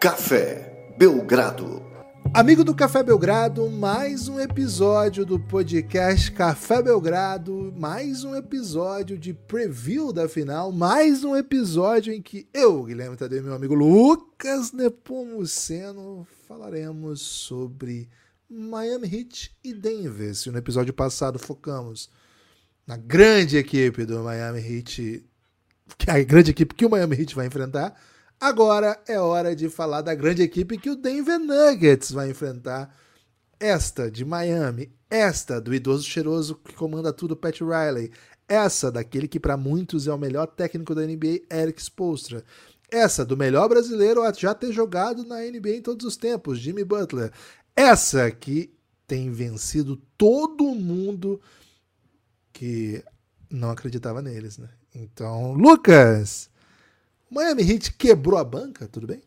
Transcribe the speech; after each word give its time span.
Café 0.00 0.94
Belgrado. 0.96 1.84
Amigo 2.32 2.64
do 2.64 2.74
Café 2.74 3.02
Belgrado, 3.02 3.68
mais 3.68 4.28
um 4.28 4.40
episódio 4.40 5.26
do 5.26 5.38
podcast 5.38 6.32
Café 6.32 6.80
Belgrado, 6.82 7.70
mais 7.76 8.24
um 8.24 8.34
episódio 8.34 9.18
de 9.18 9.34
preview 9.34 10.10
da 10.10 10.26
final, 10.26 10.72
mais 10.72 11.22
um 11.22 11.36
episódio 11.36 12.14
em 12.14 12.22
que 12.22 12.48
eu, 12.54 12.84
Guilherme 12.84 13.14
Tadeu 13.14 13.40
e 13.40 13.42
meu 13.42 13.52
amigo 13.52 13.74
Lucas 13.74 14.72
Nepomuceno 14.72 16.26
falaremos 16.48 17.20
sobre 17.20 18.08
Miami 18.48 19.06
Heat 19.06 19.54
e 19.62 19.74
Denver. 19.74 20.34
Se 20.34 20.50
no 20.50 20.56
episódio 20.56 20.94
passado 20.94 21.38
focamos 21.38 22.08
na 22.86 22.96
grande 22.96 23.58
equipe 23.58 24.06
do 24.06 24.20
Miami 24.20 24.60
Heat, 24.60 25.22
que 25.98 26.10
a 26.10 26.24
grande 26.24 26.52
equipe 26.52 26.74
que 26.74 26.86
o 26.86 26.90
Miami 26.90 27.16
Heat 27.16 27.34
vai 27.34 27.46
enfrentar, 27.46 27.94
Agora 28.40 28.98
é 29.06 29.20
hora 29.20 29.54
de 29.54 29.68
falar 29.68 30.00
da 30.00 30.14
grande 30.14 30.42
equipe 30.42 30.78
que 30.78 30.88
o 30.88 30.96
Denver 30.96 31.38
Nuggets 31.38 32.10
vai 32.10 32.30
enfrentar. 32.30 32.90
Esta 33.60 34.10
de 34.10 34.24
Miami, 34.24 34.90
esta 35.10 35.60
do 35.60 35.74
idoso 35.74 36.04
cheiroso 36.04 36.54
que 36.54 36.72
comanda 36.72 37.12
tudo, 37.12 37.36
Pat 37.36 37.60
Riley, 37.60 38.10
essa 38.48 38.90
daquele 38.90 39.28
que 39.28 39.38
para 39.38 39.58
muitos 39.58 40.08
é 40.08 40.12
o 40.12 40.16
melhor 40.16 40.46
técnico 40.46 40.94
da 40.94 41.02
NBA, 41.02 41.42
Eric 41.52 41.82
Spoelstra. 41.82 42.42
Essa 42.90 43.26
do 43.26 43.36
melhor 43.36 43.68
brasileiro 43.68 44.22
a 44.22 44.32
já 44.32 44.54
ter 44.54 44.72
jogado 44.72 45.22
na 45.22 45.40
NBA 45.42 45.76
em 45.76 45.82
todos 45.82 46.06
os 46.06 46.16
tempos, 46.16 46.58
Jimmy 46.58 46.82
Butler. 46.82 47.30
Essa 47.76 48.30
que 48.30 48.72
tem 49.06 49.30
vencido 49.30 49.96
todo 50.16 50.64
mundo 50.74 51.40
que 52.54 53.04
não 53.50 53.70
acreditava 53.70 54.22
neles, 54.22 54.56
né? 54.56 54.70
Então, 54.94 55.52
Lucas, 55.52 56.49
Miami 57.30 57.62
Heat 57.62 57.92
quebrou 57.92 58.36
a 58.36 58.42
banca, 58.42 58.88
tudo 58.88 59.06
bem? 59.06 59.22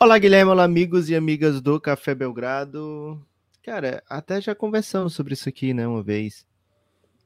Olá, 0.00 0.18
Guilherme, 0.18 0.50
olá, 0.50 0.64
amigos 0.64 1.08
e 1.08 1.14
amigas 1.14 1.60
do 1.60 1.80
Café 1.80 2.12
Belgrado. 2.12 3.24
Cara, 3.62 4.02
até 4.08 4.40
já 4.40 4.52
conversamos 4.52 5.14
sobre 5.14 5.34
isso 5.34 5.48
aqui, 5.48 5.72
né, 5.72 5.86
uma 5.86 6.02
vez. 6.02 6.44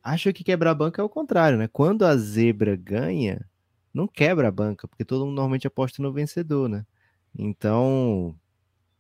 Acho 0.04 0.30
que 0.30 0.44
quebrar 0.44 0.72
a 0.72 0.74
banca 0.74 1.00
é 1.00 1.04
o 1.04 1.08
contrário, 1.08 1.56
né? 1.56 1.70
Quando 1.72 2.04
a 2.04 2.14
zebra 2.18 2.76
ganha, 2.76 3.48
não 3.94 4.06
quebra 4.06 4.48
a 4.48 4.50
banca, 4.50 4.86
porque 4.86 5.06
todo 5.06 5.24
mundo 5.24 5.36
normalmente 5.36 5.66
aposta 5.66 6.02
no 6.02 6.12
vencedor, 6.12 6.68
né? 6.68 6.84
Então, 7.34 8.36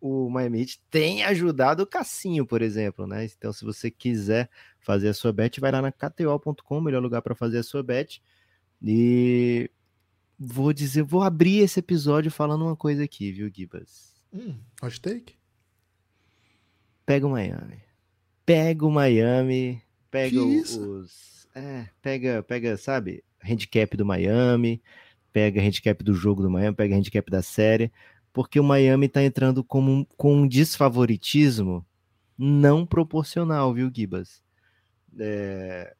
o 0.00 0.30
Miami 0.30 0.62
Heat 0.62 0.80
tem 0.90 1.22
ajudado 1.24 1.82
o 1.82 1.86
Cassinho, 1.86 2.46
por 2.46 2.62
exemplo, 2.62 3.06
né? 3.06 3.26
Então, 3.26 3.52
se 3.52 3.62
você 3.62 3.90
quiser 3.90 4.48
fazer 4.80 5.10
a 5.10 5.14
sua 5.14 5.34
bet, 5.34 5.60
vai 5.60 5.70
lá 5.70 5.82
na 5.82 5.92
kto.com, 5.92 6.80
melhor 6.80 7.02
lugar 7.02 7.20
para 7.20 7.34
fazer 7.34 7.58
a 7.58 7.62
sua 7.62 7.82
bet. 7.82 8.22
E 8.80 9.70
vou 10.38 10.72
dizer, 10.72 11.02
vou 11.02 11.22
abrir 11.22 11.58
esse 11.58 11.80
episódio 11.80 12.30
falando 12.30 12.64
uma 12.64 12.76
coisa 12.76 13.04
aqui, 13.04 13.32
viu, 13.32 13.50
Gibas? 13.52 14.12
Hum, 14.32 14.54
hot 14.82 15.00
take? 15.00 15.34
Pega 17.04 17.26
o 17.26 17.30
Miami. 17.30 17.80
Pega 18.44 18.86
o 18.86 18.90
Miami, 18.90 19.82
pega 20.10 20.42
os. 20.42 21.46
É, 21.54 21.86
pega, 22.00 22.42
pega, 22.42 22.76
sabe, 22.76 23.22
handicap 23.42 23.96
do 23.96 24.06
Miami, 24.06 24.82
pega 25.32 25.60
handicap 25.60 26.02
do 26.02 26.14
jogo 26.14 26.42
do 26.42 26.50
Miami, 26.50 26.74
pega 26.74 26.96
handicap 26.96 27.30
da 27.30 27.42
série, 27.42 27.92
porque 28.32 28.58
o 28.58 28.64
Miami 28.64 29.08
tá 29.08 29.22
entrando 29.22 29.62
como, 29.62 30.06
com 30.16 30.34
um 30.34 30.48
desfavoritismo 30.48 31.84
não 32.38 32.86
proporcional, 32.86 33.72
viu, 33.74 33.90
Gibas? 33.94 34.42
É, 35.18 35.94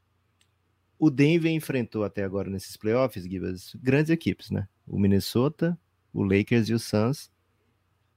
o 1.02 1.10
Denver 1.10 1.50
enfrentou 1.50 2.04
até 2.04 2.22
agora 2.22 2.48
nesses 2.48 2.76
playoffs, 2.76 3.24
Gibas, 3.24 3.74
grandes 3.82 4.08
equipes, 4.08 4.52
né? 4.52 4.68
O 4.86 4.96
Minnesota, 4.96 5.76
o 6.14 6.22
Lakers 6.22 6.68
e 6.68 6.74
o 6.74 6.78
Suns. 6.78 7.28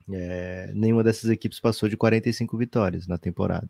É, 0.08 0.72
nenhuma 0.72 1.04
dessas 1.04 1.32
equipes 1.32 1.60
passou 1.60 1.90
de 1.90 1.98
45 1.98 2.56
vitórias 2.56 3.08
na 3.08 3.18
temporada. 3.18 3.68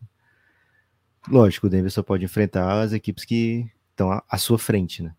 Lógico, 1.29 1.67
o 1.67 1.69
Denver 1.69 1.89
só 1.89 2.03
pode 2.03 2.25
enfrentar 2.25 2.81
as 2.81 2.91
equipes 2.91 3.23
que 3.23 3.71
estão 3.91 4.11
à, 4.11 4.21
à 4.29 4.37
sua 4.37 4.59
frente, 4.59 5.01
né? 5.01 5.15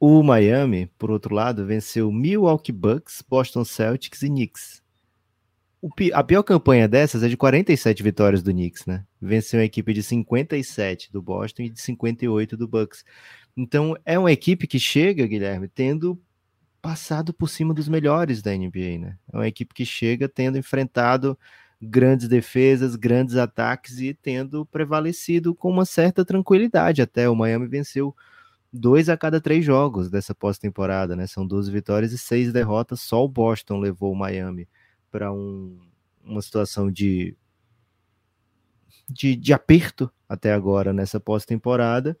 O 0.00 0.20
Miami, 0.24 0.90
por 0.98 1.12
outro 1.12 1.32
lado, 1.32 1.64
venceu 1.64 2.10
Milwaukee 2.10 2.72
Bucks, 2.72 3.22
Boston 3.22 3.64
Celtics 3.64 4.22
e 4.22 4.28
Knicks 4.28 4.82
a 6.14 6.24
pior 6.24 6.42
campanha 6.42 6.88
dessas 6.88 7.22
é 7.22 7.28
de 7.28 7.36
47 7.36 8.02
vitórias 8.02 8.42
do 8.42 8.50
Knicks, 8.50 8.86
né? 8.86 9.04
Venceu 9.20 9.60
uma 9.60 9.66
equipe 9.66 9.92
de 9.92 10.02
57 10.02 11.12
do 11.12 11.20
Boston 11.20 11.62
e 11.64 11.70
de 11.70 11.80
58 11.80 12.56
do 12.56 12.66
Bucks. 12.66 13.04
Então 13.56 13.96
é 14.04 14.18
uma 14.18 14.32
equipe 14.32 14.66
que 14.66 14.78
chega, 14.78 15.26
Guilherme, 15.26 15.68
tendo 15.68 16.20
passado 16.80 17.32
por 17.34 17.48
cima 17.48 17.74
dos 17.74 17.88
melhores 17.88 18.42
da 18.42 18.52
NBA, 18.52 18.98
né? 18.98 19.18
É 19.32 19.36
uma 19.36 19.48
equipe 19.48 19.74
que 19.74 19.84
chega 19.84 20.28
tendo 20.28 20.58
enfrentado 20.58 21.38
grandes 21.80 22.28
defesas, 22.28 22.96
grandes 22.96 23.36
ataques 23.36 23.98
e 24.00 24.14
tendo 24.14 24.64
prevalecido 24.66 25.54
com 25.54 25.70
uma 25.70 25.84
certa 25.84 26.24
tranquilidade. 26.24 27.02
Até 27.02 27.28
o 27.28 27.36
Miami 27.36 27.66
venceu 27.66 28.14
dois 28.72 29.08
a 29.08 29.16
cada 29.16 29.40
três 29.40 29.64
jogos 29.64 30.10
dessa 30.10 30.34
pós-temporada, 30.34 31.14
né? 31.14 31.26
São 31.26 31.46
12 31.46 31.70
vitórias 31.70 32.12
e 32.12 32.18
seis 32.18 32.52
derrotas. 32.52 33.00
Só 33.02 33.24
o 33.24 33.28
Boston 33.28 33.78
levou 33.78 34.12
o 34.12 34.16
Miami 34.16 34.66
para 35.14 35.32
um, 35.32 35.78
uma 36.24 36.42
situação 36.42 36.90
de, 36.90 37.36
de, 39.08 39.36
de, 39.36 39.52
aperto 39.52 40.10
até 40.28 40.52
agora 40.52 40.92
nessa 40.92 41.20
pós-temporada. 41.20 42.18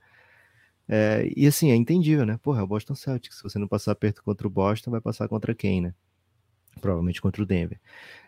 É, 0.88 1.28
e 1.34 1.44
assim, 1.44 1.72
é 1.72 1.74
entendível, 1.74 2.24
né? 2.24 2.38
Porra, 2.40 2.60
é 2.60 2.62
o 2.62 2.68
Boston 2.68 2.94
Celtics. 2.94 3.38
Se 3.38 3.42
você 3.42 3.58
não 3.58 3.66
passar 3.66 3.90
aperto 3.90 4.22
contra 4.22 4.46
o 4.46 4.50
Boston, 4.50 4.92
vai 4.92 5.00
passar 5.00 5.26
contra 5.26 5.52
quem, 5.56 5.80
né? 5.80 5.92
Provavelmente 6.80 7.20
contra 7.20 7.42
o 7.42 7.46
Denver. 7.46 7.80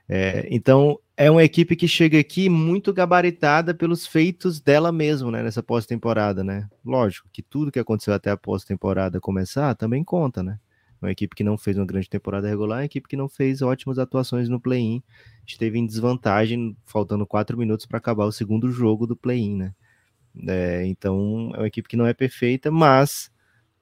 É, 0.08 0.48
então, 0.50 0.98
é 1.16 1.30
uma 1.30 1.44
equipe 1.44 1.76
que 1.76 1.86
chega 1.86 2.18
aqui 2.18 2.48
muito 2.48 2.92
gabaritada 2.92 3.72
pelos 3.72 4.04
feitos 4.04 4.60
dela 4.60 4.90
mesma, 4.90 5.30
né? 5.30 5.44
Nessa 5.44 5.62
pós-temporada, 5.62 6.42
né? 6.42 6.68
Lógico 6.84 7.28
que 7.32 7.40
tudo 7.40 7.70
que 7.70 7.78
aconteceu 7.78 8.12
até 8.12 8.32
a 8.32 8.36
pós-temporada 8.36 9.20
começar 9.20 9.76
também 9.76 10.02
conta, 10.02 10.42
né? 10.42 10.58
Uma 11.06 11.12
equipe 11.12 11.36
que 11.36 11.44
não 11.44 11.56
fez 11.56 11.76
uma 11.76 11.86
grande 11.86 12.08
temporada 12.08 12.48
regular, 12.48 12.80
uma 12.80 12.84
equipe 12.84 13.08
que 13.08 13.16
não 13.16 13.28
fez 13.28 13.62
ótimas 13.62 13.96
atuações 13.96 14.48
no 14.48 14.60
play-in. 14.60 15.00
Esteve 15.46 15.78
em 15.78 15.86
desvantagem, 15.86 16.76
faltando 16.84 17.24
quatro 17.24 17.56
minutos 17.56 17.86
para 17.86 17.98
acabar 17.98 18.24
o 18.24 18.32
segundo 18.32 18.70
jogo 18.72 19.06
do 19.06 19.16
play-in, 19.16 19.56
né? 19.56 19.74
É, 20.48 20.84
então, 20.84 21.52
é 21.54 21.58
uma 21.58 21.66
equipe 21.68 21.88
que 21.88 21.96
não 21.96 22.06
é 22.06 22.12
perfeita, 22.12 22.70
mas 22.70 23.30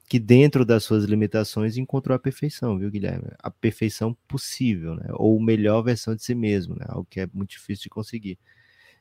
que 0.07 0.19
dentro 0.19 0.67
das 0.67 0.85
suas 0.85 1.05
limitações 1.05 1.79
encontrou 1.79 2.15
a 2.15 2.19
perfeição, 2.19 2.79
viu, 2.79 2.91
Guilherme? 2.91 3.29
A 3.39 3.51
perfeição 3.51 4.15
possível, 4.29 4.95
né? 4.95 5.07
Ou 5.15 5.41
melhor 5.41 5.83
versão 5.83 6.15
de 6.15 6.23
si 6.23 6.35
mesmo, 6.35 6.75
né? 6.77 6.85
Algo 6.89 7.07
que 7.09 7.21
é 7.21 7.29
muito 7.33 7.51
difícil 7.51 7.85
de 7.85 7.91
conseguir. 7.91 8.39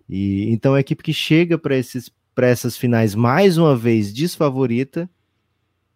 E 0.07 0.49
então 0.49 0.75
é 0.75 0.77
a 0.77 0.81
equipe 0.81 1.03
que 1.03 1.13
chega 1.13 1.57
para 1.57 1.75
esses 1.75 2.09
para 2.33 2.47
essas 2.47 2.75
finais 2.75 3.13
mais 3.13 3.57
uma 3.57 3.75
vez 3.75 4.13
desfavorita, 4.13 5.09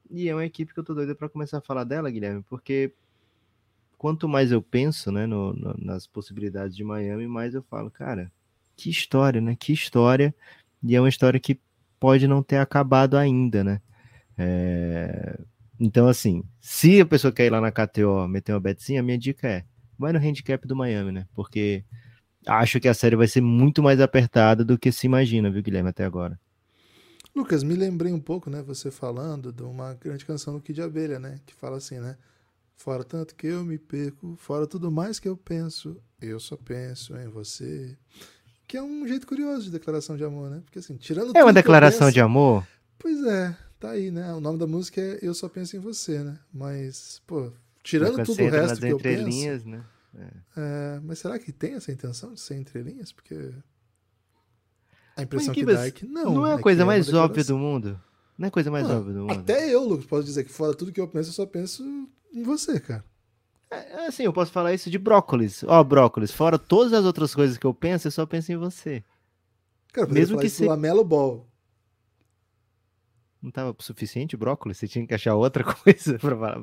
e 0.09 0.29
é 0.29 0.34
uma 0.34 0.45
equipe 0.45 0.73
que 0.73 0.79
eu 0.79 0.84
tô 0.84 0.94
doido 0.94 1.16
para 1.16 1.29
começar 1.29 1.57
a 1.57 1.62
falar 1.62 1.84
dela, 1.84 2.09
Guilherme, 2.09 2.44
porque 2.44 2.94
quanto 3.97 4.28
mais 4.28 4.51
eu 4.51 4.62
penso, 4.62 5.12
né, 5.12 5.25
no, 5.25 5.53
no, 5.53 5.75
nas 5.78 6.07
possibilidades 6.07 6.75
de 6.75 6.84
Miami, 6.84 7.28
mais 7.28 7.53
eu 7.53 7.63
falo, 7.63 7.90
cara, 7.90 8.31
que 8.75 8.90
história, 8.90 9.41
né? 9.41 9.56
Que 9.59 9.73
história. 9.73 10.34
E 10.84 10.95
é 10.95 11.00
uma 11.01 11.09
história 11.09 11.40
que 11.40 11.59
pode 12.00 12.28
não 12.28 12.44
ter 12.44 12.57
acabado 12.57 13.18
ainda, 13.18 13.63
né? 13.63 13.81
É... 14.38 15.40
Então, 15.79 16.07
assim, 16.07 16.44
se 16.62 17.01
a 17.01 17.06
pessoa 17.06 17.31
quer 17.34 17.47
ir 17.47 17.50
lá 17.50 17.59
na 17.59 17.72
KTO 17.72 18.28
meter 18.28 18.53
uma 18.53 18.59
betzinha, 18.59 19.00
a 19.00 19.03
minha 19.03 19.18
dica 19.18 19.47
é 19.47 19.66
vai 19.97 20.13
no 20.13 20.19
handicap 20.19 20.66
do 20.68 20.75
Miami, 20.75 21.12
né? 21.12 21.28
Porque 21.34 21.84
acho 22.45 22.79
que 22.79 22.88
a 22.88 22.94
série 22.94 23.16
vai 23.16 23.28
ser 23.28 23.41
muito 23.41 23.81
mais 23.81 24.00
apertada 24.00 24.63
do 24.63 24.77
que 24.77 24.92
se 24.92 25.07
imagina, 25.07 25.50
viu, 25.50 25.63
Guilherme, 25.63 25.89
até 25.89 26.06
agora. 26.06 26.39
Lucas, 27.38 27.63
me 27.63 27.75
lembrei 27.75 28.12
um 28.12 28.19
pouco, 28.19 28.50
né, 28.50 28.62
você 28.62 28.89
falando 28.89 29.54
de 29.54 29.62
uma 29.63 29.94
grande 29.94 30.25
canção 30.25 30.56
do 30.56 30.62
Kid 30.62 30.81
Abelha, 30.81 31.19
né, 31.19 31.39
que 31.45 31.54
fala 31.54 31.78
assim, 31.78 32.00
né, 32.00 32.18
fora 32.75 33.04
tanto 33.04 33.36
que 33.36 33.48
eu 33.48 33.63
me 33.63 33.78
perco, 33.78 34.36
fora 34.38 34.66
tudo 34.66 34.92
mais 34.92 35.19
que 35.19 35.30
eu 35.30 35.38
penso, 35.38 36.01
eu 36.22 36.39
só 36.39 36.57
penso 36.57 37.16
em 37.16 37.28
você. 37.28 37.95
Que 38.68 38.75
é 38.75 38.84
um 38.84 39.07
jeito 39.07 39.25
curioso 39.25 39.66
de 39.66 39.72
declaração 39.72 40.18
de 40.18 40.25
amor, 40.25 40.50
né? 40.50 40.62
Porque 40.66 40.80
assim, 40.80 40.98
tirando 40.98 41.31
É 41.38 41.42
uma 41.42 41.54
declaração 41.54 42.07
penso, 42.07 42.13
de 42.13 42.19
amor? 42.19 42.68
Pois 43.00 43.24
é, 43.25 43.56
tá 43.80 43.92
aí, 43.92 44.12
né? 44.12 44.34
O 44.34 44.42
nome 44.42 44.60
da 44.60 44.68
música 44.68 45.00
é 45.00 45.19
Eu 45.22 45.34
Só 45.34 45.48
Penso 45.48 45.78
em 45.78 45.80
Você, 45.80 46.22
né? 46.22 46.38
Mas, 46.54 47.22
pô, 47.25 47.54
tirando 47.81 48.22
tudo 48.25 48.44
o 48.44 48.50
resto 48.50 48.80
que 48.81 48.88
eu 48.88 48.98
penso... 48.98 49.69
Né? 49.69 49.86
É. 50.18 50.28
É, 50.57 51.00
mas 51.01 51.19
será 51.19 51.39
que 51.39 51.54
tem 51.54 51.75
essa 51.75 51.94
intenção 51.94 52.34
de 52.34 52.42
ser 52.42 52.56
entre 52.56 52.81
linhas? 52.81 53.13
Porque 53.13 53.54
a 55.17 55.23
impressão 55.23 55.53
que, 55.53 55.65
que 55.65 55.73
dá 55.73 55.87
é 55.87 55.91
que 55.91 56.05
não. 56.05 56.33
Não 56.33 56.47
é 56.47 56.53
a 56.53 56.57
é 56.57 56.61
coisa 56.61 56.83
é 56.83 56.85
mais 56.85 57.11
óbvia 57.11 57.43
do 57.43 57.57
mundo? 57.57 57.99
Não 58.37 58.45
é 58.45 58.47
a 58.49 58.51
coisa 58.51 58.69
mais 58.69 58.89
óbvia 58.89 59.13
do 59.13 59.19
mundo. 59.21 59.31
Até 59.31 59.73
eu, 59.73 59.83
Lucas, 59.83 60.05
posso 60.05 60.23
dizer 60.23 60.43
que 60.43 60.51
fora 60.51 60.75
tudo 60.75 60.91
que 60.91 61.01
eu 61.01 61.07
penso, 61.07 61.29
eu 61.29 61.33
só 61.33 61.45
penso 61.45 61.83
em 62.31 62.43
você, 62.43 62.79
cara. 62.79 63.03
É, 63.69 64.03
é 64.03 64.07
assim, 64.07 64.23
eu 64.23 64.31
posso 64.31 64.51
falar 64.51 64.73
isso 64.73 64.89
de 64.89 64.97
brócolis. 64.97 65.63
Ó, 65.63 65.79
oh, 65.79 65.83
brócolis, 65.83 66.31
fora 66.31 66.59
todas 66.59 66.93
as 66.93 67.03
outras 67.03 67.33
coisas 67.33 67.57
que 67.57 67.65
eu 67.65 67.73
penso, 67.73 68.07
eu 68.07 68.11
só 68.11 68.25
penso 68.25 68.51
em 68.51 68.57
você. 68.57 69.03
Cara, 69.91 70.07
Mesmo 70.07 70.39
que 70.39 70.49
se... 70.49 70.65
Lamelo 70.65 71.03
Ball. 71.03 71.47
Não 73.42 73.51
tava 73.51 73.75
suficiente 73.80 74.36
brócolis? 74.36 74.78
Você 74.78 74.88
tinha 74.88 75.06
que 75.06 75.13
achar 75.13 75.36
outra 75.36 75.63
coisa 75.63 76.18
para 76.18 76.36
falar. 76.36 76.57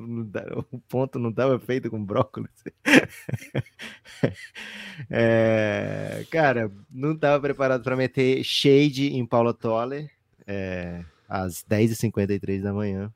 O 0.71 0.79
ponto 0.87 1.17
não 1.17 1.31
tava 1.31 1.57
feito 1.59 1.89
com 1.89 2.03
brócolis. 2.03 2.51
é, 5.09 6.25
cara, 6.29 6.71
não 6.89 7.17
tava 7.17 7.41
preparado 7.41 7.83
para 7.83 7.95
meter 7.95 8.43
shade 8.43 9.07
em 9.07 9.25
Paulo 9.25 9.53
Toller 9.53 10.11
é, 10.45 11.03
às 11.27 11.63
10h53 11.63 12.61
da 12.61 12.73
manhã. 12.73 13.11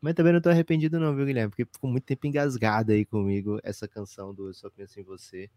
Mas 0.00 0.14
também 0.14 0.32
não 0.32 0.40
tô 0.40 0.50
arrependido, 0.50 1.00
não, 1.00 1.14
viu, 1.14 1.26
Guilherme? 1.26 1.50
Porque 1.50 1.64
ficou 1.64 1.90
muito 1.90 2.04
tempo 2.04 2.26
engasgada 2.26 2.92
aí 2.92 3.04
comigo 3.04 3.58
essa 3.62 3.88
canção 3.88 4.32
do 4.32 4.48
Eu 4.48 4.54
Só 4.54 4.70
Penso 4.70 5.00
em 5.00 5.02
Você. 5.02 5.50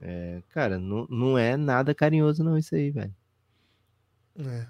É, 0.00 0.42
cara, 0.50 0.78
não, 0.78 1.06
não 1.08 1.38
é 1.38 1.56
nada 1.56 1.94
carinhoso, 1.94 2.44
não, 2.44 2.58
isso 2.58 2.74
aí, 2.74 2.90
velho. 2.90 3.14
É. 4.38 4.66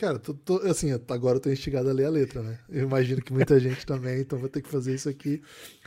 Cara, 0.00 0.18
tô, 0.18 0.32
tô, 0.32 0.56
assim, 0.66 0.92
agora 0.92 1.36
eu 1.36 1.40
tô 1.40 1.50
instigado 1.50 1.90
a 1.90 1.92
ler 1.92 2.06
a 2.06 2.10
letra, 2.10 2.42
né? 2.42 2.58
Eu 2.70 2.84
imagino 2.84 3.20
que 3.20 3.34
muita 3.34 3.60
gente 3.60 3.84
também, 3.84 4.22
então 4.22 4.38
vou 4.38 4.48
ter 4.48 4.62
que 4.62 4.68
fazer 4.70 4.94
isso 4.94 5.10
aqui. 5.10 5.42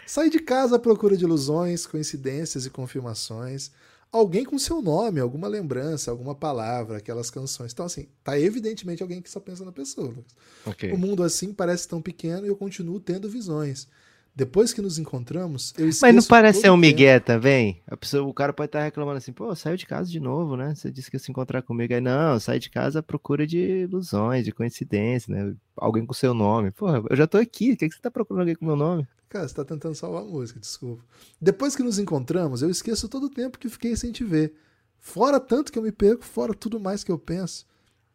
Sair 0.06 0.30
de 0.30 0.38
casa 0.38 0.76
à 0.76 0.80
procura 0.80 1.18
de 1.18 1.24
ilusões, 1.24 1.88
coincidências 1.88 2.68
e 2.68 2.70
confirmações. 2.70 3.72
Alguém 4.12 4.46
com 4.46 4.60
seu 4.60 4.84
nome, 4.84 5.20
alguma 5.20 5.48
lembrança, 5.48 6.12
alguma 6.12 6.36
palavra, 6.36 6.98
aquelas 6.98 7.32
canções. 7.32 7.74
Então, 7.74 7.88
assim, 7.88 8.08
tá 8.24 8.40
evidentemente 8.40 9.02
alguém 9.02 9.20
que 9.20 9.32
só 9.32 9.40
pensa 9.40 9.66
na 9.66 9.72
pessoa. 9.72 10.14
Okay. 10.64 10.92
O 10.92 10.98
mundo 11.00 11.24
assim 11.24 11.52
parece 11.52 11.88
tão 11.88 12.00
pequeno 12.00 12.46
e 12.46 12.50
eu 12.50 12.56
continuo 12.56 13.00
tendo 13.00 13.28
visões. 13.28 13.88
Depois 14.36 14.74
que 14.74 14.82
nos 14.82 14.98
encontramos, 14.98 15.74
eu 15.78 15.86
Mas 16.02 16.16
não 16.16 16.24
parece 16.24 16.62
ser 16.62 16.72
um 16.72 16.78
migué 16.78 17.20
também? 17.20 17.84
Pessoa, 18.00 18.28
o 18.28 18.34
cara 18.34 18.52
pode 18.52 18.70
estar 18.70 18.84
reclamando 18.84 19.18
assim, 19.18 19.32
pô, 19.32 19.54
saiu 19.56 19.78
de 19.78 19.86
casa 19.86 20.10
de 20.10 20.20
novo, 20.20 20.58
né? 20.58 20.74
Você 20.74 20.92
disse 20.92 21.12
que 21.12 21.18
ia 21.18 21.20
se 21.20 21.30
encontrar 21.30 21.62
comigo. 21.62 21.94
Aí, 21.94 22.02
não, 22.02 22.40
sai 22.40 22.58
de 22.58 22.72
casa 22.72 23.00
à 23.00 23.04
procura 23.04 23.46
de 23.46 23.60
ilusões, 23.60 24.44
de 24.44 24.52
coincidência, 24.52 25.34
né? 25.34 25.56
Alguém 25.78 26.04
com 26.04 26.14
seu 26.14 26.34
nome. 26.34 26.72
Pô, 26.72 26.88
eu 27.10 27.16
já 27.16 27.28
tô 27.28 27.38
aqui, 27.38 27.74
o 27.74 27.78
que, 27.78 27.86
é 27.86 27.90
que 27.90 27.94
você 27.94 28.02
tá 28.02 28.10
procurando 28.10 28.42
alguém 28.42 28.56
com 28.56 28.66
meu 28.66 28.76
nome? 28.76 29.08
Cara, 29.30 29.48
você 29.48 29.54
tá 29.54 29.64
tentando 29.64 29.94
salvar 29.94 30.24
a 30.24 30.26
música, 30.26 30.60
desculpa. 30.60 31.04
Depois 31.40 31.76
que 31.76 31.84
nos 31.84 32.00
encontramos, 32.00 32.64
eu 32.64 32.72
esqueço 32.72 33.08
todo 33.08 33.26
o 33.26 33.30
tempo 33.30 33.60
que 33.60 33.70
fiquei 33.70 33.96
sem 33.96 34.12
te 34.12 34.24
ver. 34.24 34.56
Fora 35.00 35.40
tanto 35.40 35.72
que 35.72 35.78
eu 35.78 35.84
me 35.84 35.92
perco, 35.92 36.24
fora 36.24 36.56
tudo 36.56 36.80
mais 36.80 37.04
que 37.04 37.12
eu 37.12 37.20
penso. 37.20 37.68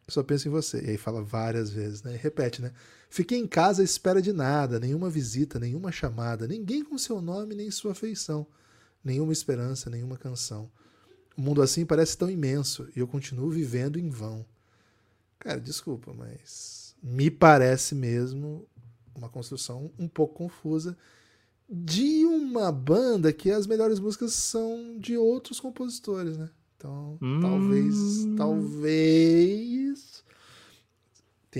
Só 0.08 0.22
penso 0.22 0.49
em 0.49 0.50
você. 0.50 0.81
E 0.81 0.90
aí 0.90 0.96
fala 0.96 1.22
várias 1.22 1.70
vezes, 1.70 2.02
né? 2.02 2.14
E 2.14 2.16
repete, 2.16 2.62
né? 2.62 2.72
Fiquei 3.10 3.38
em 3.38 3.46
casa 3.46 3.82
à 3.82 3.84
espera 3.84 4.20
de 4.20 4.32
nada, 4.32 4.81
nenhuma 4.81 5.10
visita, 5.10 5.58
nenhuma 5.58 5.93
chamada, 5.93 6.46
ninguém 6.46 6.82
com 6.84 6.96
seu 6.99 7.20
nome 7.20 7.55
nem 7.55 7.70
sua 7.70 7.93
afeição, 7.93 8.46
nenhuma 9.05 9.32
esperança, 9.32 9.90
nenhuma 9.90 10.16
canção. 10.16 10.70
O 11.37 11.40
mundo 11.40 11.62
assim 11.62 11.87
parece 11.87 12.16
tão 12.16 12.31
imenso 12.31 12.88
e 12.96 13.00
eu 13.00 13.06
continuo 13.06 13.50
vivendo 13.50 13.99
em 13.99 14.08
vão. 14.08 14.44
Cara, 15.38 15.60
desculpa, 15.60 16.12
mas 16.12 16.96
me 17.02 17.31
parece 17.31 17.94
mesmo 17.94 18.66
uma 19.14 19.28
construção 19.28 19.90
um 19.99 20.08
pouco 20.08 20.34
confusa 20.34 20.96
de 21.69 22.25
uma 22.25 22.72
banda 22.72 23.32
que 23.32 23.50
as 23.50 23.66
melhores 23.66 24.00
músicas 24.00 24.32
são 24.32 24.99
de 24.99 25.16
outros 25.16 25.61
compositores, 25.61 26.37
né? 26.38 26.49
Então, 26.78 27.19
hum... 27.20 27.40
talvez, 27.40 27.96
talvez 28.36 30.25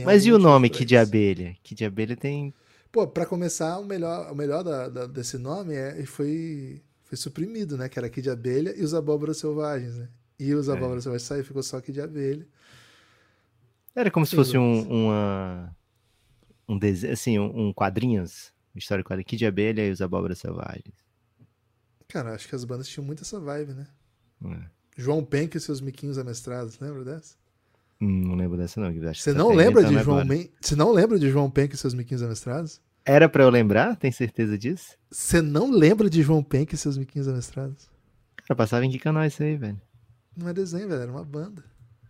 Mas 0.05 0.25
e 0.25 0.32
o 0.32 0.38
nome 0.38 0.70
Kid 0.70 0.97
Abelha? 0.97 1.56
Kid 1.61 1.85
Abelha 1.85 2.17
tem. 2.17 2.55
Pô, 2.93 3.05
pra 3.06 3.26
começar, 3.26 3.81
o 3.81 3.85
melhor, 3.85 4.31
o 4.31 4.35
melhor 4.37 4.62
da, 4.62 4.88
da, 4.88 5.06
desse 5.06 5.37
nome 5.37 5.75
é, 5.75 6.06
foi, 6.06 6.81
foi 7.03 7.19
suprimido, 7.19 7.76
né? 7.76 7.88
Que 7.88 7.99
era 7.99 8.09
Kid 8.09 8.31
Abelha 8.31 8.73
e 8.76 8.82
os 8.85 8.94
Abóboras 8.94 9.38
Selvagens, 9.38 9.97
né? 9.97 10.09
E 10.38 10.55
os 10.55 10.69
é. 10.69 10.73
Abóboras 10.73 11.03
Selvagens 11.03 11.26
saiu 11.26 11.44
ficou 11.44 11.65
só 11.65 11.81
Kid 11.81 12.00
Abelha. 12.00 12.47
Era 13.93 14.12
como 14.12 14.25
Tem 14.25 14.31
se 14.31 14.37
fosse 14.37 14.56
um, 14.56 14.88
uma. 14.88 15.76
Um 16.69 16.79
desenho, 16.79 17.12
assim, 17.12 17.38
um, 17.41 17.69
um 17.69 17.73
quadrinhos. 17.73 18.53
História 18.73 19.03
quadrinho. 19.03 19.26
Kid 19.26 19.44
Abelha 19.44 19.85
e 19.85 19.91
os 19.91 20.00
Abóboras 20.00 20.38
Selvagens. 20.38 20.94
Cara, 22.06 22.35
acho 22.35 22.49
que 22.49 22.55
as 22.55 22.65
bandas 22.65 22.88
tinham 22.88 23.05
muito 23.05 23.25
essa 23.25 23.41
vibe, 23.41 23.75
né? 23.75 23.87
É. 24.44 24.78
João 24.99 25.25
Penck 25.25 25.56
e 25.56 25.61
seus 25.61 25.81
miquinhos 25.81 26.19
amestrados, 26.19 26.77
lembra 26.81 27.05
dessa? 27.05 27.37
Não 28.00 28.35
lembro 28.35 28.59
dessa, 28.59 28.81
não. 28.81 28.93
Você 29.15 29.33
não 29.33 29.53
lembra 29.53 29.85
de 29.85 29.97
João 30.03 30.25
Men... 30.25 30.50
Você 30.61 30.75
não 30.75 30.91
lembra 30.91 31.19
de 31.21 31.31
João 31.31 31.49
Penck 31.49 31.73
e 31.73 31.79
seus 31.79 31.95
miquinhos 31.95 32.21
amestrados? 32.21 32.81
Era 33.05 33.29
para 33.29 33.45
eu 33.45 33.49
lembrar? 33.49 33.95
Tem 33.95 34.11
certeza 34.11 34.59
disso? 34.59 34.97
Você 35.09 35.41
não 35.41 35.71
lembra 35.71 36.11
de 36.11 36.21
João 36.21 36.43
Penck 36.43 36.75
e 36.75 36.77
seus 36.77 36.99
miquinhos 36.99 37.29
amestrados? 37.29 37.89
Cara, 38.39 38.56
passava 38.56 38.85
em 38.85 38.91
que 38.91 38.99
canal 38.99 39.25
isso 39.25 39.41
aí, 39.41 39.56
velho? 39.56 39.81
Não 40.37 40.49
é 40.49 40.53
desenho, 40.53 40.89
velho, 40.89 41.03
era 41.03 41.11
uma 41.12 41.25
banda. 41.25 41.62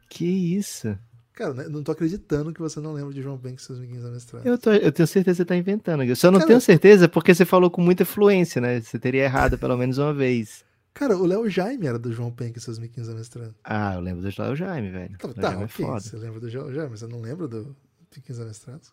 Que 0.09 0.25
isso? 0.25 0.99
Cara, 1.35 1.53
né, 1.53 1.69
não 1.69 1.83
tô 1.83 1.93
acreditando 1.93 2.55
que 2.55 2.61
você 2.61 2.81
não 2.81 2.95
lembra 2.95 3.13
de 3.13 3.21
João 3.21 3.39
Penck 3.39 3.61
e 3.61 3.65
seus 3.65 3.79
miquinhos 3.79 4.05
amestrados. 4.05 4.47
Eu, 4.47 4.57
tô, 4.57 4.73
eu 4.73 4.91
tenho 4.91 5.07
certeza 5.07 5.37
que 5.37 5.37
você 5.37 5.45
tá 5.45 5.57
inventando. 5.57 6.05
Eu 6.05 6.17
só 6.17 6.31
não 6.31 6.39
Cara, 6.39 6.49
tenho 6.49 6.61
certeza 6.61 7.07
porque 7.07 7.35
você 7.35 7.45
falou 7.45 7.71
com 7.71 7.83
muita 7.83 8.07
fluência, 8.07 8.63
né? 8.63 8.81
Você 8.81 8.99
teria 8.99 9.25
errado 9.25 9.59
pelo 9.59 9.77
menos 9.77 9.99
uma 9.99 10.15
vez. 10.15 10.67
Cara, 10.99 11.17
o 11.17 11.25
Léo 11.25 11.49
Jaime 11.49 11.87
era 11.87 11.97
do 11.97 12.13
João 12.13 12.33
Penck 12.33 12.59
e 12.59 12.61
seus 12.61 12.77
miquinhos 12.77 13.09
amestrados. 13.09 13.55
Ah, 13.63 13.95
eu 13.95 14.01
lembro 14.01 14.21
do 14.21 14.43
Léo 14.43 14.57
Jaime, 14.57 14.91
velho. 14.91 15.17
Tá, 15.17 15.29
tá 15.29 15.43
Jaime 15.43 15.63
é 15.63 15.65
ok. 15.67 15.87
É 15.87 16.01
você 16.01 16.17
lembra 16.17 16.41
do 16.41 16.47
Léo 16.49 16.75
Jaime, 16.75 16.91
mas 16.91 16.99
você 16.99 17.07
não 17.07 17.21
lembra 17.21 17.47
do 17.47 17.77
Miquinhos 18.17 18.41
amestrados? 18.41 18.93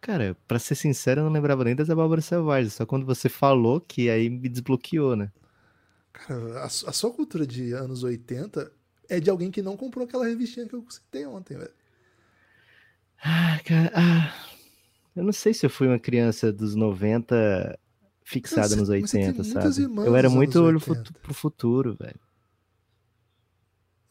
Cara, 0.00 0.36
pra 0.48 0.58
ser 0.58 0.74
sincero, 0.74 1.20
eu 1.20 1.24
não 1.26 1.30
lembrava 1.30 1.62
nem 1.62 1.76
das 1.76 1.88
abóboras 1.88 2.24
selvagens. 2.24 2.74
Só 2.74 2.84
quando 2.84 3.06
você 3.06 3.28
falou 3.28 3.80
que 3.80 4.10
aí 4.10 4.28
me 4.28 4.48
desbloqueou, 4.48 5.14
né? 5.14 5.30
Cara, 6.12 6.62
a, 6.62 6.64
a 6.64 6.68
sua 6.68 7.12
cultura 7.12 7.46
de 7.46 7.74
anos 7.74 8.02
80 8.02 8.72
é 9.08 9.20
de 9.20 9.30
alguém 9.30 9.52
que 9.52 9.62
não 9.62 9.76
comprou 9.76 10.06
aquela 10.06 10.26
revistinha 10.26 10.66
que 10.66 10.74
eu 10.74 10.84
citei 10.90 11.24
ontem, 11.26 11.56
velho. 11.56 11.70
Ah, 13.22 13.60
cara. 13.64 13.92
Ah, 13.94 14.34
eu 15.14 15.22
não 15.22 15.32
sei 15.32 15.54
se 15.54 15.64
eu 15.64 15.70
fui 15.70 15.86
uma 15.86 16.00
criança 16.00 16.52
dos 16.52 16.74
90 16.74 17.78
fixada 18.30 18.76
nos 18.76 18.88
80, 18.88 19.42
sabe? 19.44 19.82
Eu 20.06 20.14
era 20.14 20.30
muito 20.30 20.62
olho 20.62 20.80
pro 20.80 21.34
futuro, 21.34 21.96
velho. 21.98 22.20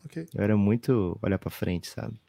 Okay. 0.06 0.28
Eu 0.34 0.44
era 0.44 0.58
muito 0.58 1.18
olhar 1.22 1.38
pra 1.38 1.50
frente, 1.50 1.88
sabe? 1.88 2.20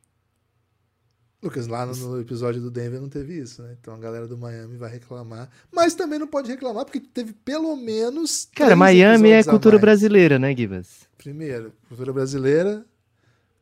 Lucas, 1.43 1.67
lá 1.67 1.87
no, 1.87 2.21
episódio 2.21 2.61
do 2.61 2.71
Denver 2.71 3.01
não 3.01 3.09
teve 3.09 3.39
isso, 3.39 3.63
né? 3.63 3.75
Então 3.81 3.95
a 3.95 3.99
galera 3.99 4.29
do 4.29 4.37
Miami 4.37 4.77
vai 4.77 4.91
reclamar. 4.91 5.49
Mas 5.73 5.95
também 5.95 6.19
não 6.19 6.27
pode 6.27 6.51
reclamar, 6.51 6.85
porque 6.85 7.01
teve 7.01 7.33
pelo 7.33 7.75
menos. 7.77 8.49
Cara, 8.55 8.77
Miami 8.77 9.31
é 9.31 9.43
cultura 9.43 9.79
brasileira, 9.79 10.39
né, 10.39 10.55
Gibas? 10.55 11.09
Primeiro, 11.17 11.73
cultura 11.89 12.13
brasileira. 12.13 12.85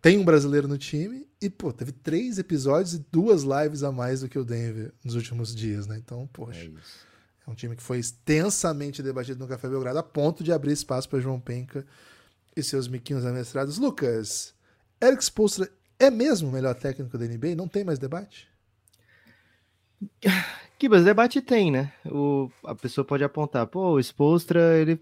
Tem 0.03 0.19
um 0.19 0.25
brasileiro 0.25 0.67
no 0.67 0.77
time. 0.77 1.27
E, 1.41 1.49
pô, 1.49 1.73
teve 1.73 1.93
três 1.93 2.39
episódios 2.39 2.95
e 2.95 3.07
duas 3.13 3.45
lives 3.45 3.85
a 3.85 3.93
mais 3.93 4.23
do 4.23 4.29
que 4.29 4.39
o 4.39 4.45
Denver 4.45 4.93
nos 5.05 5.15
últimos 5.15 5.55
dias, 5.55 5.87
né? 5.87 5.97
Então, 5.97 6.29
poxa. 6.33 6.59
É 6.61 6.65
isso. 6.65 7.07
Um 7.49 7.55
time 7.55 7.75
que 7.75 7.83
foi 7.83 7.99
extensamente 7.99 9.03
debatido 9.03 9.41
no 9.41 9.49
Café 9.49 9.69
Belgrado, 9.69 9.99
a 9.99 10.03
ponto 10.03 10.45
de 10.45 10.53
abrir 10.53 10.73
espaço 10.73 11.09
para 11.09 11.19
João 11.19 11.41
Penca 11.41 11.87
e 12.55 12.63
seus 12.63 12.87
miquinhos 12.87 13.25
amestrados. 13.25 13.79
Lucas, 13.79 14.55
Eric 15.03 15.25
Spoelstra 15.25 15.71
é 15.99 16.11
mesmo 16.11 16.49
o 16.49 16.53
melhor 16.53 16.75
técnico 16.75 17.17
da 17.17 17.25
NBA? 17.25 17.57
Não 17.57 17.67
tem 17.67 17.85
mais 17.85 17.99
debate? 17.99 18.49
Kibas, 20.79 21.05
debate 21.05 21.41
tem, 21.41 21.71
né? 21.71 21.93
O, 22.05 22.51
a 22.65 22.75
pessoa 22.75 23.05
pode 23.05 23.25
apontar, 23.25 23.67
pô, 23.67 23.95
o 23.95 24.01
Spolstra, 24.01 24.79
ele 24.79 25.01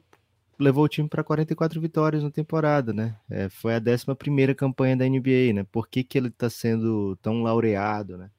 levou 0.59 0.85
o 0.85 0.89
time 0.89 1.09
para 1.09 1.25
44 1.25 1.81
vitórias 1.81 2.23
na 2.23 2.31
temporada, 2.31 2.93
né? 2.93 3.17
É, 3.29 3.49
foi 3.49 3.75
a 3.75 3.79
11 3.79 4.55
campanha 4.55 4.97
da 4.97 5.07
NBA, 5.07 5.53
né? 5.55 5.67
Por 5.71 5.89
que, 5.89 6.03
que 6.03 6.17
ele 6.17 6.29
está 6.29 6.49
sendo 6.49 7.17
tão 7.17 7.43
laureado, 7.43 8.17
né? 8.17 8.31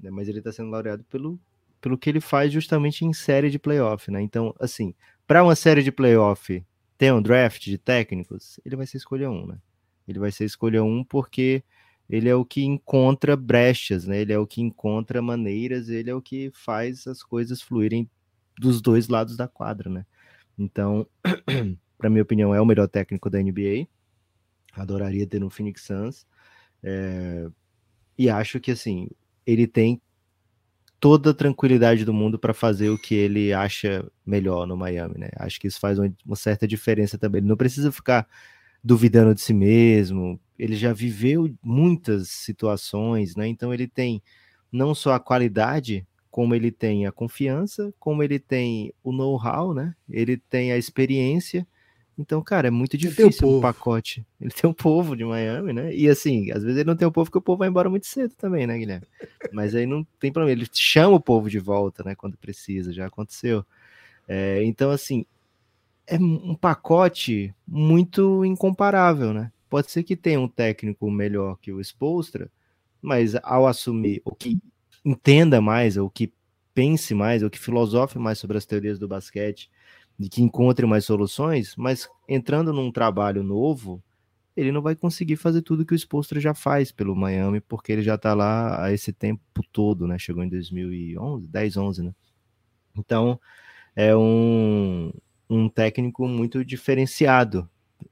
Mas 0.00 0.28
ele 0.28 0.38
está 0.38 0.52
sendo 0.52 0.70
laureado 0.70 1.04
pelo 1.04 1.38
pelo 1.80 1.98
que 1.98 2.10
ele 2.10 2.20
faz 2.20 2.52
justamente 2.52 3.04
em 3.04 3.12
série 3.12 3.50
de 3.50 3.58
playoff, 3.58 4.10
né? 4.10 4.20
Então, 4.20 4.54
assim, 4.60 4.94
para 5.26 5.42
uma 5.42 5.54
série 5.54 5.82
de 5.82 5.92
playoff 5.92 6.64
ter 6.96 7.12
um 7.12 7.22
draft 7.22 7.64
de 7.64 7.78
técnicos, 7.78 8.58
ele 8.64 8.76
vai 8.76 8.86
ser 8.86 8.96
escolha 8.98 9.30
um, 9.30 9.46
né? 9.46 9.58
Ele 10.06 10.18
vai 10.18 10.32
ser 10.32 10.44
escolha 10.44 10.82
um 10.82 11.04
porque 11.04 11.62
ele 12.08 12.28
é 12.28 12.34
o 12.34 12.44
que 12.44 12.64
encontra 12.64 13.36
brechas, 13.36 14.06
né? 14.06 14.20
Ele 14.20 14.32
é 14.32 14.38
o 14.38 14.46
que 14.46 14.62
encontra 14.62 15.20
maneiras, 15.20 15.88
ele 15.88 16.10
é 16.10 16.14
o 16.14 16.22
que 16.22 16.50
faz 16.54 17.06
as 17.06 17.22
coisas 17.22 17.60
fluírem 17.60 18.08
dos 18.58 18.80
dois 18.80 19.08
lados 19.08 19.36
da 19.36 19.46
quadra, 19.46 19.90
né? 19.90 20.06
Então, 20.58 21.06
para 21.98 22.10
minha 22.10 22.22
opinião, 22.22 22.54
é 22.54 22.60
o 22.60 22.66
melhor 22.66 22.88
técnico 22.88 23.28
da 23.30 23.40
NBA. 23.40 23.86
Adoraria 24.72 25.26
ter 25.26 25.38
no 25.38 25.50
Phoenix 25.50 25.82
Suns. 25.82 26.26
É... 26.82 27.48
E 28.16 28.28
acho 28.28 28.58
que 28.58 28.72
assim, 28.72 29.08
ele 29.46 29.66
tem 29.66 30.00
toda 31.00 31.30
a 31.30 31.34
tranquilidade 31.34 32.04
do 32.04 32.12
mundo 32.12 32.38
para 32.38 32.52
fazer 32.52 32.90
o 32.90 32.98
que 32.98 33.14
ele 33.14 33.52
acha 33.52 34.04
melhor 34.26 34.66
no 34.66 34.76
Miami, 34.76 35.18
né? 35.18 35.28
Acho 35.36 35.60
que 35.60 35.66
isso 35.66 35.78
faz 35.78 35.98
uma, 35.98 36.36
certa 36.36 36.66
diferença 36.66 37.16
também. 37.16 37.40
Ele 37.40 37.48
não 37.48 37.56
precisa 37.56 37.92
ficar 37.92 38.26
duvidando 38.82 39.34
de 39.34 39.40
si 39.40 39.54
mesmo. 39.54 40.40
Ele 40.58 40.76
já 40.76 40.92
viveu 40.92 41.54
muitas 41.62 42.28
situações, 42.28 43.36
né? 43.36 43.46
Então 43.46 43.72
ele 43.72 43.86
tem 43.86 44.22
não 44.72 44.94
só 44.94 45.14
a 45.14 45.20
qualidade, 45.20 46.06
como 46.30 46.54
ele 46.54 46.70
tem 46.70 47.06
a 47.06 47.12
confiança, 47.12 47.92
como 47.98 48.22
ele 48.22 48.38
tem 48.38 48.92
o 49.02 49.12
know-how, 49.12 49.72
né? 49.72 49.94
Ele 50.08 50.36
tem 50.36 50.72
a 50.72 50.76
experiência 50.76 51.66
Então, 52.18 52.42
cara, 52.42 52.66
é 52.66 52.70
muito 52.70 52.98
difícil 52.98 53.46
o 53.46 53.58
um 53.58 53.60
pacote. 53.60 54.26
Ele 54.40 54.50
tem 54.50 54.68
um 54.68 54.72
povo 54.72 55.16
de 55.16 55.24
Miami, 55.24 55.72
né? 55.72 55.94
E 55.94 56.08
assim, 56.08 56.50
às 56.50 56.64
vezes 56.64 56.78
ele 56.78 56.88
não 56.88 56.96
tem 56.96 57.06
o 57.06 57.10
um 57.10 57.12
povo 57.12 57.26
porque 57.26 57.38
o 57.38 57.42
povo 57.42 57.58
vai 57.58 57.68
embora 57.68 57.88
muito 57.88 58.08
cedo 58.08 58.34
também, 58.36 58.66
né, 58.66 58.76
Guilherme? 58.76 59.06
Mas 59.52 59.72
aí 59.72 59.86
não 59.86 60.04
tem 60.18 60.32
problema. 60.32 60.58
Ele 60.58 60.68
chama 60.72 61.14
o 61.14 61.20
povo 61.20 61.48
de 61.48 61.60
volta, 61.60 62.02
né? 62.02 62.16
Quando 62.16 62.36
precisa, 62.36 62.92
já 62.92 63.06
aconteceu. 63.06 63.64
É, 64.26 64.64
então, 64.64 64.90
assim, 64.90 65.24
é 66.08 66.16
um 66.16 66.56
pacote 66.56 67.54
muito 67.66 68.44
incomparável, 68.44 69.32
né? 69.32 69.52
Pode 69.70 69.90
ser 69.90 70.02
que 70.02 70.16
tenha 70.16 70.40
um 70.40 70.48
técnico 70.48 71.08
melhor 71.08 71.56
que 71.60 71.70
o 71.70 71.80
Spolstra, 71.80 72.50
mas 73.00 73.36
ao 73.44 73.66
assumir, 73.66 74.20
o 74.24 74.34
que 74.34 74.58
entenda 75.04 75.60
mais, 75.60 75.96
ou 75.96 76.10
que 76.10 76.32
pense 76.74 77.14
mais, 77.14 77.44
ou 77.44 77.50
que 77.50 77.58
filosofe 77.58 78.18
mais 78.18 78.38
sobre 78.38 78.58
as 78.58 78.66
teorias 78.66 78.98
do 78.98 79.06
basquete, 79.06 79.70
de 80.18 80.28
que 80.28 80.42
encontre 80.42 80.84
mais 80.84 81.04
soluções, 81.04 81.74
mas 81.76 82.08
entrando 82.28 82.72
num 82.72 82.90
trabalho 82.90 83.42
novo, 83.42 84.02
ele 84.56 84.72
não 84.72 84.82
vai 84.82 84.96
conseguir 84.96 85.36
fazer 85.36 85.62
tudo 85.62 85.86
que 85.86 85.94
o 85.94 85.98
Spolstra 85.98 86.40
já 86.40 86.52
faz 86.52 86.90
pelo 86.90 87.14
Miami, 87.14 87.60
porque 87.60 87.92
ele 87.92 88.02
já 88.02 88.16
está 88.16 88.34
lá 88.34 88.84
há 88.84 88.92
esse 88.92 89.12
tempo 89.12 89.62
todo, 89.72 90.06
né? 90.08 90.18
Chegou 90.18 90.42
em 90.42 90.48
2011, 90.48 91.46
10, 91.46 91.76
11, 91.76 92.02
né? 92.02 92.14
Então, 92.96 93.40
é 93.94 94.16
um, 94.16 95.12
um 95.48 95.68
técnico 95.68 96.26
muito 96.26 96.64
diferenciado 96.64 97.68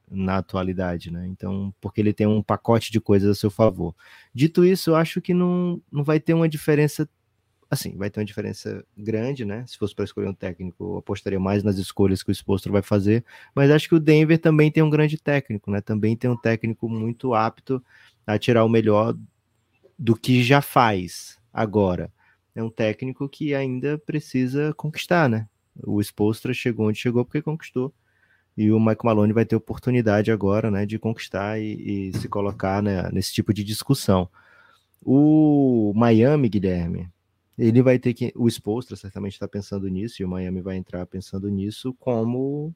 na 0.09 0.39
atualidade, 0.39 1.11
né? 1.11 1.27
Então, 1.27 1.75
porque 1.81 2.01
ele 2.01 2.13
tem 2.13 2.27
um 2.27 2.43
pacote 2.43 2.93
de 2.93 3.01
coisas 3.01 3.29
a 3.31 3.35
seu 3.35 3.51
favor. 3.51 3.95
Dito 4.33 4.65
isso, 4.65 4.91
eu 4.91 4.97
acho 4.97 5.21
que 5.21 5.35
não, 5.35 5.83
não 5.91 6.05
vai 6.05 6.21
ter 6.21 6.35
uma 6.35 6.49
diferença 6.49 7.09
assim, 7.71 7.97
vai 7.97 8.11
ter 8.11 8.21
uma 8.21 8.27
diferença 8.27 8.85
grande, 8.97 9.45
né? 9.45 9.65
Se 9.67 9.77
fosse 9.77 9.95
para 9.95 10.05
escolher 10.05 10.29
um 10.29 10.35
técnico, 10.35 10.85
eu 10.85 10.99
apostaria 10.99 11.41
mais 11.41 11.63
nas 11.63 11.77
escolhas 11.77 12.23
que 12.23 12.31
o 12.31 12.35
Spolstra 12.35 12.71
vai 12.71 12.83
fazer, 12.83 13.25
mas 13.55 13.71
acho 13.71 13.89
que 13.89 13.95
o 13.95 14.01
Denver 14.01 14.39
também 14.39 14.71
tem 14.71 14.83
um 14.83 14.91
grande 14.91 15.19
técnico, 15.19 15.71
né? 15.71 15.81
Também 15.81 16.17
tem 16.17 16.31
um 16.31 16.37
técnico 16.37 16.89
muito 16.89 17.35
apto 17.35 17.83
a 18.27 18.39
tirar 18.39 18.65
o 18.65 18.69
melhor 18.69 19.17
do 19.99 20.17
que 20.17 20.43
já 20.43 20.61
faz 20.61 21.39
agora. 21.53 22.13
É 22.55 22.63
um 22.63 22.71
técnico 22.71 23.29
que 23.29 23.55
ainda 23.55 23.99
precisa 23.99 24.73
conquistar, 24.75 25.29
né? 25.29 25.49
O 25.85 26.01
Spolstra 26.01 26.55
chegou 26.55 26.89
onde 26.89 26.99
chegou 26.99 27.25
porque 27.25 27.43
conquistou. 27.43 27.93
E 28.57 28.73
o 28.73 28.81
Mike 28.81 29.05
Malone 29.05 29.35
vai 29.35 29.45
ter 29.45 29.55
oportunidade 29.55 30.33
agora, 30.33 30.71
né, 30.71 30.87
de 30.87 30.99
conquistar 30.99 31.61
e, 31.61 32.09
e 32.09 32.17
se 32.17 32.27
colocar 32.27 32.83
né, 32.83 33.11
nesse 33.13 33.33
tipo 33.35 33.53
de 33.53 33.63
discussão. 33.63 34.31
O 35.03 35.93
Miami, 35.95 36.49
Guilherme, 36.49 37.11
ele 37.59 37.83
vai 37.83 37.99
ter 37.99 38.15
que. 38.15 38.33
O 38.37 38.49
Spolstra 38.49 38.97
certamente 38.97 39.35
está 39.35 39.49
pensando 39.49 39.89
nisso, 39.89 40.21
e 40.21 40.25
o 40.25 40.29
Miami 40.29 40.61
vai 40.61 40.77
entrar 40.77 41.07
pensando 41.07 41.49
nisso 41.49 41.95
como 41.95 42.75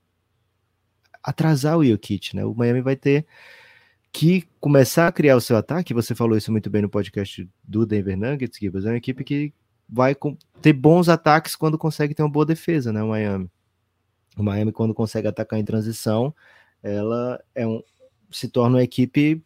atrasar 1.22 1.76
o 1.76 1.84
Jokic, 1.84 2.34
né? 2.34 2.44
O 2.44 2.54
Miami 2.54 2.80
vai 2.80 2.96
ter 2.96 3.26
que 4.12 4.48
começar 4.58 5.06
a 5.06 5.12
criar 5.12 5.36
o 5.36 5.40
seu 5.40 5.56
ataque. 5.56 5.94
Você 5.94 6.14
falou 6.14 6.36
isso 6.36 6.50
muito 6.50 6.70
bem 6.70 6.82
no 6.82 6.88
podcast 6.88 7.48
do 7.62 7.86
Denver 7.86 8.16
Nuggets, 8.16 8.58
Gibbs. 8.58 8.84
É 8.84 8.88
uma 8.88 8.96
equipe 8.96 9.22
que 9.22 9.52
vai 9.88 10.16
ter 10.62 10.72
bons 10.72 11.08
ataques 11.08 11.54
quando 11.54 11.78
consegue 11.78 12.14
ter 12.14 12.22
uma 12.22 12.30
boa 12.30 12.46
defesa, 12.46 12.92
né? 12.92 13.02
O 13.02 13.08
Miami. 13.08 13.50
O 14.36 14.42
Miami, 14.42 14.72
quando 14.72 14.94
consegue 14.94 15.28
atacar 15.28 15.58
em 15.58 15.64
transição, 15.64 16.34
ela 16.82 17.42
é 17.54 17.66
um, 17.66 17.82
se 18.30 18.48
torna 18.48 18.76
uma 18.76 18.82
equipe 18.82 19.42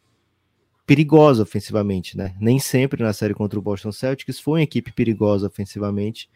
perigosa 0.85 1.43
ofensivamente, 1.43 2.17
né? 2.17 2.35
Nem 2.39 2.59
sempre 2.59 3.03
na 3.03 3.13
série 3.13 3.33
contra 3.33 3.57
o 3.57 3.61
Boston 3.61 3.91
Celtics 3.91 4.39
foi 4.39 4.59
uma 4.59 4.63
equipe 4.63 4.91
perigosa 4.91 5.47
ofensivamente, 5.47 6.29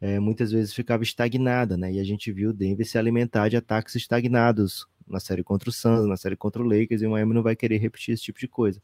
é, 0.00 0.18
muitas 0.18 0.50
vezes 0.50 0.74
ficava 0.74 1.02
estagnada, 1.04 1.76
né? 1.76 1.92
E 1.92 2.00
a 2.00 2.04
gente 2.04 2.32
viu 2.32 2.50
o 2.50 2.52
Denver 2.52 2.86
se 2.86 2.98
alimentar 2.98 3.48
de 3.48 3.56
ataques 3.56 3.94
estagnados 3.94 4.86
na 5.06 5.20
série 5.20 5.44
contra 5.44 5.70
o 5.70 5.72
Suns, 5.72 6.06
na 6.06 6.16
série 6.16 6.36
contra 6.36 6.60
o 6.60 6.64
Lakers, 6.66 7.02
e 7.02 7.06
o 7.06 7.10
Miami 7.10 7.34
não 7.34 7.42
vai 7.42 7.54
querer 7.54 7.78
repetir 7.78 8.14
esse 8.14 8.24
tipo 8.24 8.40
de 8.40 8.48
coisa. 8.48 8.80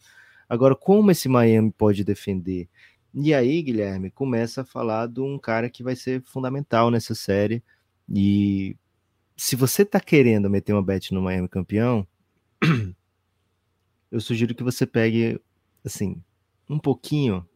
Agora, 0.49 0.77
como 0.77 1.11
esse 1.11 1.29
Miami 1.29 1.73
pode 1.73 2.05
defender? 2.05 2.69
E 3.13 3.35
aí, 3.35 3.63
Guilherme, 3.63 4.11
começa 4.11 4.61
a 4.63 4.65
falar 4.65 5.09
de 5.09 5.21
um 5.21 5.39
cara 5.39 5.69
que 5.69 5.83
vai 5.83 5.97
ser 5.97 6.23
fundamental 6.23 6.91
nessa 6.91 7.15
série. 7.15 7.63
E 8.09 8.77
se 9.37 9.57
você 9.57 9.85
tá 9.85 10.01
querendo 10.01 10.49
meter 10.49 10.73
uma 10.73 10.83
bet 10.83 11.13
no 11.13 11.23
Miami 11.23 11.49
campeão, 11.49 12.07
eu 14.11 14.21
sugiro 14.21 14.55
que 14.55 14.63
você 14.63 14.87
pegue, 14.87 15.41
assim, 15.85 16.23
um 16.69 16.79
pouquinho, 16.79 17.47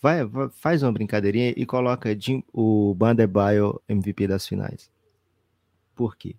vai, 0.00 0.24
vai 0.24 0.48
faz 0.50 0.82
uma 0.82 0.92
brincadeirinha 0.92 1.54
e 1.56 1.64
coloca 1.64 2.10
o 2.52 2.94
Bandebaio 2.94 3.80
MVP 3.88 4.26
das 4.26 4.46
finais. 4.46 4.90
Por 5.94 6.16
quê? 6.16 6.36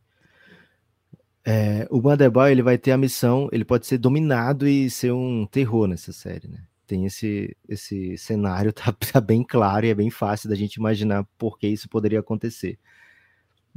É, 1.46 1.88
o 1.90 2.00
Bandebaio 2.00 2.52
ele 2.52 2.62
vai 2.62 2.78
ter 2.78 2.92
a 2.92 2.98
missão, 2.98 3.50
ele 3.52 3.66
pode 3.66 3.86
ser 3.86 3.98
dominado 3.98 4.68
e 4.68 4.90
ser 4.90 5.12
um 5.12 5.46
terror 5.46 5.88
nessa 5.88 6.14
série, 6.14 6.48
né? 6.48 6.64
Tem 6.88 7.06
esse, 7.06 7.56
esse 7.68 8.18
cenário, 8.18 8.72
tá, 8.74 8.92
tá 8.94 9.22
bem 9.22 9.44
claro 9.44 9.86
e 9.86 9.90
é 9.90 9.96
bem 9.96 10.10
fácil 10.10 10.50
da 10.50 10.56
gente 10.56 10.76
imaginar 10.76 11.26
por 11.38 11.58
que 11.58 11.68
isso 11.68 11.90
poderia 11.90 12.20
acontecer. 12.20 12.80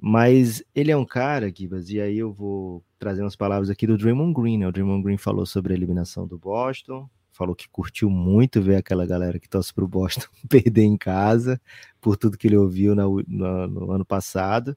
Mas 0.01 0.63
ele 0.75 0.91
é 0.91 0.97
um 0.97 1.05
cara, 1.05 1.53
Gibas, 1.55 1.89
e 1.91 2.01
aí 2.01 2.19
eu 2.19 2.33
vou 2.33 2.85
trazer 2.99 3.23
umas 3.23 3.37
palavras 3.37 3.71
aqui 3.71 3.87
do 3.87 3.97
Draymond 3.97 4.35
Green. 4.35 4.59
Né? 4.59 4.69
O 4.69 4.73
Draymond 4.73 5.03
Green 5.03 5.17
falou 5.17 5.47
sobre 5.47 5.73
a 5.73 5.77
eliminação 5.77 6.27
do 6.27 6.39
Boston, 6.39 7.09
falou 7.33 7.55
que 7.55 7.69
curtiu 7.69 8.11
muito 8.11 8.61
ver 8.61 8.77
aquela 8.77 9.07
galera 9.07 9.39
que 9.39 9.49
torce 9.49 9.73
para 9.73 9.85
o 9.85 9.89
Boston 9.89 10.27
perder 10.49 10.83
em 10.83 10.97
casa, 10.97 11.61
por 12.01 12.17
tudo 12.17 12.37
que 12.37 12.47
ele 12.47 12.57
ouviu 12.57 12.95
no, 12.95 13.23
no, 13.27 13.67
no 13.67 13.93
ano 13.93 14.05
passado. 14.05 14.77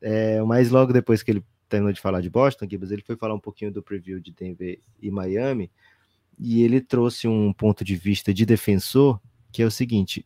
É, 0.00 0.40
mas 0.42 0.70
logo 0.70 0.92
depois 0.92 1.22
que 1.22 1.32
ele 1.32 1.44
terminou 1.68 1.92
de 1.92 2.00
falar 2.00 2.20
de 2.20 2.30
Boston, 2.30 2.66
Gibas, 2.68 2.90
ele 2.90 3.02
foi 3.02 3.16
falar 3.16 3.34
um 3.34 3.40
pouquinho 3.40 3.72
do 3.72 3.82
preview 3.82 4.20
de 4.20 4.32
Denver 4.32 4.80
e 5.00 5.10
Miami, 5.10 5.70
e 6.38 6.62
ele 6.62 6.80
trouxe 6.80 7.26
um 7.26 7.52
ponto 7.52 7.84
de 7.84 7.96
vista 7.96 8.32
de 8.32 8.46
defensor, 8.46 9.20
que 9.52 9.62
é 9.62 9.66
o 9.66 9.70
seguinte, 9.70 10.24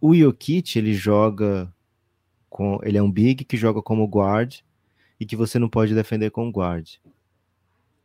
o 0.00 0.14
Jokic, 0.14 0.78
ele 0.78 0.94
joga 0.94 1.72
com, 2.54 2.78
ele 2.84 2.96
é 2.96 3.02
um 3.02 3.10
big 3.10 3.44
que 3.44 3.56
joga 3.56 3.82
como 3.82 4.06
guard 4.06 4.60
e 5.18 5.26
que 5.26 5.34
você 5.34 5.58
não 5.58 5.68
pode 5.68 5.92
defender 5.92 6.30
com 6.30 6.52
guard. 6.52 6.88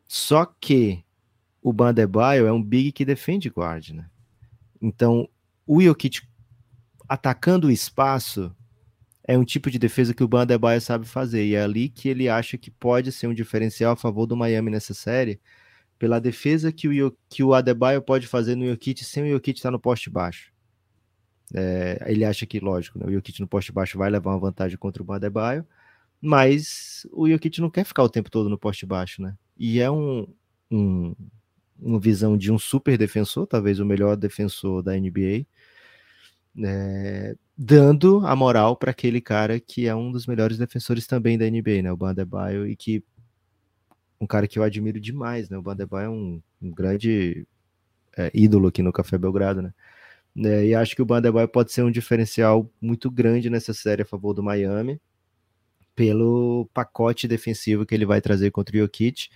Só 0.07 0.43
que 0.43 1.03
o 1.61 1.71
Bandebaio 1.71 2.47
é 2.47 2.51
um 2.51 2.63
big 2.63 2.91
que 2.91 3.05
defende 3.05 3.47
guard, 3.47 3.89
né? 3.89 4.09
Então, 4.81 5.29
o 5.67 5.79
Jokic 5.79 6.23
atacando 7.07 7.67
o 7.67 7.71
espaço 7.71 8.51
é 9.23 9.37
um 9.37 9.45
tipo 9.45 9.69
de 9.69 9.77
defesa 9.77 10.15
que 10.15 10.23
o 10.23 10.27
Bandebaio 10.27 10.81
sabe 10.81 11.05
fazer 11.05 11.45
e 11.45 11.53
é 11.53 11.61
ali 11.61 11.87
que 11.87 12.09
ele 12.09 12.27
acha 12.27 12.57
que 12.57 12.71
pode 12.71 13.11
ser 13.11 13.27
um 13.27 13.35
diferencial 13.35 13.93
a 13.93 13.95
favor 13.95 14.25
do 14.25 14.35
Miami 14.35 14.71
nessa 14.71 14.95
série, 14.95 15.39
pela 15.99 16.19
defesa 16.19 16.71
que 16.71 16.87
o, 16.87 17.15
que 17.29 17.43
o 17.43 17.53
Adebayo 17.53 18.01
pode 18.01 18.25
fazer 18.25 18.55
no 18.55 18.67
Jokic 18.67 19.05
sem 19.05 19.25
o 19.25 19.29
Jokic 19.29 19.59
estar 19.59 19.69
no 19.69 19.79
poste 19.79 20.09
baixo. 20.09 20.51
É, 21.53 22.03
ele 22.07 22.23
acha 22.23 22.45
que, 22.45 22.59
lógico, 22.59 22.99
né, 22.99 23.05
o 23.07 23.11
Jokic 23.11 23.39
no 23.41 23.47
poste 23.47 23.71
baixo 23.71 23.97
vai 23.97 24.09
levar 24.09 24.31
uma 24.31 24.39
vantagem 24.39 24.77
contra 24.77 25.01
o 25.01 25.11
Adebayo, 25.11 25.65
mas 26.21 27.07
o 27.11 27.27
Jokic 27.27 27.59
não 27.61 27.69
quer 27.69 27.85
ficar 27.85 28.03
o 28.03 28.09
tempo 28.09 28.29
todo 28.29 28.49
no 28.49 28.57
poste 28.57 28.85
baixo, 28.85 29.21
né? 29.21 29.35
E 29.57 29.79
é 29.79 29.89
um, 29.89 30.27
um, 30.69 31.15
uma 31.79 31.99
visão 31.99 32.37
de 32.37 32.51
um 32.51 32.59
super 32.59 32.97
defensor, 32.97 33.47
talvez 33.47 33.79
o 33.79 33.85
melhor 33.85 34.15
defensor 34.15 34.83
da 34.83 34.93
NBA, 34.93 35.45
é, 36.63 37.35
dando 37.57 38.25
a 38.25 38.35
moral 38.35 38.75
para 38.75 38.91
aquele 38.91 39.21
cara 39.21 39.59
que 39.59 39.87
é 39.87 39.95
um 39.95 40.11
dos 40.11 40.27
melhores 40.27 40.57
defensores 40.57 41.07
também 41.07 41.37
da 41.37 41.49
NBA, 41.49 41.81
né? 41.83 41.91
O 41.91 41.97
Bandebaio, 41.97 42.67
e 42.67 42.75
que 42.75 43.03
um 44.19 44.27
cara 44.27 44.47
que 44.47 44.59
eu 44.59 44.63
admiro 44.63 44.99
demais, 44.99 45.49
né? 45.49 45.57
O 45.57 45.61
Bandebaio 45.61 46.05
é 46.05 46.09
um, 46.09 46.41
um 46.61 46.71
grande 46.71 47.47
é, 48.17 48.31
ídolo 48.33 48.67
aqui 48.67 48.81
no 48.81 48.91
Café 48.91 49.17
Belgrado, 49.17 49.61
né? 49.61 49.73
É, 50.37 50.67
e 50.67 50.75
acho 50.75 50.95
que 50.95 51.01
o 51.01 51.05
Bandebaio 51.05 51.47
pode 51.47 51.71
ser 51.71 51.83
um 51.83 51.91
diferencial 51.91 52.71
muito 52.81 53.09
grande 53.09 53.49
nessa 53.49 53.73
série 53.73 54.03
a 54.03 54.05
favor 54.05 54.33
do 54.33 54.43
Miami, 54.43 54.99
pelo 55.95 56.69
pacote 56.73 57.27
defensivo 57.27 57.85
que 57.85 57.93
ele 57.93 58.05
vai 58.05 58.21
trazer 58.21 58.51
contra 58.51 58.75
o 58.75 58.79
Jokic. 58.79 59.29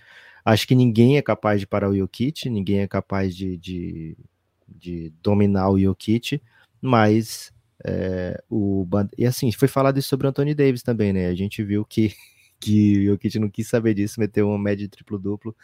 Acho 0.44 0.66
que 0.66 0.74
ninguém 0.74 1.16
é 1.18 1.22
capaz 1.22 1.60
de 1.60 1.66
parar 1.66 1.90
o 1.90 1.96
Jokic, 1.96 2.48
ninguém 2.48 2.80
é 2.80 2.88
capaz 2.88 3.36
de, 3.36 3.56
de, 3.56 4.16
de 4.68 5.12
dominar 5.22 5.70
o 5.70 5.78
Jokic, 5.78 6.40
mas 6.80 7.52
é, 7.84 8.42
o 8.48 8.86
e 9.18 9.26
assim, 9.26 9.50
foi 9.52 9.68
falado 9.68 9.98
isso 9.98 10.08
sobre 10.08 10.26
o 10.26 10.30
Anthony 10.30 10.54
Davis 10.54 10.82
também, 10.82 11.12
né? 11.12 11.26
A 11.26 11.34
gente 11.34 11.62
viu 11.62 11.84
que, 11.84 12.14
que 12.60 12.98
o 13.00 13.12
Jokic 13.12 13.38
não 13.38 13.50
quis 13.50 13.68
saber 13.68 13.94
disso, 13.94 14.20
meteu 14.20 14.48
uma 14.48 14.58
média 14.58 14.86
de 14.86 14.90
triplo-duplo 14.90 15.54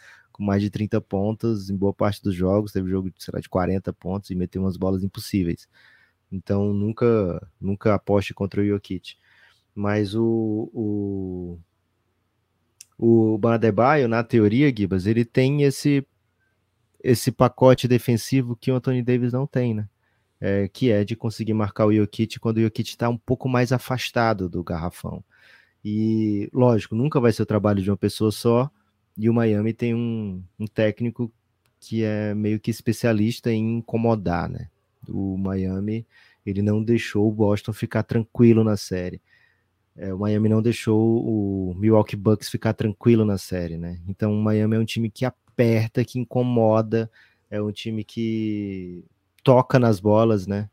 com 0.41 0.45
mais 0.45 0.61
de 0.61 0.71
30 0.71 0.99
pontos 0.99 1.69
em 1.69 1.77
boa 1.77 1.93
parte 1.93 2.21
dos 2.23 2.33
jogos, 2.33 2.71
teve 2.71 2.89
jogo 2.89 3.11
sei 3.19 3.31
lá, 3.31 3.39
de 3.39 3.47
40 3.47 3.93
pontos 3.93 4.31
e 4.31 4.35
meteu 4.35 4.63
umas 4.63 4.75
bolas 4.75 5.03
impossíveis. 5.03 5.69
Então 6.31 6.73
nunca 6.73 7.47
nunca 7.59 7.93
aposte 7.93 8.33
contra 8.33 8.59
o 8.61 8.65
Jokic. 8.65 9.15
Mas 9.75 10.15
o, 10.15 10.69
o, 10.73 11.59
o 12.97 13.37
Badebaio, 13.37 14.07
na 14.07 14.23
teoria, 14.23 14.73
Gibas, 14.75 15.05
ele 15.05 15.23
tem 15.23 15.61
esse 15.63 16.05
esse 17.03 17.31
pacote 17.31 17.87
defensivo 17.87 18.55
que 18.55 18.71
o 18.71 18.75
Anthony 18.75 19.03
Davis 19.03 19.33
não 19.33 19.47
tem, 19.47 19.73
né? 19.75 19.87
É, 20.39 20.67
que 20.67 20.91
é 20.91 21.03
de 21.03 21.15
conseguir 21.15 21.53
marcar 21.53 21.85
o 21.85 21.93
Jokic 21.93 22.39
quando 22.39 22.57
o 22.57 22.61
Jokic 22.61 22.89
está 22.89 23.09
um 23.09 23.17
pouco 23.17 23.47
mais 23.47 23.71
afastado 23.71 24.49
do 24.49 24.63
garrafão. 24.63 25.23
E, 25.85 26.49
lógico, 26.53 26.95
nunca 26.95 27.19
vai 27.19 27.31
ser 27.31 27.43
o 27.43 27.45
trabalho 27.45 27.81
de 27.81 27.91
uma 27.91 27.97
pessoa 27.97 28.31
só. 28.31 28.71
E 29.17 29.29
o 29.29 29.33
Miami 29.33 29.73
tem 29.73 29.93
um, 29.93 30.43
um 30.59 30.67
técnico 30.67 31.31
que 31.79 32.03
é 32.03 32.33
meio 32.33 32.59
que 32.59 32.69
especialista 32.71 33.51
em 33.51 33.77
incomodar, 33.77 34.47
né? 34.47 34.69
O 35.09 35.37
Miami, 35.37 36.05
ele 36.45 36.61
não 36.61 36.83
deixou 36.83 37.27
o 37.27 37.31
Boston 37.31 37.73
ficar 37.73 38.03
tranquilo 38.03 38.63
na 38.63 38.77
série. 38.77 39.21
É, 39.95 40.13
o 40.13 40.19
Miami 40.19 40.47
não 40.47 40.61
deixou 40.61 41.25
o 41.25 41.75
Milwaukee 41.75 42.15
Bucks 42.15 42.49
ficar 42.49 42.73
tranquilo 42.73 43.25
na 43.25 43.37
série, 43.37 43.77
né? 43.77 43.99
Então 44.07 44.33
o 44.33 44.41
Miami 44.41 44.75
é 44.75 44.79
um 44.79 44.85
time 44.85 45.09
que 45.09 45.25
aperta, 45.25 46.05
que 46.05 46.19
incomoda, 46.19 47.11
é 47.49 47.61
um 47.61 47.71
time 47.71 48.03
que 48.03 49.03
toca 49.43 49.77
nas 49.79 49.99
bolas, 49.99 50.47
né? 50.47 50.69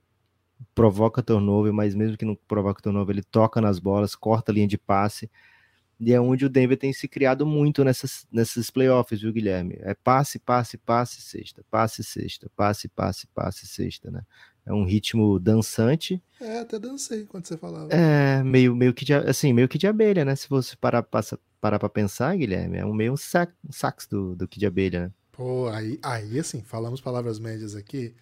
Provoca 0.75 1.23
turnover, 1.23 1.73
mas 1.73 1.95
mesmo 1.95 2.17
que 2.17 2.25
não 2.25 2.37
provoque 2.47 2.83
turnover, 2.83 3.17
ele 3.17 3.25
toca 3.25 3.61
nas 3.61 3.79
bolas, 3.79 4.15
corta 4.15 4.53
a 4.53 4.55
linha 4.55 4.69
de 4.69 4.79
passe. 4.79 5.31
E 6.01 6.13
é 6.13 6.21
onde 6.21 6.45
o 6.45 6.49
Denver 6.49 6.77
tem 6.77 6.93
se 6.93 7.09
criado 7.09 7.45
muito 7.45 7.83
nessas, 7.83 8.25
nessas 8.31 8.71
playoffs, 8.71 9.21
viu, 9.21 9.33
Guilherme? 9.33 9.77
É 9.81 9.95
passe, 9.95 10.39
passe, 10.39 10.79
passe, 10.79 11.21
sexta, 11.21 11.65
passe, 11.69 12.05
sexta, 12.05 12.49
passe, 12.55 12.89
passe, 12.89 13.27
passe, 13.29 13.67
sexta, 13.67 14.11
né? 14.11 14.23
É 14.65 14.73
um 14.73 14.85
ritmo 14.85 15.41
dançante. 15.41 16.23
É, 16.41 16.61
até 16.61 16.79
dancei 16.79 17.25
quando 17.25 17.47
você 17.47 17.57
falava. 17.57 17.93
É, 17.93 18.43
meio, 18.45 18.77
meio 18.77 18.95
que 18.95 19.05
de, 19.05 19.13
assim, 19.13 19.53
meio 19.53 19.69
que 19.69 19.79
de 19.79 19.89
abelha, 19.89 20.25
né? 20.25 20.37
Se 20.37 20.49
você 20.49 20.77
parar, 20.77 21.03
passa, 21.03 21.39
parar 21.61 21.81
pra 21.81 21.89
pensar, 21.89 22.37
Guilherme, 22.37 22.77
é 22.77 22.85
um 22.85 22.95
meio 22.95 23.15
um, 23.15 23.17
sax, 23.17 23.53
um 23.67 23.73
sax 23.73 24.07
do, 24.07 24.37
do 24.37 24.47
que 24.47 24.61
de 24.61 24.67
abelha, 24.67 25.07
né? 25.07 25.13
Pô, 25.33 25.69
aí, 25.69 25.99
aí 26.03 26.39
assim, 26.39 26.63
falamos 26.63 27.01
palavras 27.01 27.39
médias 27.41 27.75
aqui, 27.75 28.15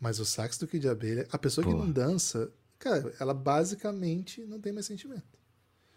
mas 0.00 0.18
o 0.18 0.24
sax 0.24 0.58
do 0.58 0.66
que 0.66 0.78
de 0.78 0.88
abelha, 0.88 1.26
a 1.30 1.38
pessoa 1.38 1.64
Pô. 1.64 1.70
que 1.70 1.78
não 1.78 1.90
dança, 1.90 2.50
cara, 2.78 3.12
ela 3.20 3.34
basicamente 3.34 4.44
não 4.44 4.60
tem 4.60 4.72
mais 4.72 4.86
sentimento. 4.86 5.41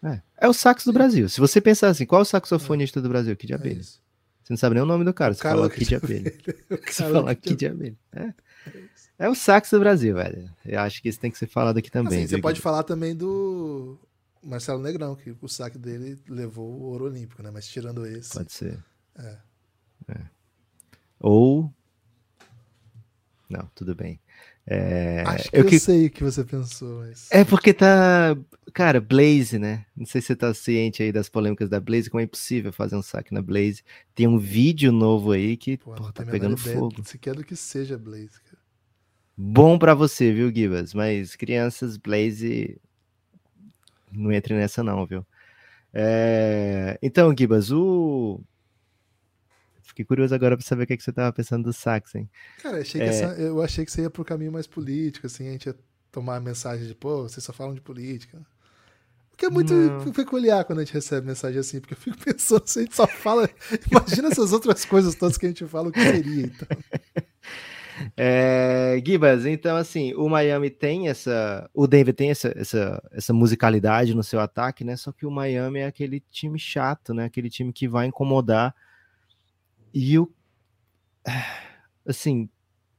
É, 0.04 0.22
é 0.38 0.48
o 0.48 0.54
sax 0.54 0.86
do 0.86 0.94
Brasil. 0.94 1.28
Se 1.30 1.40
você 1.40 1.60
pensar 1.60 1.90
assim, 1.90 2.06
qual 2.06 2.20
é 2.20 2.24
o 2.24 2.26
saxofonista 2.26 3.00
é. 3.00 3.02
do 3.02 3.10
Brasil? 3.10 3.36
Kid 3.36 3.54
é 3.54 3.56
abelha. 3.56 3.82
É 3.82 4.06
você 4.46 4.54
não 4.54 4.58
sabe 4.58 4.76
nem 4.76 4.84
o 4.84 4.86
nome 4.86 5.04
do 5.04 5.12
cara, 5.12 5.34
você 5.34 5.42
fala 5.42 5.68
Kid 5.70 5.96
abelha. 5.96 6.32
Você 6.86 7.04
fala 7.04 7.34
Kid 7.34 7.66
abelha. 7.66 7.98
É. 8.14 8.34
É 9.18 9.30
o 9.30 9.34
sax 9.34 9.72
do 9.72 9.80
Brasil, 9.80 10.14
velho. 10.14 10.52
Eu 10.64 10.82
acho 10.82 11.02
que 11.02 11.10
isso 11.10 11.20
tem 11.20 11.32
que 11.32 11.38
ser 11.38 11.48
falado 11.48 11.78
aqui 11.78 11.90
também. 11.90 12.20
Assim, 12.20 12.36
você 12.36 12.42
pode 12.42 12.62
falar 12.62 12.84
também 12.84 13.16
do 13.16 13.98
Marcelo 14.44 14.82
Negrão, 14.82 15.16
que 15.16 15.36
o 15.42 15.48
saque 15.48 15.80
dele 15.80 16.22
levou 16.28 16.70
o 16.70 16.82
ouro 16.84 17.06
olímpico, 17.06 17.42
né? 17.42 17.50
Mas 17.50 17.68
tirando 17.68 18.06
esse. 18.06 18.34
Pode 18.34 18.52
ser. 18.54 18.78
É. 19.18 19.38
é. 20.10 20.22
Ou. 21.20 21.74
Não, 23.50 23.68
tudo 23.74 23.96
bem. 23.96 24.20
É... 24.68 25.24
Acho 25.28 25.52
que 25.52 25.58
eu, 25.58 25.66
que... 25.66 25.80
sei 25.80 26.08
o 26.08 26.10
que 26.10 26.24
você 26.24 26.44
pensou. 26.44 27.00
Mas... 27.00 27.28
É 27.32 27.44
porque 27.44 27.74
tá. 27.74 28.36
Cara, 28.74 29.00
Blaze, 29.00 29.60
né? 29.60 29.86
Não 29.96 30.06
sei 30.06 30.22
se 30.22 30.28
você 30.28 30.36
tá 30.36 30.54
ciente 30.54 31.04
aí 31.04 31.12
das 31.12 31.30
polêmicas 31.30 31.70
da 31.70 31.80
Blaze, 31.80 32.10
como 32.10 32.20
é 32.20 32.24
impossível 32.24 32.74
fazer 32.74 32.96
um 32.96 33.02
saque 33.02 33.34
na 33.34 33.42
Blaze. 33.42 33.84
Tem 34.16 34.28
um 34.28 34.40
vídeo 34.40 34.92
novo 34.92 35.32
aí 35.32 35.56
que 35.56 35.78
pô, 35.78 35.94
pô, 35.94 36.12
tá 36.12 36.26
pegando 36.26 36.58
fogo. 36.58 37.04
Você 37.04 37.18
quer 37.18 37.36
do 37.36 37.44
que 37.44 37.56
seja 37.56 37.98
Blaze, 37.98 38.42
cara. 38.44 38.58
Bom 39.38 39.78
para 39.78 39.94
você, 39.94 40.32
viu, 40.34 40.52
Gibas? 40.54 40.94
Mas 40.94 41.36
crianças, 41.36 41.98
Blaze, 41.98 42.80
não 44.12 44.32
entre 44.32 44.56
nessa 44.56 44.82
não, 44.82 45.06
viu? 45.06 45.26
É... 45.94 46.98
Então, 47.02 47.36
Gibas, 47.38 47.70
o... 47.72 48.42
Fiquei 49.96 50.04
curioso 50.04 50.36
agora 50.36 50.58
para 50.58 50.66
saber 50.66 50.84
o 50.84 50.88
que, 50.88 50.92
é 50.92 50.98
que 50.98 51.04
você 51.04 51.14
tava 51.14 51.32
pensando 51.32 51.64
do 51.64 51.72
sax, 51.72 52.16
hein? 52.16 52.30
Cara, 52.62 52.80
achei 52.80 53.00
é... 53.00 53.06
essa... 53.06 53.28
eu 53.40 53.62
achei 53.62 53.86
que 53.86 53.92
você 53.94 54.02
ia 54.02 54.10
pro 54.10 54.26
caminho 54.26 54.52
mais 54.52 54.68
político, 54.68 55.26
assim, 55.26 55.48
a 55.48 55.52
gente 55.54 55.68
ia 55.68 55.76
tomar 56.12 56.36
a 56.36 56.40
mensagem 56.42 56.86
de, 56.86 56.94
pô, 56.94 57.24
vocês 57.24 57.42
só 57.42 57.54
falam 57.54 57.74
de 57.74 57.80
política. 57.80 58.46
O 59.32 59.38
que 59.38 59.46
é 59.46 59.50
muito 59.50 59.74
não. 59.74 60.12
peculiar 60.12 60.66
quando 60.66 60.80
a 60.80 60.84
gente 60.84 60.94
recebe 60.94 61.26
mensagem 61.26 61.58
assim, 61.58 61.80
porque 61.80 61.94
eu 61.94 61.98
fico 61.98 62.18
pensando, 62.20 62.68
se 62.68 62.80
a 62.80 62.82
gente 62.82 62.94
só 62.94 63.08
fala. 63.08 63.50
Imagina 63.90 64.28
essas 64.28 64.52
outras 64.52 64.84
coisas 64.84 65.16
todas 65.16 65.38
que 65.38 65.46
a 65.46 65.50
gente 65.50 65.66
fala, 65.66 65.88
o 65.88 65.92
que 65.94 66.02
seria, 66.02 66.46
então. 66.46 66.68
É, 68.18 69.02
Gibas, 69.06 69.46
então 69.46 69.78
assim, 69.78 70.14
o 70.16 70.28
Miami 70.28 70.70
tem 70.70 71.08
essa, 71.08 71.70
o 71.74 71.88
Denver 71.88 72.14
tem 72.14 72.30
essa, 72.30 72.54
essa, 72.54 73.02
essa 73.14 73.34
musicalidade 73.34 74.14
no 74.14 74.22
seu 74.22 74.42
ataque, 74.42 74.84
né? 74.84 74.98
Só 74.98 75.14
que 75.14 75.26
o 75.26 75.32
Miami 75.32 75.80
é 75.80 75.86
aquele 75.86 76.20
time 76.30 76.60
chato, 76.60 77.14
né? 77.14 77.24
Aquele 77.24 77.50
time 77.50 77.72
que 77.72 77.88
vai 77.88 78.08
incomodar. 78.08 78.76
E 79.96 80.20
o 80.20 80.30
assim, 82.06 82.50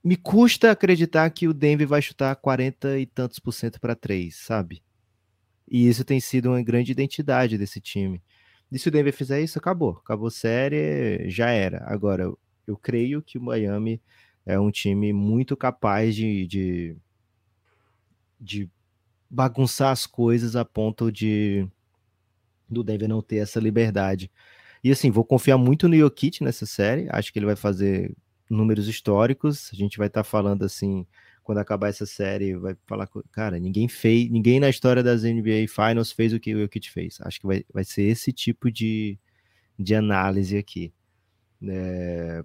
me 0.03 0.17
custa 0.17 0.71
acreditar 0.71 1.29
que 1.31 1.47
o 1.47 1.53
Denver 1.53 1.87
vai 1.87 2.01
chutar 2.01 2.35
40 2.37 2.99
e 2.99 3.05
tantos 3.05 3.39
por 3.39 3.53
cento 3.53 3.79
para 3.79 3.95
três, 3.95 4.37
sabe? 4.37 4.83
E 5.71 5.87
isso 5.87 6.05
tem 6.05 6.19
sido 6.21 6.49
uma 6.49 6.63
grande 6.63 6.93
identidade 6.93 7.59
desse 7.59 7.81
time. 7.81 8.23
E 8.73 8.79
se 8.79 8.89
o 8.89 8.91
Denver 8.91 9.13
fizer 9.13 9.43
isso, 9.43 9.59
acabou. 9.59 10.01
Acabou 10.03 10.31
série, 10.31 11.29
já 11.29 11.51
era. 11.51 11.85
Agora, 11.87 12.33
eu 12.67 12.77
creio 12.77 13.21
que 13.21 13.37
o 13.37 13.43
Miami 13.43 14.01
é 14.47 14.59
um 14.59 14.71
time 14.71 15.13
muito 15.13 15.57
capaz 15.57 16.15
de, 16.17 16.47
de, 16.47 16.97
de 18.41 18.71
bagunçar 19.29 19.91
as 19.91 20.07
coisas 20.07 20.57
a 20.57 20.65
ponto 20.65 21.13
de 21.13 21.69
do 22.69 22.83
Denver 22.83 23.09
não 23.09 23.23
ter 23.23 23.37
essa 23.37 23.61
liberdade. 23.61 24.31
E 24.87 24.93
assim, 24.93 25.11
vou 25.11 25.25
confiar 25.25 25.59
muito 25.59 25.89
no 25.89 25.97
Jokic 25.97 26.45
nessa 26.45 26.65
série. 26.65 27.09
Acho 27.11 27.33
que 27.33 27.41
ele 27.41 27.47
vai 27.47 27.57
fazer 27.57 28.17
números 28.49 28.87
históricos. 28.87 29.69
A 29.73 29.75
gente 29.75 29.99
vai 29.99 30.07
estar 30.07 30.23
tá 30.23 30.25
falando 30.25 30.65
assim, 30.65 31.05
quando 31.43 31.59
acabar 31.59 31.89
essa 31.89 32.07
série, 32.07 32.55
vai 32.55 32.77
falar, 32.87 33.09
cara, 33.33 33.59
ninguém 33.59 33.89
fez, 33.89 34.31
ninguém 34.31 34.61
na 34.61 34.69
história 34.69 35.03
das 35.03 35.25
NBA 35.25 35.67
Finals 35.69 36.13
fez 36.13 36.33
o 36.33 36.39
que 36.39 36.55
o 36.55 36.61
Jokic 36.61 36.89
fez. 36.89 37.19
Acho 37.23 37.41
que 37.41 37.49
vai, 37.49 37.65
vai 37.75 37.83
ser 37.83 38.05
esse 38.05 38.33
tipo 38.33 38.71
de, 38.71 39.19
de 39.77 39.93
análise 39.93 40.57
aqui. 40.57 40.93
É, 41.69 42.45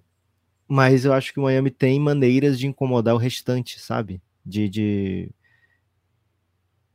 mas 0.68 1.06
eu 1.06 1.14
acho 1.14 1.32
que 1.34 1.40
o 1.40 1.44
Miami 1.44 1.70
tem 1.70 2.00
maneiras 2.00 2.58
de 2.58 2.66
incomodar 2.66 3.14
o 3.14 3.20
restante, 3.20 3.80
sabe? 3.80 4.20
De, 4.44 4.68
de 4.68 5.30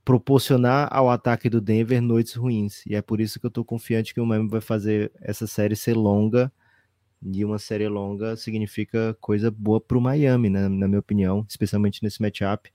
proporcionar 0.07 0.89
ao 0.93 1.11
ataque 1.11 1.51
do 1.51 1.61
Denver 1.61 2.01
noites 2.01 2.35
ruins. 2.35 2.87
E 2.87 2.95
é 2.95 3.03
por 3.03 3.21
isso 3.21 3.41
que 3.41 3.47
eu 3.47 3.51
tô 3.51 3.65
confiante 3.65 4.15
que 4.15 4.21
o 4.21 4.25
Miami 4.25 4.49
vai 4.49 4.61
fazer 4.61 5.11
essa 5.21 5.49
série 5.49 5.75
ser 5.75 5.95
longa. 5.95 6.51
E 7.21 7.45
uma 7.45 7.59
série 7.59 7.89
longa 7.89 8.37
significa 8.37 9.17
coisa 9.21 9.51
boa 9.51 9.81
pro 9.81 10.01
Miami, 10.01 10.49
né? 10.49 10.69
na 10.69 10.87
minha 10.87 11.01
opinião, 11.01 11.45
especialmente 11.49 12.05
nesse 12.05 12.23
matchup. 12.23 12.71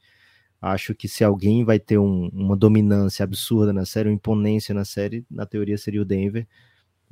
Acho 0.62 0.94
que 0.94 1.08
se 1.08 1.24
alguém 1.24 1.64
vai 1.64 1.80
ter 1.80 1.98
um, 1.98 2.28
uma 2.34 2.58
dominância 2.58 3.24
absurda 3.24 3.72
na 3.72 3.86
série, 3.86 4.10
uma 4.10 4.16
imponência 4.16 4.76
na 4.76 4.84
série, 4.84 5.26
na 5.32 5.46
teoria 5.46 5.78
seria 5.78 6.02
o 6.02 6.06
Denver. 6.06 6.46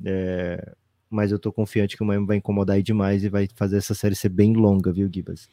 É, 0.04 0.74
mas 1.08 1.32
eu 1.32 1.38
tô 1.38 1.50
confiante 1.50 1.96
que 1.96 2.02
o 2.02 2.06
Miami 2.06 2.26
vai 2.26 2.36
incomodar 2.36 2.76
aí 2.76 2.82
demais 2.82 3.24
e 3.24 3.30
vai 3.30 3.48
fazer 3.54 3.78
essa 3.78 3.94
série 3.94 4.14
ser 4.14 4.28
bem 4.28 4.52
longa, 4.52 4.92
viu, 4.92 5.08
Gibas? 5.10 5.48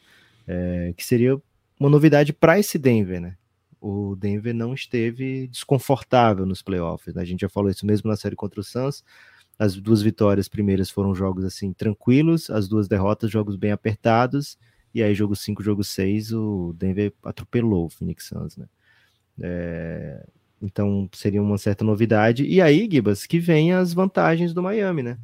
É, 0.45 0.93
que 0.97 1.05
seria 1.05 1.41
uma 1.79 1.89
novidade 1.89 2.33
para 2.33 2.59
esse 2.59 2.77
Denver, 2.77 3.21
né? 3.21 3.37
O 3.79 4.15
Denver 4.15 4.53
não 4.53 4.73
esteve 4.73 5.47
desconfortável 5.47 6.45
nos 6.45 6.61
playoffs. 6.61 7.13
Né? 7.13 7.21
A 7.21 7.25
gente 7.25 7.41
já 7.41 7.49
falou 7.49 7.69
isso 7.69 7.85
mesmo 7.85 8.09
na 8.09 8.15
série 8.15 8.35
contra 8.35 8.59
o 8.59 8.63
Suns. 8.63 9.03
As 9.57 9.75
duas 9.75 10.01
vitórias 10.01 10.47
primeiras 10.47 10.89
foram 10.89 11.15
jogos 11.15 11.43
assim 11.43 11.73
tranquilos, 11.73 12.49
as 12.49 12.67
duas 12.67 12.87
derrotas, 12.87 13.31
jogos 13.31 13.55
bem 13.55 13.71
apertados. 13.71 14.57
E 14.93 15.03
aí, 15.03 15.13
jogo 15.13 15.35
5, 15.35 15.63
jogo 15.63 15.83
6, 15.83 16.33
o 16.33 16.73
Denver 16.77 17.13
atropelou 17.23 17.85
o 17.85 17.89
Phoenix 17.89 18.25
Suns, 18.27 18.57
né? 18.57 18.67
É, 19.39 20.25
então 20.61 21.07
seria 21.13 21.41
uma 21.41 21.57
certa 21.57 21.83
novidade. 21.83 22.45
E 22.45 22.61
aí, 22.61 22.87
Gibas, 22.89 23.25
que 23.25 23.39
vem 23.39 23.73
as 23.73 23.93
vantagens 23.93 24.53
do 24.53 24.63
Miami, 24.63 25.03
né? 25.03 25.17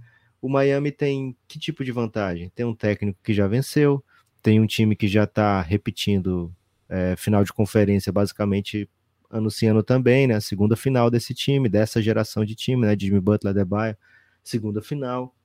o 0.43 0.49
Miami 0.49 0.91
tem 0.91 1.37
que 1.47 1.57
tipo 1.57 1.85
de 1.85 1.91
vantagem? 1.93 2.49
Tem 2.49 2.65
um 2.65 2.75
técnico 2.75 3.17
que 3.23 3.33
já 3.33 3.47
venceu, 3.47 4.03
tem 4.41 4.59
um 4.59 4.67
time 4.67 4.93
que 4.93 5.07
já 5.07 5.23
está 5.23 5.61
repetindo 5.61 6.53
é, 6.93 7.15
final 7.15 7.43
de 7.43 7.51
conferência, 7.51 8.11
basicamente 8.11 8.89
anunciando 9.29 9.81
também, 9.81 10.27
né? 10.27 10.35
A 10.35 10.41
segunda 10.41 10.75
final 10.75 11.09
desse 11.09 11.33
time, 11.33 11.67
dessa 11.67 12.01
geração 12.01 12.45
de 12.45 12.55
time, 12.55 12.85
né? 12.85 12.95
Jimmy 12.99 13.19
Butler, 13.19 13.53
Debaio, 13.53 13.97
segunda 14.43 14.81
final. 14.81 15.35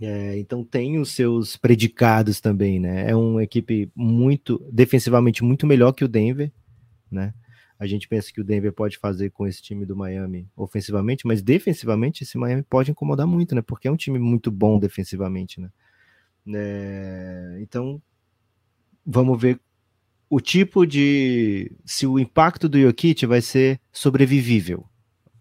É, 0.00 0.38
então 0.38 0.64
tem 0.64 0.98
os 1.00 1.10
seus 1.10 1.56
predicados 1.56 2.40
também, 2.40 2.78
né? 2.78 3.10
É 3.10 3.16
uma 3.16 3.42
equipe 3.42 3.90
muito 3.96 4.64
defensivamente 4.70 5.42
muito 5.42 5.66
melhor 5.66 5.92
que 5.92 6.04
o 6.04 6.08
Denver, 6.08 6.52
né? 7.10 7.34
a 7.78 7.86
gente 7.86 8.08
pensa 8.08 8.32
que 8.32 8.40
o 8.40 8.44
Denver 8.44 8.72
pode 8.72 8.98
fazer 8.98 9.30
com 9.30 9.46
esse 9.46 9.62
time 9.62 9.86
do 9.86 9.94
Miami 9.94 10.48
ofensivamente, 10.56 11.26
mas 11.26 11.40
defensivamente 11.40 12.24
esse 12.24 12.36
Miami 12.36 12.62
pode 12.62 12.90
incomodar 12.90 13.26
muito, 13.26 13.54
né? 13.54 13.62
Porque 13.62 13.86
é 13.86 13.90
um 13.90 13.96
time 13.96 14.18
muito 14.18 14.50
bom 14.50 14.80
defensivamente, 14.80 15.60
né? 15.60 15.70
É, 16.52 17.58
então, 17.60 18.02
vamos 19.06 19.40
ver 19.40 19.60
o 20.30 20.40
tipo 20.40 20.86
de. 20.86 21.72
se 21.84 22.06
o 22.06 22.18
impacto 22.18 22.68
do 22.68 22.80
Jokic 22.80 23.26
vai 23.26 23.40
ser 23.40 23.80
sobrevivível 23.92 24.84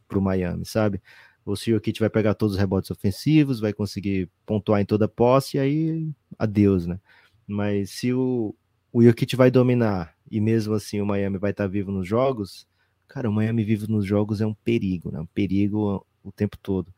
para 0.08 0.19
o 0.19 0.21
Miami, 0.21 0.65
sabe? 0.65 1.02
Ou 1.45 1.56
se 1.56 1.71
o 1.71 1.76
Jokic 1.76 2.00
vai 2.00 2.10
pegar 2.10 2.34
todos 2.34 2.56
os 2.56 2.60
rebotes 2.60 2.91
ofensivos, 2.91 3.60
vai 3.60 3.73
conseguir 3.73 4.30
pontuar 4.45 4.82
em 4.82 4.86
toda 4.86 5.08
posse, 5.08 5.58
e 5.58 5.60
aí 5.60 6.12
adeus, 6.38 6.86
né? 6.88 7.00
Mas 7.47 7.91
se 7.91 8.13
o, 8.13 8.56
o 8.91 9.04
Jokic 9.04 9.36
vai 9.36 9.50
dominar 9.52 10.15
e 10.30 10.41
mesmo 10.41 10.73
assim 10.73 11.02
o 11.02 11.06
Miami 11.06 11.38
vai 11.38 11.52
estar 11.52 11.67
vivo 11.67 11.91
nos 11.91 12.08
jogos, 12.08 12.67
Cara, 13.08 13.30
o 13.30 13.34
Miami 13.34 13.63
vive 13.63 13.89
nos 13.89 14.06
jogos 14.06 14.41
é 14.41 14.45
um 14.45 14.54
perigo, 14.54 15.12
né? 15.12 15.19
Um 15.19 15.26
perigo 15.26 16.06
o 16.23 16.32
tempo 16.32 16.58
todo. 16.58 16.93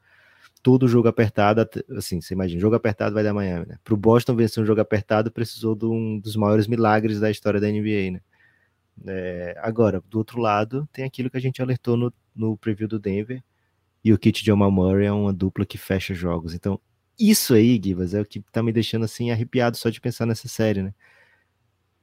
Todo 0.62 0.88
jogo 0.88 1.08
apertado, 1.08 1.68
assim, 1.98 2.20
você 2.20 2.34
imagina, 2.34 2.60
jogo 2.60 2.76
apertado 2.76 3.14
vai 3.14 3.24
dar 3.24 3.34
Miami, 3.34 3.66
né? 3.66 3.78
Pro 3.84 3.96
Boston 3.96 4.36
vencer 4.36 4.62
um 4.62 4.66
jogo 4.66 4.82
apertado, 4.82 5.32
precisou 5.32 5.76
de 5.76 5.86
um 5.86 6.20
dos 6.20 6.36
maiores 6.36 6.68
milagres 6.68 7.20
da 7.20 7.32
história 7.32 7.60
da 7.60 7.68
NBA, 7.68 8.12
né? 8.12 8.22
É, 9.08 9.56
agora, 9.60 10.04
do 10.10 10.18
outro 10.18 10.42
lado, 10.42 10.88
tem 10.92 11.06
aquilo 11.06 11.30
que 11.30 11.38
a 11.38 11.40
gente 11.42 11.62
alertou 11.62 11.96
no, 11.96 12.14
no 12.36 12.58
preview 12.58 12.88
do 12.88 13.00
Denver, 13.00 13.42
e 14.04 14.14
o 14.14 14.18
Kit 14.18 14.46
Jamal 14.46 14.72
Murray 14.72 15.08
é 15.08 15.12
uma 15.12 15.34
dupla 15.34 15.66
que 15.66 15.78
fecha 15.78 16.14
jogos. 16.14 16.54
Então, 16.54 16.80
isso 17.20 17.54
aí, 17.54 17.80
Givas, 17.84 18.14
é 18.14 18.22
o 18.22 18.26
que 18.26 18.40
tá 18.52 18.64
me 18.64 18.72
deixando 18.72 19.06
assim 19.06 19.32
arrepiado 19.32 19.78
só 19.78 19.90
de 19.90 20.00
pensar 20.00 20.26
nessa 20.26 20.48
série, 20.48 20.82
né? 20.82 20.94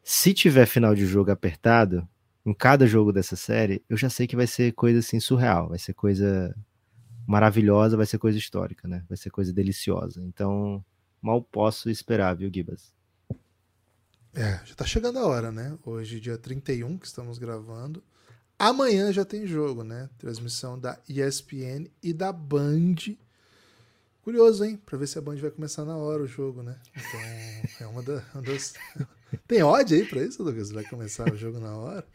Se 0.02 0.32
tiver 0.32 0.66
final 0.66 0.94
de 0.94 1.06
jogo 1.06 1.30
apertado, 1.30 2.06
em 2.44 2.54
cada 2.54 2.86
jogo 2.86 3.12
dessa 3.12 3.34
série, 3.34 3.82
eu 3.88 3.96
já 3.96 4.08
sei 4.08 4.26
que 4.26 4.36
vai 4.36 4.46
ser 4.46 4.72
coisa 4.72 5.00
assim 5.00 5.18
surreal, 5.18 5.70
vai 5.70 5.78
ser 5.78 5.94
coisa 5.94 6.54
maravilhosa, 7.26 7.96
vai 7.96 8.06
ser 8.06 8.18
coisa 8.18 8.38
histórica, 8.38 8.86
né? 8.86 9.04
Vai 9.08 9.16
ser 9.16 9.30
coisa 9.30 9.52
deliciosa. 9.52 10.22
Então, 10.22 10.84
mal 11.20 11.42
posso 11.42 11.90
esperar, 11.90 12.36
viu, 12.36 12.50
Gibas? 12.52 12.94
É, 14.34 14.60
já 14.64 14.74
tá 14.74 14.84
chegando 14.84 15.18
a 15.18 15.26
hora, 15.26 15.50
né? 15.50 15.76
Hoje, 15.84 16.20
dia 16.20 16.36
31, 16.36 16.98
que 16.98 17.06
estamos 17.06 17.38
gravando. 17.38 18.02
Amanhã 18.58 19.12
já 19.12 19.24
tem 19.24 19.46
jogo, 19.46 19.82
né? 19.82 20.08
Transmissão 20.18 20.78
da 20.78 20.98
ESPN 21.08 21.90
e 22.02 22.12
da 22.12 22.32
Band. 22.32 23.16
Curioso, 24.22 24.64
hein? 24.64 24.80
Pra 24.84 24.98
ver 24.98 25.06
se 25.06 25.18
a 25.18 25.22
Band 25.22 25.36
vai 25.36 25.50
começar 25.50 25.84
na 25.84 25.96
hora 25.96 26.22
o 26.22 26.26
jogo, 26.26 26.62
né? 26.62 26.78
Então, 26.94 27.20
é 27.80 27.86
uma, 27.86 28.02
da, 28.02 28.22
uma 28.34 28.42
das. 28.42 28.74
Tem 29.46 29.62
odd 29.62 29.94
aí 29.94 30.04
pra 30.04 30.22
isso, 30.22 30.42
Lucas? 30.42 30.70
Vai 30.70 30.84
começar 30.84 31.32
o 31.32 31.36
jogo 31.36 31.58
na 31.58 31.76
hora? 31.76 32.06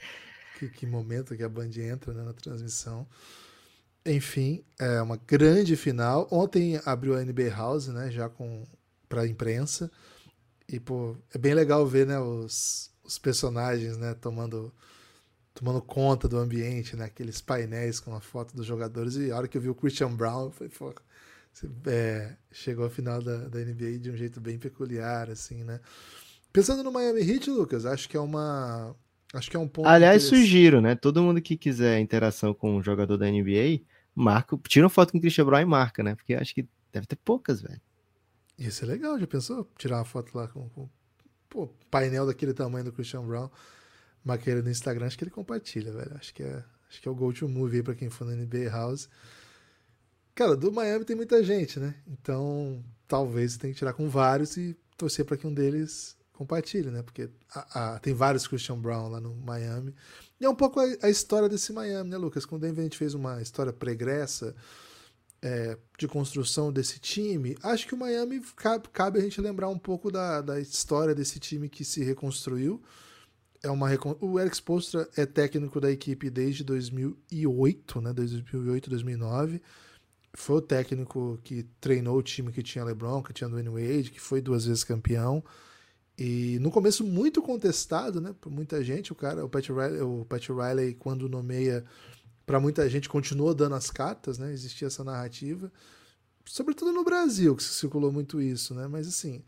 Que, 0.58 0.70
que 0.70 0.86
momento 0.86 1.36
que 1.36 1.44
a 1.44 1.50
Band 1.50 1.72
entra 1.78 2.14
né, 2.14 2.24
na 2.24 2.34
transmissão. 2.34 3.08
Enfim, 4.06 4.64
é 4.80 5.02
uma 5.02 5.18
grande 5.18 5.76
final. 5.76 6.28
Ontem 6.32 6.80
abriu 6.86 7.16
a 7.16 7.24
NBA 7.24 7.50
House, 7.50 7.88
né? 7.88 8.10
Já 8.10 8.30
com 8.30 8.66
pra 9.08 9.28
imprensa. 9.28 9.92
E, 10.68 10.80
pô, 10.80 11.16
é 11.34 11.38
bem 11.38 11.54
legal 11.54 11.86
ver, 11.86 12.08
né? 12.08 12.20
Os, 12.20 12.92
os 13.04 13.20
personagens, 13.20 13.98
né? 13.98 14.14
Tomando 14.16 14.74
tomando 15.54 15.82
conta 15.82 16.28
do 16.28 16.38
ambiente, 16.38 16.96
né? 16.96 17.06
Aqueles 17.06 17.42
painéis 17.42 18.00
com 18.00 18.16
a 18.16 18.22
foto 18.22 18.56
dos 18.56 18.66
jogadores. 18.66 19.16
E 19.16 19.32
a 19.32 19.38
hora 19.38 19.48
que 19.48 19.58
eu 19.58 19.62
vi 19.62 19.70
o 19.70 19.76
Christian 19.76 20.16
Brown, 20.16 20.50
falei, 20.50 20.72
pô, 20.76 20.94
é, 21.86 22.34
chegou 22.52 22.86
a 22.86 22.90
final 22.90 23.22
da, 23.22 23.50
da 23.50 23.60
NBA 23.60 24.00
de 24.00 24.10
um 24.10 24.16
jeito 24.16 24.40
bem 24.40 24.58
peculiar, 24.58 25.30
assim, 25.30 25.64
né? 25.64 25.80
Pensando 26.52 26.84
no 26.84 26.92
Miami 26.92 27.22
Heat, 27.22 27.50
Lucas, 27.50 27.86
acho 27.86 28.10
que 28.10 28.18
é 28.18 28.20
uma. 28.20 28.96
Acho 29.34 29.50
que 29.50 29.56
é 29.56 29.60
um 29.60 29.68
ponto. 29.68 29.88
Aliás, 29.88 30.24
sugiro, 30.24 30.82
né? 30.82 30.96
Todo 30.96 31.24
mundo 31.24 31.42
que 31.42 31.56
quiser 31.56 32.00
interação 32.00 32.54
com 32.54 32.76
um 32.76 32.84
jogador 32.84 33.18
da 33.18 33.30
NBA, 33.30 33.82
marca, 34.16 34.58
tira 34.68 34.86
uma 34.86 34.90
foto 34.90 35.12
com 35.12 35.18
o 35.18 35.22
Christian 35.22 35.46
Brown 35.46 35.62
e 35.62 35.66
marca, 35.66 36.04
né? 36.04 36.16
Porque 36.16 36.34
acho 36.34 36.54
que 36.54 36.68
deve 36.92 37.08
ter 37.08 37.16
poucas, 37.18 37.62
velho. 37.62 37.82
Isso 38.58 38.84
é 38.84 38.88
legal, 38.88 39.20
já 39.20 39.28
pensou? 39.28 39.70
Tirar 39.78 39.98
uma 39.98 40.06
foto 40.06 40.38
lá 40.38 40.48
com, 40.48 40.70
com 40.70 40.90
pô, 41.50 41.68
painel 41.90 42.26
daquele 42.26 42.54
tamanho 42.54 42.86
do 42.86 42.92
Christian 42.92 43.26
Brown 43.26 43.50
marca 44.24 44.62
no 44.62 44.70
Instagram, 44.70 45.08
acho 45.08 45.18
que 45.18 45.24
ele 45.24 45.32
compartilha, 45.32 45.92
velho. 45.92 46.16
Acho 46.16 46.34
que 46.34 46.44
é, 46.44 46.64
acho 46.90 47.02
que 47.02 47.08
é 47.08 47.12
o 47.12 47.16
go-to 47.16 47.48
movie 47.48 47.78
aí 47.78 47.84
pra 47.84 47.96
quem 47.96 48.10
for 48.10 48.26
no 48.26 48.36
NBA 48.36 48.70
House. 48.70 49.10
Cara, 50.34 50.56
do 50.56 50.72
Miami 50.72 51.06
tem 51.06 51.16
muita 51.16 51.44
gente, 51.44 51.80
né? 51.80 51.96
Então, 52.08 52.84
talvez 53.08 53.54
você 53.54 53.60
tenha 53.60 53.74
que 53.74 53.80
tirar 53.80 53.94
com 53.94 54.10
vários 54.10 54.56
e 54.58 54.78
torcer 54.98 55.26
para 55.26 55.38
que 55.38 55.46
um 55.46 55.54
deles 55.54 56.18
compartilhe, 56.34 56.90
né? 56.90 57.02
Porque 57.04 57.30
a, 57.54 57.96
a, 57.96 58.00
tem 58.00 58.14
vários 58.14 58.48
Christian 58.48 58.80
Brown 58.80 59.10
lá 59.10 59.20
no 59.20 59.36
Miami. 59.36 59.94
E 60.42 60.46
é 60.46 60.50
um 60.50 60.56
pouco 60.56 60.80
a, 60.80 60.84
a, 61.04 61.10
história 61.10 61.48
desse 61.48 61.72
Miami, 61.72 62.10
né, 62.10 62.18
Lucas? 62.18 62.46
Com 62.46 62.58
o 62.58 62.60
Denver 62.60 62.80
a 62.80 62.84
gente 62.84 62.98
fez 62.98 63.14
uma 63.14 63.42
história 63.42 63.72
pregressa 63.72 64.54
é, 65.42 65.78
de 65.98 66.08
construção 66.08 66.74
desse 66.74 67.00
time. 67.00 67.56
Acho 67.64 67.88
que 67.88 67.94
o 67.94 67.98
Miami 67.98 68.42
cabe, 68.56 68.90
cabe 68.90 69.20
a 69.20 69.22
gente 69.22 69.40
lembrar 69.40 69.70
um 69.70 69.78
pouco 69.78 70.12
da, 70.12 70.42
da 70.42 70.60
história 70.60 71.16
desse 71.16 71.40
time 71.40 71.70
que 71.70 71.86
se 71.86 72.04
reconstruiu 72.04 72.82
é 73.64 73.70
uma 73.70 73.88
o 74.20 74.40
Eric 74.40 74.56
Spoelstra 74.56 75.08
é 75.16 75.26
técnico 75.26 75.80
da 75.80 75.92
equipe 75.92 76.30
desde 76.30 76.64
2008, 76.64 78.02
né, 78.02 78.14
2008, 78.14 78.90
2009. 78.90 79.62
Foi 80.34 80.56
o 80.58 80.62
técnico 80.62 81.40
que 81.44 81.64
treinou 81.80 82.18
o 82.18 82.24
time 82.24 82.52
que 82.52 82.64
tinha 82.64 82.84
LeBron, 82.84 83.22
que 83.22 83.34
tinha 83.34 83.50
Dwayne 83.50 83.70
Wade, 83.70 84.12
que 84.12 84.20
foi 84.20 84.42
duas 84.42 84.66
vezes 84.66 84.84
campeão. 84.84 85.44
E 86.24 86.60
no 86.60 86.70
começo 86.70 87.04
muito 87.04 87.42
contestado, 87.42 88.22
né, 88.22 88.36
por 88.40 88.52
muita 88.52 88.84
gente, 88.84 89.12
o 89.12 89.16
cara, 89.16 89.44
o 89.44 89.50
Pat 89.50 89.68
Riley, 89.68 90.02
o 90.02 90.24
Pat 90.24 90.50
Riley 90.50 90.94
quando 90.94 91.28
nomeia 91.28 91.84
para 92.46 92.60
muita 92.60 92.88
gente 92.88 93.10
continuou 93.10 93.56
dando 93.56 93.74
as 93.74 93.90
cartas, 93.90 94.38
né? 94.38 94.54
Existia 94.54 94.86
essa 94.86 95.04
narrativa, 95.04 95.72
sobretudo 96.46 96.94
no 96.94 97.04
Brasil 97.04 97.56
que 97.56 97.64
se 97.64 97.74
circulou 97.74 98.12
muito 98.12 98.40
isso, 98.40 98.76
né? 98.76 98.88
Mas 98.88 99.08
assim, 99.08 99.42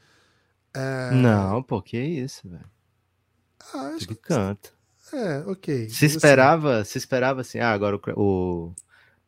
é... 0.74 1.12
Não, 1.12 1.62
pô, 1.62 1.80
que 1.80 1.96
isso, 1.96 2.50
velho. 2.50 2.66
Ah, 3.72 3.90
acho 3.90 4.08
que 4.08 4.16
canto. 4.16 4.74
É, 5.14 5.44
ok. 5.46 5.90
Se 5.90 6.06
assim 6.06 6.18
esperava, 6.18 6.78
assim... 6.78 6.92
se 6.94 6.98
esperava 6.98 7.42
assim, 7.42 7.60
ah, 7.60 7.72
agora 7.72 7.98
o, 7.98 8.02
o 8.16 8.74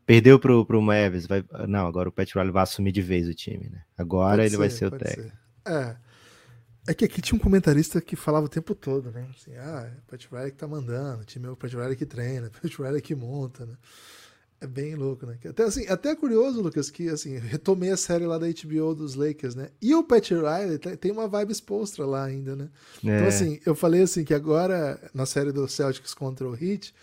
perdeu 0.04 0.40
pro, 0.40 0.66
pro 0.66 0.82
Mavis, 0.82 1.28
vai, 1.28 1.46
não, 1.68 1.86
agora 1.86 2.10
o 2.10 2.12
Pat 2.12 2.34
Riley 2.34 2.52
vai 2.52 2.64
assumir 2.64 2.92
de 2.92 3.04
vez 3.04 3.28
o 3.28 3.36
time, 3.36 3.70
né? 3.70 3.84
Agora 3.96 4.38
pode 4.38 4.42
ele 4.42 4.50
ser, 4.50 4.58
vai 4.58 4.70
ser 4.72 4.86
o 4.88 4.92
técnico. 4.92 5.38
Ser. 5.64 5.72
É. 5.72 6.05
É 6.88 6.94
que 6.94 7.06
aqui 7.06 7.22
tinha 7.22 7.36
um 7.36 7.42
comentarista 7.42 8.00
que 8.00 8.16
falava 8.16 8.46
o 8.46 8.50
tempo 8.50 8.76
todo, 8.76 9.12
né? 9.12 9.28
Assim, 9.36 9.56
ah, 9.58 9.90
é 9.92 9.98
o 9.98 10.02
Pat 10.08 10.28
Riley 10.32 10.52
que 10.52 10.58
tá 10.58 10.68
mandando, 10.68 11.22
o 11.22 11.26
time 11.26 11.48
é 11.48 11.50
o 11.50 11.56
Pat 11.56 11.74
Riley 11.74 11.96
que 11.96 12.06
treina, 12.06 12.48
o 12.48 12.52
Pat 12.62 12.78
Riley 12.78 13.02
que 13.02 13.16
monta, 13.16 13.66
né? 13.66 13.74
É 14.62 14.68
bem 14.68 14.96
louco, 14.96 15.26
né? 15.26 15.38
Até, 15.48 15.64
assim, 15.64 15.86
até 15.88 16.12
é 16.12 16.16
curioso, 16.16 16.62
Lucas, 16.62 16.90
que 16.90 17.10
assim, 17.10 17.38
retomei 17.38 17.92
a 17.92 17.98
série 17.98 18.26
lá 18.26 18.38
da 18.38 18.48
HBO 18.48 18.96
dos 18.96 19.16
Lakers, 19.16 19.54
né? 19.54 19.70
E 19.82 19.94
o 19.94 20.04
Pat 20.04 20.30
Riley 20.32 20.78
tem 20.98 21.12
uma 21.12 21.28
vibe 21.28 21.52
expostra 21.52 22.06
lá 22.06 22.24
ainda, 22.24 22.56
né? 22.56 22.70
Então, 23.00 23.12
é. 23.12 23.18
Então, 23.18 23.28
assim, 23.28 23.60
eu 23.66 23.76
falei 23.76 24.02
assim 24.02 24.24
que 24.24 24.34
agora, 24.34 25.00
na 25.14 25.26
série 25.26 25.52
do 25.52 25.68
Celtics 25.68 26.14
contra 26.14 26.48
o 26.48 26.56
Heat, 26.56 26.94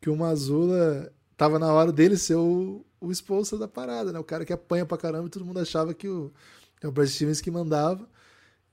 que 0.00 0.08
o 0.08 0.16
Mazula 0.16 1.12
tava 1.36 1.58
na 1.58 1.72
hora 1.72 1.90
dele 1.90 2.16
ser 2.16 2.36
o, 2.36 2.84
o 3.00 3.10
exposto 3.10 3.58
da 3.58 3.66
parada, 3.66 4.12
né? 4.12 4.18
O 4.18 4.24
cara 4.24 4.44
que 4.44 4.52
apanha 4.52 4.86
pra 4.86 4.96
caramba 4.96 5.26
e 5.26 5.30
todo 5.30 5.44
mundo 5.44 5.58
achava 5.58 5.92
que 5.92 6.08
o, 6.08 6.32
é 6.80 6.86
o 6.86 6.92
Brad 6.92 7.08
Stevens 7.08 7.40
que 7.40 7.50
mandava. 7.50 8.08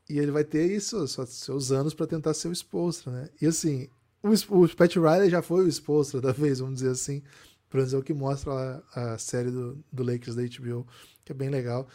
E 0.10 0.18
ele 0.18 0.32
vai 0.32 0.44
ter 0.44 0.72
isso, 0.72 1.08
seus 1.08 1.72
anos 1.72 1.94
para 1.94 2.08
tentar 2.08 2.34
ser 2.34 2.48
o 2.48 2.52
exposto, 2.52 3.12
né? 3.12 3.30
E 3.40 3.46
assim, 3.46 3.88
o, 4.24 4.30
o 4.64 4.76
Pat 4.76 4.96
Riley 4.96 5.30
já 5.30 5.42
foi 5.42 5.64
o 5.64 5.68
exposto 5.68 6.20
da 6.20 6.32
vez, 6.32 6.60
vamos 6.60 6.76
dizer 6.76 6.90
assim. 6.92 7.22
Pelo 7.70 7.82
menos 7.82 7.94
é 7.94 7.98
o 7.98 8.04
que 8.04 8.14
mostra 8.14 8.84
a, 8.96 9.14
a 9.14 9.18
série 9.20 9.52
do, 9.52 9.78
do 9.92 10.04
Lakers 10.04 10.36
da 10.36 10.42
HBO, 10.42 10.88
que 11.24 11.32
é 11.32 11.36
bem 11.36 11.50
legal. 11.50 11.88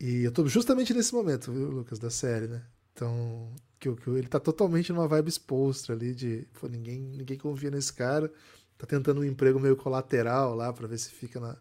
E 0.00 0.24
eu 0.24 0.32
tô 0.32 0.46
justamente 0.48 0.94
nesse 0.94 1.12
momento, 1.14 1.52
viu, 1.52 1.70
Lucas, 1.70 1.98
da 1.98 2.08
série, 2.08 2.48
né? 2.48 2.62
Então, 2.94 3.54
que, 3.78 3.94
que 3.94 4.10
ele 4.10 4.28
tá 4.28 4.40
totalmente 4.40 4.92
numa 4.92 5.06
vibe 5.06 5.28
exposta 5.28 5.92
ali 5.92 6.14
de, 6.14 6.46
pô, 6.58 6.68
ninguém, 6.68 7.00
ninguém 7.00 7.36
confia 7.36 7.70
nesse 7.70 7.92
cara. 7.92 8.32
Tá 8.78 8.86
tentando 8.86 9.20
um 9.20 9.24
emprego 9.24 9.60
meio 9.60 9.76
colateral 9.76 10.54
lá 10.54 10.72
para 10.72 10.88
ver 10.88 10.98
se 10.98 11.10
fica 11.10 11.38
na, 11.38 11.56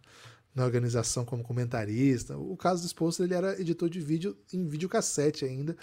na 0.54 0.66
organização 0.66 1.24
como 1.24 1.44
comentarista. 1.44 2.38
O 2.38 2.58
caso 2.58 2.82
do 2.82 2.86
Exposto, 2.86 3.24
ele 3.24 3.34
era 3.34 3.60
editor 3.60 3.90
de 3.90 4.00
vídeo 4.00 4.38
em 4.54 4.68
videocassete 4.68 5.46
ainda. 5.46 5.76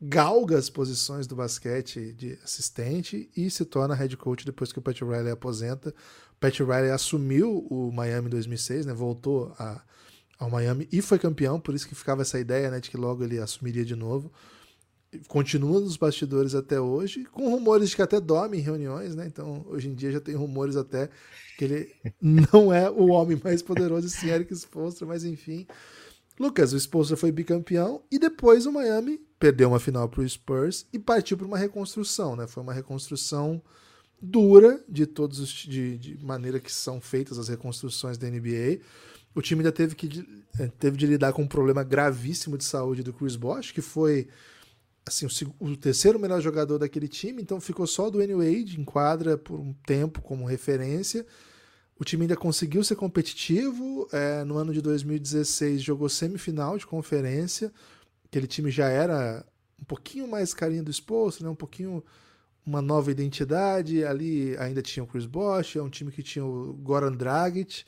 Galga 0.00 0.58
as 0.58 0.68
posições 0.68 1.26
do 1.26 1.36
basquete 1.36 2.12
de 2.12 2.38
assistente 2.42 3.30
e 3.36 3.48
se 3.48 3.64
torna 3.64 3.94
head 3.94 4.16
coach 4.16 4.44
depois 4.44 4.72
que 4.72 4.78
o 4.78 4.82
Pat 4.82 5.00
Riley 5.00 5.30
aposenta. 5.30 5.94
Pat 6.40 6.58
Riley 6.58 6.90
assumiu 6.90 7.66
o 7.70 7.90
Miami 7.92 8.26
em 8.26 8.30
2006, 8.30 8.86
né? 8.86 8.92
Voltou 8.92 9.54
a, 9.58 9.82
ao 10.38 10.50
Miami 10.50 10.88
e 10.92 11.00
foi 11.00 11.18
campeão, 11.18 11.60
por 11.60 11.74
isso 11.74 11.88
que 11.88 11.94
ficava 11.94 12.22
essa 12.22 12.38
ideia, 12.38 12.70
né, 12.70 12.80
de 12.80 12.90
que 12.90 12.96
logo 12.96 13.22
ele 13.24 13.38
assumiria 13.38 13.84
de 13.84 13.94
novo. 13.94 14.32
Continua 15.28 15.80
nos 15.80 15.96
bastidores 15.96 16.54
até 16.54 16.80
hoje, 16.80 17.24
com 17.24 17.48
rumores 17.48 17.90
de 17.90 17.96
que 17.96 18.02
até 18.02 18.20
dorme 18.20 18.58
em 18.58 18.60
reuniões, 18.60 19.14
né? 19.14 19.26
Então, 19.26 19.64
hoje 19.68 19.88
em 19.88 19.94
dia 19.94 20.12
já 20.12 20.20
tem 20.20 20.34
rumores 20.34 20.76
até 20.76 21.08
que 21.58 21.64
ele 21.64 21.92
não 22.20 22.72
é 22.72 22.90
o 22.90 23.08
homem 23.08 23.40
mais 23.42 23.62
poderoso, 23.62 24.08
sim, 24.08 24.28
Eric 24.28 24.52
Spoelstra, 24.54 25.06
mas 25.06 25.24
enfim. 25.24 25.66
Lucas, 26.38 26.72
o 26.72 26.76
Spoelstra 26.76 27.16
foi 27.16 27.30
bicampeão 27.30 28.02
e 28.10 28.18
depois 28.18 28.66
o 28.66 28.72
Miami 28.72 29.20
perdeu 29.38 29.68
uma 29.68 29.78
final 29.78 30.08
para 30.08 30.20
o 30.20 30.28
Spurs 30.28 30.86
e 30.92 30.98
partiu 30.98 31.36
para 31.36 31.46
uma 31.46 31.58
reconstrução, 31.58 32.34
né? 32.34 32.46
Foi 32.46 32.62
uma 32.62 32.72
reconstrução 32.72 33.62
dura 34.20 34.82
de 34.88 35.06
todos 35.06 35.38
os 35.38 35.50
de, 35.50 35.98
de, 35.98 36.24
maneira 36.24 36.58
que 36.58 36.72
são 36.72 37.00
feitas 37.00 37.38
as 37.38 37.48
reconstruções 37.48 38.16
da 38.16 38.28
NBA. 38.28 38.80
O 39.34 39.42
time 39.42 39.60
ainda 39.60 39.72
teve 39.72 39.94
que 39.94 40.26
eh, 40.58 40.70
teve 40.78 40.96
de 40.96 41.06
lidar 41.06 41.32
com 41.32 41.42
um 41.42 41.48
problema 41.48 41.82
gravíssimo 41.82 42.56
de 42.56 42.64
saúde 42.64 43.02
do 43.02 43.12
Chris 43.12 43.36
Bosh, 43.36 43.70
que 43.70 43.82
foi 43.82 44.28
assim 45.06 45.26
o, 45.26 45.64
o 45.64 45.76
terceiro 45.76 46.18
melhor 46.18 46.40
jogador 46.40 46.78
daquele 46.78 47.08
time, 47.08 47.42
então 47.42 47.60
ficou 47.60 47.86
só 47.86 48.08
do 48.08 48.22
N 48.22 48.34
Wade 48.34 48.80
em 48.80 48.84
quadra 48.84 49.36
por 49.36 49.60
um 49.60 49.72
tempo 49.86 50.22
como 50.22 50.46
referência. 50.46 51.26
O 51.98 52.04
time 52.04 52.22
ainda 52.24 52.36
conseguiu 52.36 52.82
ser 52.82 52.96
competitivo. 52.96 54.08
É, 54.12 54.42
no 54.44 54.56
ano 54.56 54.72
de 54.72 54.80
2016 54.80 55.82
jogou 55.82 56.08
semifinal 56.08 56.76
de 56.76 56.86
conferência. 56.86 57.72
Aquele 58.24 58.46
time 58.46 58.70
já 58.70 58.88
era 58.88 59.44
um 59.80 59.84
pouquinho 59.84 60.26
mais 60.26 60.52
carinho 60.52 60.82
do 60.82 60.90
exposto, 60.90 61.44
né? 61.44 61.50
um 61.50 61.54
pouquinho 61.54 62.02
uma 62.66 62.82
nova 62.82 63.10
identidade. 63.10 64.04
Ali 64.04 64.56
ainda 64.58 64.82
tinha 64.82 65.04
o 65.04 65.06
Chris 65.06 65.26
Bosh, 65.26 65.76
é 65.76 65.82
um 65.82 65.90
time 65.90 66.10
que 66.10 66.22
tinha 66.22 66.44
o 66.44 66.72
Goran 66.74 67.12
Dragic, 67.12 67.84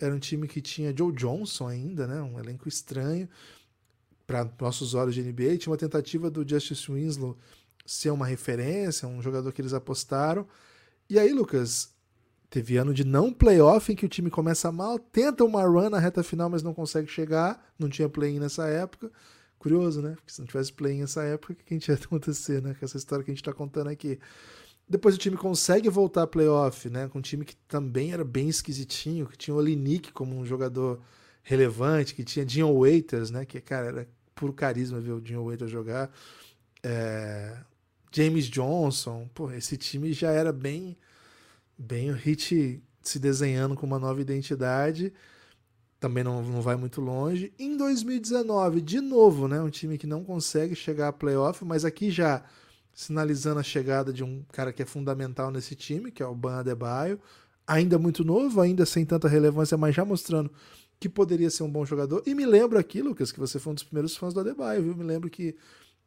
era 0.00 0.14
um 0.14 0.18
time 0.18 0.46
que 0.46 0.60
tinha 0.60 0.94
Joe 0.96 1.12
Johnson 1.12 1.66
ainda, 1.66 2.06
né? 2.06 2.22
Um 2.22 2.38
elenco 2.38 2.68
estranho 2.68 3.28
para 4.30 4.48
nossos 4.60 4.94
olhos 4.94 5.12
de 5.12 5.22
NBA. 5.22 5.58
Tinha 5.58 5.72
uma 5.72 5.76
tentativa 5.76 6.30
do 6.30 6.48
Justice 6.48 6.90
Winslow 6.90 7.36
ser 7.84 8.10
uma 8.10 8.24
referência, 8.24 9.08
um 9.08 9.20
jogador 9.20 9.52
que 9.52 9.60
eles 9.60 9.74
apostaram. 9.74 10.46
E 11.08 11.18
aí, 11.18 11.32
Lucas, 11.32 11.92
teve 12.48 12.76
ano 12.76 12.94
de 12.94 13.04
não 13.04 13.32
playoff 13.32 13.92
em 13.92 13.96
que 13.96 14.06
o 14.06 14.08
time 14.08 14.30
começa 14.30 14.70
mal, 14.70 15.00
tenta 15.00 15.42
uma 15.42 15.64
run 15.64 15.90
na 15.90 15.98
reta 15.98 16.22
final, 16.22 16.48
mas 16.48 16.62
não 16.62 16.72
consegue 16.72 17.08
chegar. 17.08 17.60
Não 17.76 17.88
tinha 17.88 18.08
play-in 18.08 18.38
nessa 18.38 18.68
época. 18.68 19.10
Curioso, 19.58 20.00
né? 20.00 20.14
Porque 20.14 20.32
se 20.32 20.38
não 20.38 20.46
tivesse 20.46 20.72
play-in 20.72 21.00
nessa 21.00 21.24
época, 21.24 21.52
o 21.52 21.56
que 21.56 21.74
a 21.74 21.76
gente 21.76 21.88
ia 21.88 21.96
acontecer, 22.00 22.62
né? 22.62 22.74
Com 22.74 22.84
essa 22.84 22.96
história 22.96 23.24
que 23.24 23.32
a 23.32 23.34
gente 23.34 23.42
está 23.42 23.52
contando 23.52 23.88
aqui. 23.88 24.20
Depois 24.88 25.16
o 25.16 25.18
time 25.18 25.36
consegue 25.36 25.88
voltar 25.88 26.22
a 26.22 26.26
playoff, 26.28 26.88
né? 26.88 27.08
Com 27.08 27.18
um 27.18 27.22
time 27.22 27.44
que 27.44 27.56
também 27.66 28.12
era 28.12 28.24
bem 28.24 28.48
esquisitinho, 28.48 29.26
que 29.26 29.36
tinha 29.36 29.52
o 29.52 29.58
Olinick 29.58 30.12
como 30.12 30.36
um 30.38 30.46
jogador 30.46 31.00
relevante, 31.42 32.14
que 32.14 32.22
tinha 32.22 32.44
Dion 32.44 32.72
Waiters, 32.78 33.32
né? 33.32 33.44
Que, 33.44 33.60
cara, 33.60 33.86
era 33.86 34.08
puro 34.40 34.54
carisma 34.54 34.98
ver 34.98 35.12
o 35.12 35.20
Dion 35.20 35.44
Waiters 35.44 35.70
jogar. 35.70 36.10
É... 36.82 37.58
James 38.10 38.46
Johnson, 38.46 39.28
pô, 39.34 39.52
esse 39.52 39.76
time 39.76 40.12
já 40.14 40.32
era 40.32 40.50
bem, 40.50 40.96
bem 41.78 42.10
o 42.10 42.14
Hit 42.14 42.82
se 43.02 43.18
desenhando 43.18 43.76
com 43.76 43.86
uma 43.86 43.98
nova 43.98 44.20
identidade. 44.20 45.12
Também 46.00 46.24
não, 46.24 46.42
não 46.42 46.62
vai 46.62 46.74
muito 46.74 47.00
longe. 47.02 47.52
Em 47.58 47.76
2019, 47.76 48.80
de 48.80 49.00
novo, 49.00 49.46
né? 49.46 49.60
Um 49.60 49.68
time 49.68 49.98
que 49.98 50.06
não 50.06 50.24
consegue 50.24 50.74
chegar 50.74 51.08
a 51.08 51.12
playoff, 51.12 51.62
mas 51.64 51.84
aqui 51.84 52.10
já 52.10 52.42
sinalizando 52.94 53.60
a 53.60 53.62
chegada 53.62 54.12
de 54.12 54.24
um 54.24 54.42
cara 54.50 54.72
que 54.72 54.82
é 54.82 54.86
fundamental 54.86 55.50
nesse 55.50 55.74
time, 55.74 56.10
que 56.10 56.22
é 56.22 56.26
o 56.26 56.34
Ban 56.34 56.60
Adebayo. 56.60 57.20
Ainda 57.66 57.98
muito 57.98 58.24
novo, 58.24 58.60
ainda 58.60 58.84
sem 58.86 59.04
tanta 59.04 59.28
relevância, 59.28 59.76
mas 59.76 59.94
já 59.94 60.04
mostrando 60.04 60.50
que 61.00 61.08
poderia 61.08 61.48
ser 61.48 61.62
um 61.62 61.70
bom 61.70 61.84
jogador. 61.86 62.22
E 62.26 62.34
me 62.34 62.44
lembro 62.44 62.78
aqui, 62.78 63.00
Lucas, 63.00 63.32
que 63.32 63.40
você 63.40 63.58
foi 63.58 63.72
um 63.72 63.74
dos 63.74 63.82
primeiros 63.82 64.14
fãs 64.14 64.34
do 64.34 64.40
Adebayo, 64.40 64.82
viu? 64.82 64.94
Me 64.94 65.02
lembro 65.02 65.30
que 65.30 65.56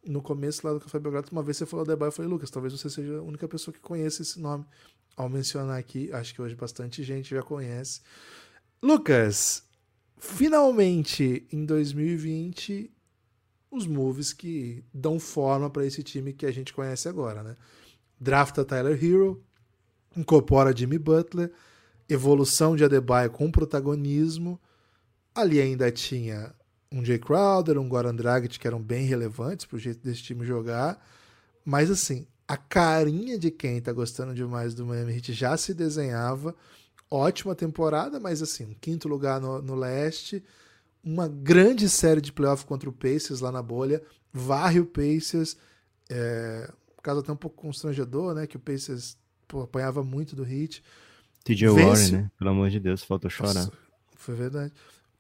no 0.06 0.22
começo 0.22 0.66
lá 0.66 0.72
do 0.72 0.80
Café 0.80 1.00
Belgrado, 1.00 1.30
uma 1.32 1.42
vez 1.42 1.58
você 1.58 1.66
falou 1.66 1.84
Adebayo, 1.84 2.10
eu 2.10 2.12
falei, 2.12 2.30
Lucas, 2.30 2.52
talvez 2.52 2.74
você 2.74 2.90
seja 2.90 3.18
a 3.18 3.24
única 3.24 3.48
pessoa 3.48 3.74
que 3.74 3.80
conheça 3.80 4.22
esse 4.22 4.40
nome. 4.40 4.66
Ao 5.16 5.28
mencionar 5.30 5.80
aqui, 5.80 6.12
acho 6.12 6.34
que 6.34 6.42
hoje 6.42 6.56
bastante 6.56 7.04
gente 7.04 7.36
já 7.36 7.42
conhece. 7.42 8.02
Lucas, 8.82 9.64
finalmente 10.18 11.48
em 11.52 11.66
2020, 11.66 12.92
os 13.70 13.88
moves 13.88 14.34
que 14.34 14.84
dão 14.94 15.20
forma 15.20 15.70
para 15.70 15.86
esse 15.86 16.04
time 16.04 16.34
que 16.34 16.46
a 16.46 16.52
gente 16.52 16.74
conhece 16.74 17.08
agora, 17.08 17.44
né? 17.44 17.56
Drafta 18.20 18.64
Tyler 18.66 19.04
Hero, 19.04 19.44
incorpora 20.16 20.76
Jimmy 20.76 20.98
Butler, 20.98 21.52
evolução 22.10 22.76
de 22.76 22.84
Adebayo 22.84 23.32
com 23.32 23.52
protagonismo, 23.52 24.60
Ali 25.36 25.60
ainda 25.60 25.92
tinha 25.92 26.54
um 26.92 27.04
Jay 27.04 27.18
Crowder, 27.18 27.80
um 27.80 27.90
Goran 27.90 28.16
Dragic 28.16 28.60
que 28.60 28.68
eram 28.68 28.82
bem 28.82 29.06
relevantes 29.06 29.66
pro 29.66 29.80
jeito 29.80 30.04
desse 30.04 30.22
time 30.22 30.46
jogar. 30.46 31.04
Mas 31.66 31.90
assim, 31.90 32.28
a 32.48 32.56
carinha 32.56 33.38
de 33.38 33.50
quem 33.50 33.82
tá 33.82 33.92
gostando 33.92 34.34
demais 34.34 34.74
do 34.74 34.86
Miami 34.86 35.16
Heat 35.16 35.34
já 35.34 35.58
se 35.58 35.74
desenhava. 35.74 36.56
Ótima 37.10 37.56
temporada, 37.56 38.20
mas 38.20 38.42
assim, 38.42 38.66
um 38.66 38.74
quinto 38.74 39.08
lugar 39.08 39.40
no, 39.42 39.62
no 39.62 39.76
leste. 39.76 40.44
Uma 41.04 41.28
grande 41.28 41.90
série 41.90 42.22
de 42.22 42.32
playoff 42.32 42.66
contra 42.66 42.90
o 42.90 42.94
Pacers 42.94 43.40
lá 43.40 43.52
na 43.52 43.62
bolha. 43.62 44.02
Varre 44.32 44.80
o 44.80 44.86
Pacers. 44.86 45.58
É, 46.10 46.72
caso 47.02 47.20
até 47.20 47.32
um 47.32 47.36
pouco 47.36 47.62
constrangedor, 47.62 48.34
né? 48.34 48.48
Que 48.48 48.58
o 48.58 48.60
Pacers 48.60 49.18
pô, 49.48 49.62
apanhava 49.62 50.04
muito 50.04 50.36
do 50.36 50.46
Heat. 50.46 50.84
TJ 51.44 51.70
Warren, 51.70 52.12
né? 52.12 52.32
Pelo 52.38 52.52
amor 52.52 52.70
de 52.70 52.80
Deus, 52.80 53.04
faltou 53.04 53.30
chorar. 53.30 53.54
Nossa, 53.54 53.72
foi 54.16 54.36
verdade. 54.36 54.74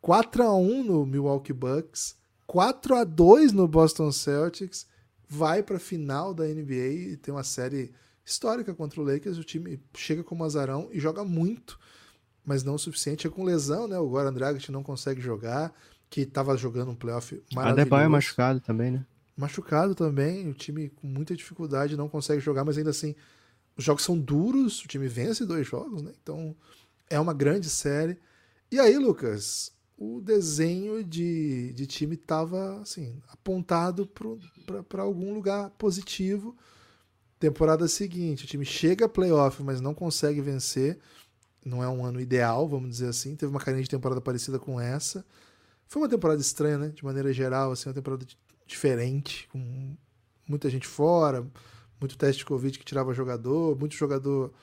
4 0.03 0.43
a 0.43 0.53
1 0.53 0.83
no 0.83 1.05
Milwaukee 1.05 1.53
Bucks, 1.53 2.17
4 2.45 2.93
a 2.93 3.03
2 3.05 3.53
no 3.53 3.65
Boston 3.69 4.11
Celtics, 4.11 4.85
vai 5.29 5.63
para 5.63 5.77
a 5.77 5.79
final 5.79 6.33
da 6.33 6.43
NBA 6.43 7.13
e 7.13 7.17
tem 7.17 7.33
uma 7.33 7.45
série 7.45 7.93
histórica 8.25 8.73
contra 8.73 8.99
o 8.99 9.03
Lakers. 9.05 9.37
O 9.37 9.45
time 9.45 9.81
chega 9.95 10.21
como 10.21 10.43
azarão 10.43 10.89
e 10.91 10.99
joga 10.99 11.23
muito, 11.23 11.79
mas 12.43 12.65
não 12.65 12.75
o 12.75 12.77
suficiente. 12.77 13.27
É 13.27 13.29
com 13.29 13.45
lesão, 13.45 13.87
né? 13.87 13.97
O 13.97 14.09
Goran 14.09 14.33
Dragic 14.33 14.69
não 14.73 14.83
consegue 14.83 15.21
jogar, 15.21 15.73
que 16.09 16.19
estava 16.19 16.57
jogando 16.57 16.91
um 16.91 16.95
playoff 16.95 17.41
maravilhoso. 17.53 17.81
Adebayo 17.81 18.05
é 18.05 18.09
machucado 18.09 18.59
também, 18.59 18.91
né? 18.91 19.05
Machucado 19.37 19.95
também, 19.95 20.49
o 20.49 20.53
time 20.53 20.89
com 20.89 21.07
muita 21.07 21.33
dificuldade 21.33 21.95
não 21.95 22.09
consegue 22.09 22.41
jogar, 22.41 22.65
mas 22.65 22.77
ainda 22.77 22.89
assim 22.89 23.15
os 23.77 23.85
jogos 23.85 24.03
são 24.03 24.19
duros, 24.19 24.83
o 24.83 24.87
time 24.89 25.07
vence 25.07 25.45
dois 25.45 25.65
jogos, 25.65 26.01
né? 26.01 26.11
Então 26.21 26.53
é 27.09 27.17
uma 27.17 27.33
grande 27.33 27.69
série. 27.69 28.17
E 28.69 28.81
aí, 28.81 28.97
Lucas, 28.97 29.71
o 29.97 30.19
desenho 30.21 31.03
de, 31.03 31.73
de 31.73 31.85
time 31.85 32.15
estava 32.15 32.81
assim, 32.81 33.21
apontado 33.29 34.09
para 34.87 35.01
algum 35.01 35.33
lugar 35.33 35.69
positivo. 35.71 36.55
Temporada 37.39 37.87
seguinte, 37.87 38.45
o 38.45 38.47
time 38.47 38.65
chega 38.65 39.05
a 39.05 39.09
playoff, 39.09 39.61
mas 39.63 39.81
não 39.81 39.93
consegue 39.93 40.41
vencer. 40.41 40.99
Não 41.65 41.83
é 41.83 41.87
um 41.87 42.05
ano 42.05 42.19
ideal, 42.19 42.67
vamos 42.67 42.89
dizer 42.89 43.07
assim. 43.07 43.35
Teve 43.35 43.49
uma 43.49 43.59
carinha 43.59 43.83
de 43.83 43.89
temporada 43.89 44.21
parecida 44.21 44.59
com 44.59 44.79
essa. 44.79 45.25
Foi 45.87 46.01
uma 46.01 46.09
temporada 46.09 46.41
estranha, 46.41 46.77
né? 46.77 46.89
De 46.89 47.03
maneira 47.03 47.31
geral, 47.31 47.71
assim, 47.71 47.87
uma 47.89 47.95
temporada 47.95 48.25
diferente, 48.65 49.47
com 49.49 49.95
muita 50.47 50.69
gente 50.69 50.87
fora, 50.87 51.45
muito 51.99 52.17
teste 52.17 52.39
de 52.39 52.45
Covid 52.45 52.77
que 52.79 52.85
tirava 52.85 53.13
jogador, 53.13 53.77
muito 53.77 53.95
jogador 53.95 54.53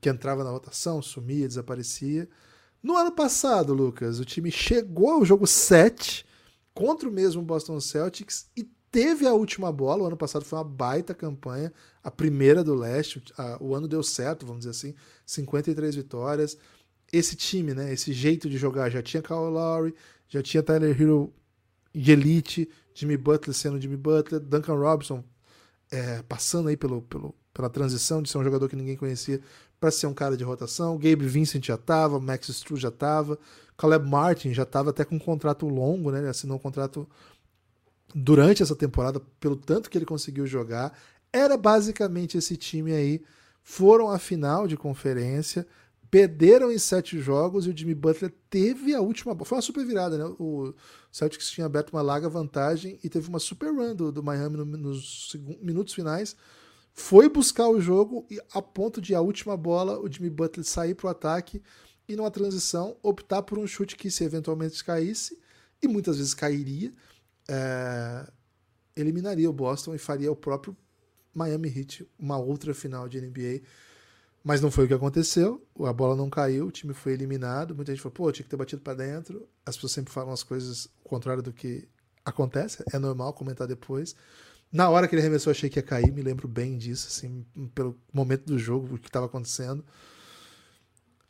que 0.00 0.08
entrava 0.08 0.44
na 0.44 0.50
rotação, 0.50 1.02
sumia, 1.02 1.48
desaparecia. 1.48 2.28
No 2.86 2.96
ano 2.96 3.10
passado, 3.10 3.74
Lucas, 3.74 4.20
o 4.20 4.24
time 4.24 4.48
chegou 4.48 5.10
ao 5.10 5.24
jogo 5.24 5.44
7 5.44 6.24
contra 6.72 7.08
o 7.08 7.12
mesmo 7.12 7.42
Boston 7.42 7.80
Celtics 7.80 8.48
e 8.56 8.62
teve 8.92 9.26
a 9.26 9.34
última 9.34 9.72
bola. 9.72 10.04
O 10.04 10.06
ano 10.06 10.16
passado 10.16 10.44
foi 10.44 10.56
uma 10.56 10.64
baita 10.64 11.12
campanha, 11.12 11.72
a 12.00 12.12
primeira 12.12 12.62
do 12.62 12.76
leste. 12.76 13.20
o 13.58 13.74
ano 13.74 13.88
deu 13.88 14.04
certo, 14.04 14.46
vamos 14.46 14.60
dizer 14.60 14.70
assim, 14.70 14.94
53 15.26 15.96
vitórias. 15.96 16.56
Esse 17.12 17.34
time, 17.34 17.74
né, 17.74 17.92
esse 17.92 18.12
jeito 18.12 18.48
de 18.48 18.56
jogar, 18.56 18.88
já 18.88 19.02
tinha 19.02 19.20
Kyle 19.20 19.50
Lowry, 19.50 19.92
já 20.28 20.40
tinha 20.40 20.62
Tyler 20.62 20.96
Hero 20.96 21.34
de 21.92 22.12
elite, 22.12 22.70
Jimmy 22.94 23.16
Butler 23.16 23.52
sendo 23.52 23.80
Jimmy 23.80 23.96
Butler, 23.96 24.40
Duncan 24.40 24.76
Robinson 24.76 25.24
é, 25.90 26.22
passando 26.22 26.68
aí 26.68 26.76
pelo, 26.76 27.02
pelo, 27.02 27.34
pela 27.52 27.68
transição 27.68 28.22
de 28.22 28.28
ser 28.28 28.38
um 28.38 28.44
jogador 28.44 28.68
que 28.68 28.76
ninguém 28.76 28.96
conhecia 28.96 29.40
para 29.78 29.90
ser 29.90 30.06
um 30.06 30.14
cara 30.14 30.36
de 30.36 30.44
rotação. 30.44 30.96
Gabe 30.96 31.26
Vincent 31.26 31.64
já 31.64 31.74
estava, 31.74 32.20
Max 32.20 32.48
Struz 32.48 32.80
já 32.80 32.88
estava, 32.88 33.38
Caleb 33.76 34.08
Martin 34.08 34.54
já 34.54 34.62
estava 34.62 34.90
até 34.90 35.04
com 35.04 35.16
um 35.16 35.20
contrato 35.20 35.66
longo, 35.68 36.10
né? 36.10 36.18
Ele 36.18 36.28
assinou 36.28 36.56
um 36.56 36.60
contrato 36.60 37.08
durante 38.14 38.62
essa 38.62 38.74
temporada, 38.74 39.20
pelo 39.38 39.56
tanto 39.56 39.90
que 39.90 39.98
ele 39.98 40.06
conseguiu 40.06 40.46
jogar. 40.46 40.96
Era 41.32 41.56
basicamente 41.56 42.38
esse 42.38 42.56
time 42.56 42.92
aí. 42.92 43.22
Foram 43.62 44.10
à 44.10 44.18
final 44.18 44.68
de 44.68 44.76
conferência, 44.76 45.66
perderam 46.08 46.70
em 46.70 46.78
sete 46.78 47.18
jogos 47.18 47.66
e 47.66 47.70
o 47.70 47.76
Jimmy 47.76 47.94
Butler 47.94 48.32
teve 48.48 48.94
a 48.94 49.00
última. 49.00 49.36
Foi 49.44 49.56
uma 49.56 49.62
super 49.62 49.84
virada, 49.84 50.16
né? 50.16 50.24
O 50.38 50.72
Celtics 51.10 51.50
tinha 51.50 51.66
aberto 51.66 51.90
uma 51.90 52.00
larga 52.00 52.28
vantagem 52.28 52.98
e 53.02 53.08
teve 53.08 53.28
uma 53.28 53.40
super 53.40 53.74
run 53.74 53.94
do, 53.94 54.12
do 54.12 54.22
Miami 54.22 54.56
no, 54.56 54.64
nos 54.64 55.36
minutos 55.60 55.92
finais 55.92 56.36
foi 56.98 57.28
buscar 57.28 57.68
o 57.68 57.78
jogo 57.78 58.26
e 58.30 58.40
a 58.54 58.62
ponto 58.62 59.02
de 59.02 59.14
a 59.14 59.20
última 59.20 59.54
bola 59.54 60.00
o 60.00 60.10
Jimmy 60.10 60.30
Butler 60.30 60.64
sair 60.64 60.94
para 60.94 61.08
o 61.08 61.10
ataque 61.10 61.62
e 62.08 62.16
numa 62.16 62.30
transição 62.30 62.96
optar 63.02 63.42
por 63.42 63.58
um 63.58 63.66
chute 63.66 63.94
que 63.94 64.10
se 64.10 64.24
eventualmente 64.24 64.82
caísse 64.82 65.38
e 65.82 65.86
muitas 65.86 66.16
vezes 66.16 66.32
cairia 66.32 66.90
é, 67.46 68.26
eliminaria 68.96 69.48
o 69.48 69.52
Boston 69.52 69.94
e 69.94 69.98
faria 69.98 70.32
o 70.32 70.36
próprio 70.36 70.74
Miami 71.34 71.68
Heat 71.68 72.08
uma 72.18 72.38
outra 72.38 72.72
final 72.72 73.06
de 73.10 73.20
NBA 73.20 73.60
mas 74.42 74.62
não 74.62 74.70
foi 74.70 74.86
o 74.86 74.88
que 74.88 74.94
aconteceu 74.94 75.62
a 75.80 75.92
bola 75.92 76.16
não 76.16 76.30
caiu 76.30 76.66
o 76.66 76.72
time 76.72 76.94
foi 76.94 77.12
eliminado 77.12 77.74
muita 77.74 77.92
gente 77.92 78.00
falou 78.00 78.14
pô 78.14 78.32
tinha 78.32 78.44
que 78.44 78.50
ter 78.50 78.56
batido 78.56 78.80
para 78.80 78.94
dentro. 78.94 79.46
As 79.66 79.76
pessoas 79.76 79.92
sempre 79.92 80.14
falam 80.14 80.32
as 80.32 80.42
coisas 80.42 80.88
ao 81.04 81.10
contrário 81.10 81.42
do 81.42 81.52
que 81.52 81.86
acontece 82.24 82.82
é 82.90 82.98
normal 82.98 83.34
comentar 83.34 83.68
depois 83.68 84.16
na 84.72 84.88
hora 84.90 85.06
que 85.06 85.14
ele 85.14 85.22
arremessou, 85.22 85.50
achei 85.50 85.70
que 85.70 85.78
ia 85.78 85.82
cair, 85.82 86.12
me 86.12 86.22
lembro 86.22 86.48
bem 86.48 86.76
disso, 86.76 87.08
assim, 87.08 87.44
pelo 87.74 87.98
momento 88.12 88.44
do 88.44 88.58
jogo, 88.58 88.94
o 88.94 88.98
que 88.98 89.08
estava 89.08 89.26
acontecendo. 89.26 89.84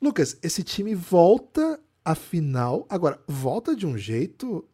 Lucas, 0.00 0.38
esse 0.42 0.62
time 0.62 0.94
volta 0.94 1.80
à 2.04 2.14
final, 2.14 2.86
agora, 2.88 3.20
volta 3.26 3.74
de 3.74 3.86
um 3.86 3.96
jeito 3.96 4.68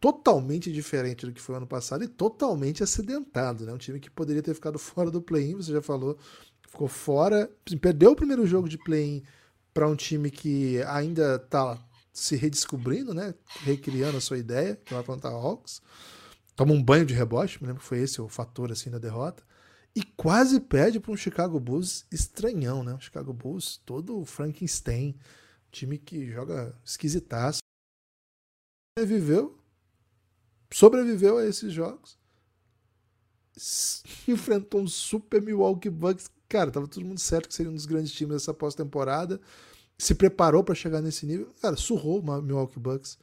totalmente 0.00 0.70
diferente 0.70 1.24
do 1.24 1.32
que 1.32 1.40
foi 1.40 1.56
ano 1.56 1.66
passado 1.66 2.04
e 2.04 2.08
totalmente 2.08 2.82
acidentado, 2.82 3.64
né? 3.64 3.72
Um 3.72 3.78
time 3.78 3.98
que 3.98 4.10
poderia 4.10 4.42
ter 4.42 4.54
ficado 4.54 4.78
fora 4.78 5.10
do 5.10 5.22
play-in, 5.22 5.56
você 5.56 5.72
já 5.72 5.80
falou, 5.80 6.18
ficou 6.68 6.88
fora, 6.88 7.50
perdeu 7.80 8.10
o 8.10 8.16
primeiro 8.16 8.46
jogo 8.46 8.68
de 8.68 8.76
play-in 8.76 9.22
para 9.72 9.88
um 9.88 9.96
time 9.96 10.30
que 10.30 10.82
ainda 10.82 11.36
está 11.36 11.82
se 12.12 12.36
redescobrindo, 12.36 13.14
né? 13.14 13.34
Recriando 13.62 14.18
a 14.18 14.20
sua 14.20 14.38
ideia, 14.38 14.76
que 14.84 14.92
é 14.92 14.96
o 14.96 15.00
Atlanta 15.00 15.28
Hawks 15.28 15.80
toma 16.56 16.72
um 16.72 16.82
banho 16.82 17.06
de 17.06 17.14
rebote, 17.14 17.60
me 17.60 17.66
lembro 17.66 17.82
que 17.82 17.88
foi 17.88 17.98
esse 17.98 18.20
o 18.20 18.28
fator 18.28 18.70
assim 18.70 18.90
da 18.90 18.98
derrota. 18.98 19.42
E 19.94 20.02
quase 20.02 20.58
perde 20.58 20.98
para 20.98 21.12
um 21.12 21.16
Chicago 21.16 21.60
Bulls 21.60 22.04
estranhão, 22.10 22.82
né? 22.82 22.94
Um 22.94 23.00
Chicago 23.00 23.32
Bulls 23.32 23.80
todo 23.84 24.24
Frankenstein, 24.24 25.16
time 25.70 25.98
que 25.98 26.26
joga 26.30 26.76
esquisitaço. 26.84 27.60
Sobreviveu, 28.98 29.58
sobreviveu 30.72 31.38
a 31.38 31.46
esses 31.46 31.72
jogos. 31.72 32.18
Enfrentou 34.26 34.82
um 34.82 34.88
super 34.88 35.40
Milwaukee 35.40 35.90
Bucks. 35.90 36.28
Cara, 36.48 36.70
tava 36.70 36.88
todo 36.88 37.06
mundo 37.06 37.20
certo 37.20 37.48
que 37.48 37.54
seria 37.54 37.70
um 37.70 37.74
dos 37.74 37.86
grandes 37.86 38.12
times 38.12 38.34
dessa 38.34 38.52
pós-temporada. 38.54 39.40
Se 39.96 40.14
preparou 40.14 40.64
para 40.64 40.74
chegar 40.74 41.00
nesse 41.00 41.24
nível. 41.24 41.52
Cara, 41.62 41.76
surrou 41.76 42.20
o 42.20 42.42
Milwaukee 42.42 42.80
Bucks 42.80 43.16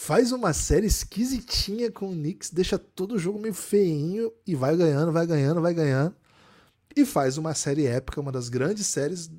faz 0.00 0.32
uma 0.32 0.54
série 0.54 0.86
esquisitinha 0.86 1.92
com 1.92 2.08
o 2.08 2.12
Knicks, 2.12 2.50
deixa 2.50 2.78
todo 2.78 3.16
o 3.16 3.18
jogo 3.18 3.38
meio 3.38 3.52
feinho 3.52 4.32
e 4.46 4.54
vai 4.54 4.74
ganhando, 4.74 5.12
vai 5.12 5.26
ganhando, 5.26 5.60
vai 5.60 5.74
ganhando. 5.74 6.16
E 6.96 7.04
faz 7.04 7.36
uma 7.36 7.52
série 7.52 7.86
épica, 7.86 8.18
uma 8.18 8.32
das 8.32 8.48
grandes 8.48 8.86
séries 8.86 9.30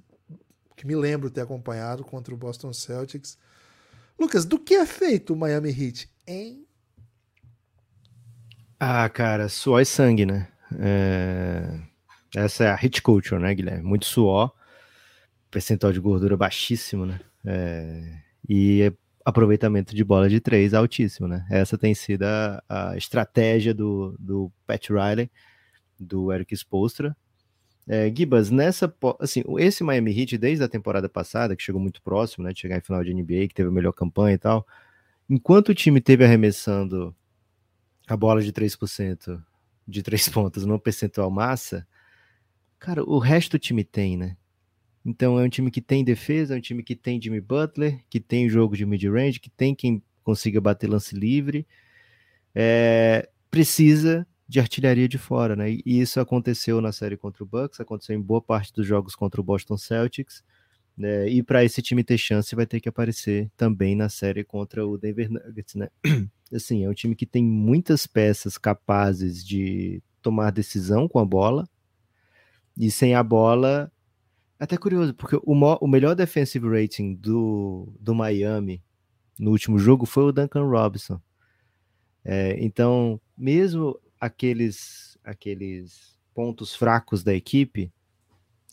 que 0.77 0.85
me 0.85 0.95
lembro 0.95 1.31
ter 1.31 1.41
acompanhado 1.41 2.03
contra 2.03 2.31
o 2.31 2.37
Boston 2.37 2.71
Celtics. 2.73 3.39
Lucas, 4.19 4.45
do 4.45 4.59
que 4.59 4.75
é 4.75 4.85
feito 4.85 5.33
o 5.33 5.35
Miami 5.35 5.69
Heat, 5.71 6.07
hein? 6.27 6.63
Ah, 8.79 9.09
cara, 9.09 9.49
suor 9.49 9.81
e 9.81 9.85
sangue, 9.85 10.27
né? 10.27 10.47
É... 10.79 11.81
Essa 12.35 12.65
é 12.65 12.69
a 12.69 12.75
hit 12.75 13.01
culture, 13.01 13.41
né, 13.41 13.55
Guilherme? 13.55 13.83
Muito 13.83 14.05
suor, 14.05 14.53
percentual 15.49 15.91
de 15.91 15.99
gordura 15.99 16.37
baixíssimo, 16.37 17.07
né? 17.07 17.19
É... 17.43 18.19
E 18.47 18.83
é 18.83 19.00
aproveitamento 19.25 19.95
de 19.95 20.03
bola 20.03 20.29
de 20.29 20.39
três 20.39 20.73
altíssimo, 20.73 21.27
né? 21.27 21.45
Essa 21.49 21.77
tem 21.77 21.93
sido 21.93 22.23
a, 22.23 22.63
a 22.67 22.97
estratégia 22.97 23.73
do, 23.73 24.15
do 24.19 24.51
Pat 24.65 24.89
Riley, 24.89 25.29
do 25.99 26.31
Eric 26.31 26.53
Spolstra. 26.55 27.15
É, 27.87 28.11
Gibas, 28.15 28.49
nessa, 28.49 28.93
assim, 29.19 29.43
esse 29.57 29.83
Miami 29.83 30.17
Heat, 30.17 30.37
desde 30.37 30.63
a 30.63 30.67
temporada 30.67 31.09
passada, 31.09 31.55
que 31.55 31.63
chegou 31.63 31.81
muito 31.81 32.01
próximo, 32.01 32.43
né, 32.43 32.53
de 32.53 32.59
chegar 32.59 32.77
em 32.77 32.81
final 32.81 33.03
de 33.03 33.13
NBA, 33.13 33.47
que 33.47 33.53
teve 33.53 33.69
a 33.69 33.71
melhor 33.71 33.91
campanha 33.91 34.35
e 34.35 34.37
tal, 34.37 34.65
enquanto 35.29 35.69
o 35.69 35.75
time 35.75 35.99
teve 35.99 36.23
arremessando 36.23 37.15
a 38.07 38.15
bola 38.15 38.41
de 38.41 38.51
3% 38.51 39.43
de 39.87 40.03
três 40.03 40.27
pontos 40.29 40.65
no 40.65 40.79
percentual 40.79 41.29
massa, 41.31 41.87
cara, 42.79 43.03
o 43.03 43.19
resto 43.19 43.51
do 43.51 43.59
time 43.59 43.83
tem, 43.83 44.17
né? 44.17 44.37
Então 45.05 45.39
é 45.39 45.43
um 45.43 45.49
time 45.49 45.71
que 45.71 45.81
tem 45.81 46.03
defesa, 46.03 46.53
é 46.53 46.57
um 46.57 46.61
time 46.61 46.83
que 46.83 46.95
tem 46.95 47.21
Jimmy 47.21 47.41
Butler, 47.41 47.99
que 48.09 48.19
tem 48.19 48.47
jogo 48.47 48.77
de 48.77 48.85
mid-range, 48.85 49.39
que 49.39 49.49
tem 49.49 49.73
quem 49.73 50.01
consiga 50.23 50.61
bater 50.61 50.87
lance 50.87 51.15
livre. 51.15 51.67
É, 52.53 53.27
precisa 53.49 54.27
de 54.47 54.59
artilharia 54.59 55.07
de 55.07 55.17
fora, 55.17 55.55
né? 55.55 55.71
E 55.71 55.81
isso 55.85 56.19
aconteceu 56.19 56.81
na 56.81 56.91
série 56.91 57.15
contra 57.15 57.43
o 57.43 57.47
Bucks, 57.47 57.79
aconteceu 57.79 58.15
em 58.15 58.21
boa 58.21 58.41
parte 58.41 58.73
dos 58.73 58.85
jogos 58.85 59.15
contra 59.15 59.39
o 59.39 59.43
Boston 59.43 59.77
Celtics. 59.77 60.43
Né? 60.97 61.29
E 61.29 61.41
para 61.41 61.63
esse 61.63 61.81
time 61.81 62.03
ter 62.03 62.17
chance, 62.17 62.53
vai 62.53 62.65
ter 62.65 62.81
que 62.81 62.89
aparecer 62.89 63.49
também 63.55 63.95
na 63.95 64.09
série 64.09 64.43
contra 64.43 64.85
o 64.85 64.97
Denver 64.97 65.31
Nuggets, 65.31 65.75
né? 65.75 65.87
Assim, 66.53 66.83
é 66.83 66.89
um 66.89 66.93
time 66.93 67.15
que 67.15 67.25
tem 67.25 67.43
muitas 67.43 68.05
peças 68.05 68.57
capazes 68.57 69.43
de 69.43 70.03
tomar 70.21 70.51
decisão 70.51 71.07
com 71.07 71.17
a 71.17 71.25
bola. 71.25 71.67
E 72.77 72.91
sem 72.91 73.15
a 73.15 73.23
bola, 73.23 73.89
até 74.61 74.77
curioso, 74.77 75.11
porque 75.15 75.35
o, 75.37 75.53
o 75.53 75.87
melhor 75.87 76.15
defensive 76.15 76.69
rating 76.69 77.15
do, 77.15 77.91
do 77.99 78.13
Miami 78.13 78.83
no 79.39 79.49
último 79.49 79.79
jogo 79.79 80.05
foi 80.05 80.25
o 80.25 80.31
Duncan 80.31 80.65
Robinson. 80.65 81.19
É, 82.23 82.63
então, 82.63 83.19
mesmo 83.35 83.99
aqueles, 84.19 85.17
aqueles 85.23 86.15
pontos 86.31 86.75
fracos 86.75 87.23
da 87.23 87.33
equipe, 87.33 87.91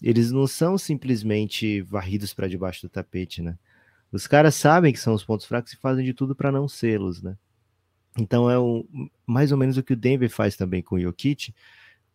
eles 0.03 0.31
não 0.31 0.47
são 0.47 0.77
simplesmente 0.77 1.81
varridos 1.81 2.35
para 2.35 2.49
debaixo 2.49 2.83
do 2.83 2.91
tapete, 2.91 3.41
né? 3.41 3.59
Os 4.13 4.27
caras 4.27 4.57
sabem 4.57 4.93
que 4.93 5.01
são 5.01 5.15
os 5.15 5.25
pontos 5.25 5.47
fracos 5.47 5.73
e 5.73 5.77
fazem 5.77 6.05
de 6.05 6.13
tudo 6.13 6.37
para 6.37 6.53
não 6.53 6.69
sê-los, 6.69 7.23
né? 7.23 7.35
Então 8.19 8.51
é 8.51 8.59
o, 8.59 8.87
mais 9.27 9.53
ou 9.53 9.57
menos 9.57 9.79
o 9.79 9.83
que 9.83 9.95
o 9.95 9.97
Denver 9.97 10.29
faz 10.29 10.55
também 10.55 10.83
com 10.83 10.97
o 10.97 11.01
Jokic, 11.01 11.55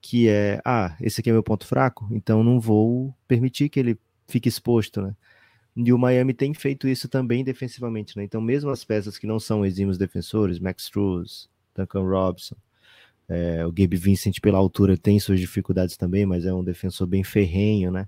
que 0.03 0.27
é, 0.27 0.61
ah, 0.65 0.97
esse 0.99 1.21
aqui 1.21 1.29
é 1.29 1.33
meu 1.33 1.41
ponto 1.41 1.65
fraco, 1.65 2.05
então 2.11 2.43
não 2.43 2.59
vou 2.59 3.15
permitir 3.25 3.69
que 3.69 3.79
ele 3.79 3.97
fique 4.27 4.49
exposto, 4.49 5.01
né? 5.01 5.15
E 5.77 5.93
o 5.93 5.97
Miami 5.97 6.33
tem 6.33 6.53
feito 6.53 6.89
isso 6.89 7.07
também 7.07 7.41
defensivamente, 7.41 8.17
né? 8.17 8.23
Então, 8.25 8.41
mesmo 8.41 8.69
as 8.69 8.83
peças 8.83 9.17
que 9.17 9.25
não 9.25 9.39
são 9.39 9.65
exímios 9.65 9.97
defensores, 9.97 10.59
Max 10.59 10.83
Struz, 10.83 11.49
Duncan 11.73 12.01
Robson, 12.01 12.55
é, 13.29 13.65
o 13.65 13.71
Gabe 13.71 13.95
Vincent 13.95 14.41
pela 14.41 14.57
altura 14.57 14.97
tem 14.97 15.17
suas 15.21 15.39
dificuldades 15.39 15.95
também, 15.95 16.25
mas 16.25 16.45
é 16.45 16.53
um 16.53 16.65
defensor 16.65 17.07
bem 17.07 17.23
ferrenho, 17.23 17.89
né? 17.89 18.07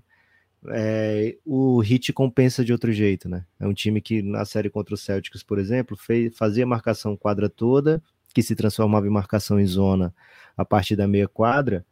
É, 0.68 1.34
o 1.46 1.80
Hit 1.80 2.12
compensa 2.12 2.62
de 2.62 2.72
outro 2.72 2.92
jeito, 2.92 3.26
né? 3.26 3.46
É 3.58 3.66
um 3.66 3.72
time 3.72 4.02
que 4.02 4.20
na 4.20 4.44
série 4.44 4.68
contra 4.68 4.94
o 4.94 4.98
Celtics, 4.98 5.42
por 5.42 5.58
exemplo, 5.58 5.96
fez, 5.96 6.36
fazia 6.36 6.66
marcação 6.66 7.16
quadra 7.16 7.48
toda, 7.48 8.02
que 8.36 8.42
se 8.42 8.54
transformava 8.54 9.06
em 9.06 9.10
marcação 9.10 9.58
em 9.58 9.64
zona 9.64 10.14
a 10.54 10.62
partir 10.62 10.94
da 10.94 11.08
meia 11.08 11.26
quadra, 11.26 11.86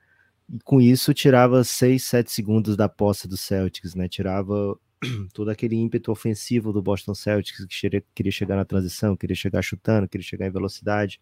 e 0.47 0.59
com 0.63 0.79
isso 0.79 1.15
tirava 1.15 1.65
6, 1.65 2.05
7 2.05 2.31
segundos 2.31 2.77
da 2.77 2.87
posse 2.87 3.27
do 3.27 3.35
Celtics, 3.35 3.95
né? 3.95 4.09
Tirava 4.09 4.79
todo 5.33 5.51
aquele 5.51 5.75
ímpeto 5.75 6.13
ofensivo 6.13 6.71
do 6.71 6.83
Boston 6.83 7.15
Celtics, 7.15 7.65
que 7.65 8.03
queria 8.15 8.31
chegar 8.31 8.57
na 8.57 8.65
transição, 8.67 9.17
queria 9.17 9.35
chegar 9.35 9.63
chutando, 9.63 10.07
queria 10.07 10.27
chegar 10.27 10.47
em 10.47 10.51
velocidade. 10.51 11.19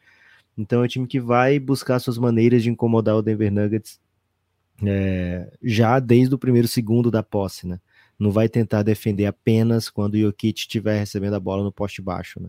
Então 0.58 0.82
é 0.82 0.86
um 0.86 0.88
time 0.88 1.06
que 1.06 1.20
vai 1.20 1.60
buscar 1.60 2.00
suas 2.00 2.18
maneiras 2.18 2.64
de 2.64 2.70
incomodar 2.70 3.14
o 3.14 3.22
Denver 3.22 3.52
Nuggets 3.52 4.00
é, 4.84 5.56
já 5.62 6.00
desde 6.00 6.34
o 6.34 6.38
primeiro 6.38 6.66
segundo 6.66 7.12
da 7.12 7.22
posse, 7.22 7.64
né? 7.64 7.80
Não 8.18 8.32
vai 8.32 8.48
tentar 8.48 8.82
defender 8.82 9.26
apenas 9.26 9.88
quando 9.88 10.14
o 10.14 10.18
Jokic 10.18 10.62
estiver 10.62 10.98
recebendo 10.98 11.34
a 11.34 11.40
bola 11.40 11.62
no 11.62 11.70
poste 11.70 12.02
baixo, 12.02 12.42
né? 12.42 12.48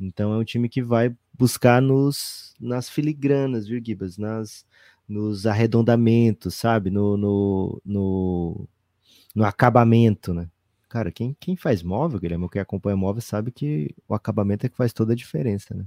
Então 0.00 0.32
é 0.32 0.38
um 0.38 0.44
time 0.44 0.68
que 0.68 0.82
vai 0.82 1.14
buscar 1.34 1.82
nos 1.82 2.54
nas 2.60 2.88
filigranas, 2.88 3.66
viu, 3.66 3.80
Gibas? 3.84 4.18
Nas, 4.18 4.66
nos 5.08 5.46
arredondamentos, 5.46 6.54
sabe? 6.54 6.90
No, 6.90 7.16
no, 7.16 7.82
no, 7.84 8.68
no, 9.34 9.44
acabamento, 9.44 10.34
né? 10.34 10.50
Cara, 10.88 11.12
quem, 11.12 11.36
quem 11.38 11.56
faz 11.56 11.82
móvel, 11.82 12.18
Guilherme, 12.20 12.48
quem 12.48 12.60
acompanha 12.60 12.96
móvel, 12.96 13.22
sabe 13.22 13.50
que 13.52 13.94
o 14.08 14.14
acabamento 14.14 14.66
é 14.66 14.68
que 14.68 14.76
faz 14.76 14.92
toda 14.92 15.12
a 15.12 15.16
diferença, 15.16 15.74
né? 15.74 15.86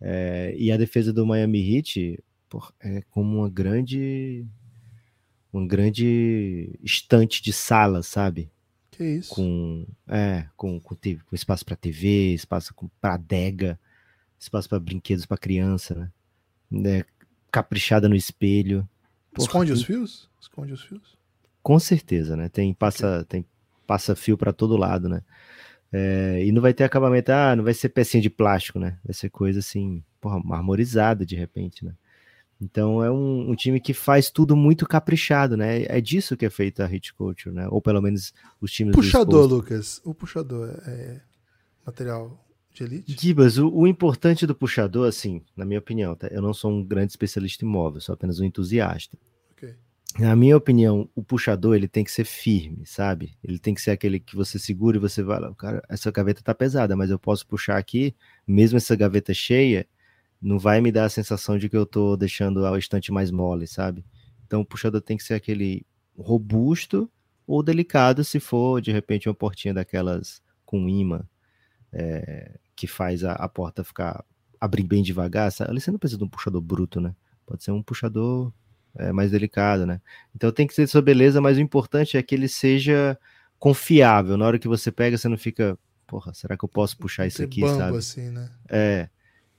É, 0.00 0.54
e 0.58 0.70
a 0.70 0.76
defesa 0.76 1.12
do 1.12 1.26
Miami 1.26 1.76
Heat 1.76 2.22
por, 2.48 2.72
é 2.80 3.02
como 3.10 3.38
uma 3.38 3.48
grande 3.48 4.46
um 5.52 5.66
grande 5.66 6.78
estante 6.82 7.42
de 7.42 7.52
sala, 7.52 8.02
sabe? 8.02 8.50
Que 8.96 9.04
isso? 9.04 9.34
Com, 9.34 9.86
é, 10.08 10.46
com, 10.56 10.80
com, 10.80 10.94
com 10.94 11.34
espaço 11.34 11.66
para 11.66 11.76
TV, 11.76 12.32
espaço 12.32 12.74
para 12.98 13.14
adega, 13.14 13.78
espaço 14.38 14.66
para 14.70 14.80
brinquedos 14.80 15.26
para 15.26 15.36
criança, 15.36 15.94
né? 15.94 16.10
né? 16.70 17.04
Caprichada 17.52 18.08
no 18.08 18.16
espelho. 18.16 18.88
Porra, 19.34 19.46
Esconde 19.46 19.72
os 19.72 19.84
fios? 19.84 20.30
Esconde 20.40 20.72
os 20.72 20.82
fios? 20.82 21.18
Com 21.62 21.78
certeza, 21.78 22.36
né? 22.36 22.48
Tem 22.48 22.72
passa, 22.72 23.26
tem 23.28 23.44
passa 23.86 24.16
fio 24.16 24.38
para 24.38 24.52
todo 24.52 24.78
lado, 24.78 25.10
né? 25.10 25.22
É, 25.92 26.42
e 26.44 26.50
não 26.50 26.62
vai 26.62 26.72
ter 26.72 26.84
acabamento, 26.84 27.30
ah, 27.30 27.54
não 27.54 27.64
vai 27.64 27.74
ser 27.74 27.90
pecinha 27.90 28.22
de 28.22 28.30
plástico, 28.30 28.78
né? 28.78 28.98
Vai 29.04 29.12
ser 29.12 29.28
coisa 29.28 29.58
assim, 29.58 30.02
porra, 30.22 30.40
marmorizada 30.42 31.26
de 31.26 31.36
repente, 31.36 31.84
né? 31.84 31.92
Então 32.60 33.04
é 33.04 33.10
um, 33.10 33.50
um, 33.50 33.54
time 33.54 33.78
que 33.78 33.92
faz 33.92 34.30
tudo 34.30 34.56
muito 34.56 34.86
caprichado, 34.86 35.56
né? 35.56 35.84
É 35.84 36.00
disso 36.00 36.36
que 36.36 36.46
é 36.46 36.50
feita 36.50 36.84
a 36.84 36.86
hit 36.86 37.12
culture, 37.12 37.54
né? 37.54 37.68
Ou 37.70 37.82
pelo 37.82 38.00
menos 38.00 38.32
os 38.60 38.72
times. 38.72 38.94
Puxador, 38.94 39.46
Lucas. 39.46 40.00
O 40.04 40.14
puxador 40.14 40.70
é 40.86 41.20
material 41.84 42.46
de 42.72 42.84
elite? 42.84 43.16
Gibas, 43.18 43.58
o, 43.58 43.68
o, 43.68 43.86
importante 43.86 44.46
do 44.46 44.54
puxador, 44.54 45.06
assim, 45.06 45.42
na 45.54 45.64
minha 45.64 45.78
opinião, 45.78 46.14
tá? 46.14 46.28
Eu 46.28 46.40
não 46.40 46.54
sou 46.54 46.70
um 46.70 46.82
grande 46.82 47.12
especialista 47.12 47.64
em 47.64 47.68
móvel, 47.68 48.00
sou 48.00 48.14
apenas 48.14 48.40
um 48.40 48.44
entusiasta. 48.44 49.18
Okay. 49.52 49.74
Na 50.18 50.34
minha 50.34 50.56
opinião, 50.56 51.08
o 51.14 51.22
puxador 51.22 51.74
ele 51.74 51.88
tem 51.88 52.04
que 52.04 52.10
ser 52.10 52.24
firme, 52.24 52.86
sabe? 52.86 53.36
Ele 53.44 53.58
tem 53.58 53.74
que 53.74 53.82
ser 53.82 53.90
aquele 53.90 54.18
que 54.18 54.34
você 54.34 54.58
segura 54.58 54.96
e 54.96 55.00
você 55.00 55.22
vai 55.22 55.38
lá, 55.38 55.54
cara, 55.54 55.82
essa 55.90 56.10
gaveta 56.10 56.42
tá 56.42 56.54
pesada, 56.54 56.96
mas 56.96 57.10
eu 57.10 57.18
posso 57.18 57.46
puxar 57.46 57.76
aqui, 57.76 58.14
mesmo 58.46 58.78
essa 58.78 58.96
gaveta 58.96 59.34
cheia, 59.34 59.86
não 60.40 60.58
vai 60.58 60.80
me 60.80 60.92
dar 60.92 61.04
a 61.04 61.10
sensação 61.10 61.58
de 61.58 61.68
que 61.68 61.76
eu 61.76 61.86
tô 61.86 62.16
deixando 62.16 62.64
a 62.66 62.78
estante 62.78 63.10
mais 63.10 63.30
mole, 63.30 63.66
sabe? 63.66 64.04
Então 64.46 64.60
o 64.60 64.64
puxador 64.64 65.00
tem 65.00 65.16
que 65.16 65.24
ser 65.24 65.34
aquele 65.34 65.84
robusto 66.16 67.10
ou 67.46 67.62
delicado 67.62 68.24
se 68.24 68.40
for 68.40 68.80
de 68.80 68.92
repente 68.92 69.28
uma 69.28 69.34
portinha 69.34 69.74
daquelas 69.74 70.42
com 70.64 70.88
imã 70.88 71.24
é, 71.92 72.58
que 72.74 72.86
faz 72.86 73.24
a, 73.24 73.32
a, 73.32 73.48
porta 73.48 73.84
ficar 73.84 74.24
abrir 74.60 74.82
bem 74.82 75.02
devagar. 75.02 75.50
Sabe? 75.52 75.78
Você 75.80 75.90
não 75.90 75.98
precisa 75.98 76.18
de 76.18 76.24
um 76.24 76.28
puxador 76.28 76.60
bruto, 76.60 77.00
né? 77.00 77.14
Pode 77.46 77.62
ser 77.62 77.70
um 77.70 77.82
puxador 77.82 78.52
é, 78.96 79.12
mais 79.12 79.30
delicado, 79.30 79.86
né? 79.86 80.00
Então 80.34 80.50
tem 80.50 80.66
que 80.66 80.74
ser 80.74 80.86
sua 80.86 81.02
beleza, 81.02 81.40
mas 81.40 81.56
o 81.56 81.60
importante 81.60 82.16
é 82.16 82.22
que 82.22 82.34
ele 82.34 82.48
seja 82.48 83.18
confiável. 83.58 84.36
Na 84.36 84.46
hora 84.46 84.58
que 84.58 84.68
você 84.68 84.90
pega, 84.90 85.16
você 85.16 85.28
não 85.28 85.38
fica, 85.38 85.78
porra, 86.06 86.34
será 86.34 86.56
que 86.56 86.64
eu 86.64 86.68
posso 86.68 86.96
puxar 86.98 87.26
isso 87.26 87.42
aqui, 87.42 87.60
sabe? 87.60 87.96
Assim, 87.96 88.30
né? 88.30 88.50
É. 88.68 89.08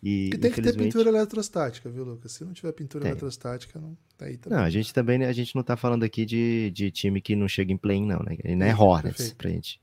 E, 0.02 0.30
tem 0.30 0.52
que 0.52 0.62
ter 0.62 0.76
pintura 0.76 1.10
eletrostática, 1.10 1.90
viu, 1.90 2.04
Lucas? 2.04 2.32
Se 2.32 2.46
não 2.46 2.54
tiver 2.54 2.72
pintura 2.72 3.04
tem. 3.04 3.12
eletrostática, 3.12 3.80
não. 3.80 3.98
Aí 4.20 4.38
também. 4.38 4.58
Não, 4.58 4.66
a 4.66 4.70
gente 4.70 4.94
também 4.94 5.24
a 5.26 5.34
gente 5.34 5.56
não 5.56 5.64
tá 5.64 5.76
falando 5.76 6.04
aqui 6.04 6.26
de, 6.26 6.72
de 6.72 6.92
time 6.92 7.20
que 7.20 7.36
não 7.36 7.48
chega 7.48 7.74
em 7.74 7.78
play, 7.78 8.00
não, 8.00 8.20
né? 8.20 8.38
Não 8.56 8.66
é 8.66 8.76
Hornets 8.76 9.18
Perfeito. 9.18 9.36
pra 9.36 9.50
gente. 9.50 9.82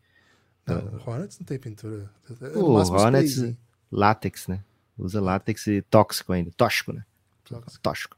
Não, 0.66 0.78
então, 0.78 1.00
Hornets 1.04 1.38
não 1.38 1.46
tem 1.46 1.58
pintura. 1.58 2.10
É 2.40 2.58
o 2.58 2.70
Hornets, 2.70 3.54
látex, 3.90 4.46
né? 4.46 4.60
Usa 4.96 5.20
látex 5.20 5.66
e 5.66 5.82
tóxico 5.82 6.32
ainda. 6.32 6.50
Tóxico, 6.56 6.92
né? 6.92 7.04
Tóxico. 7.44 7.82
tóxico. 7.82 8.16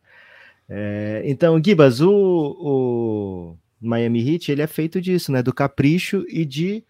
É, 0.69 1.23
então, 1.25 1.63
Gibas, 1.63 2.01
o, 2.01 2.11
o 2.11 3.57
Miami 3.81 4.21
Heat, 4.29 4.53
ele 4.53 4.63
é 4.63 4.67
feito 4.67 5.01
disso, 5.01 5.33
né? 5.33 5.43
Do 5.43 5.55
capricho 5.55 6.25
e 6.29 6.45
de 6.45 6.85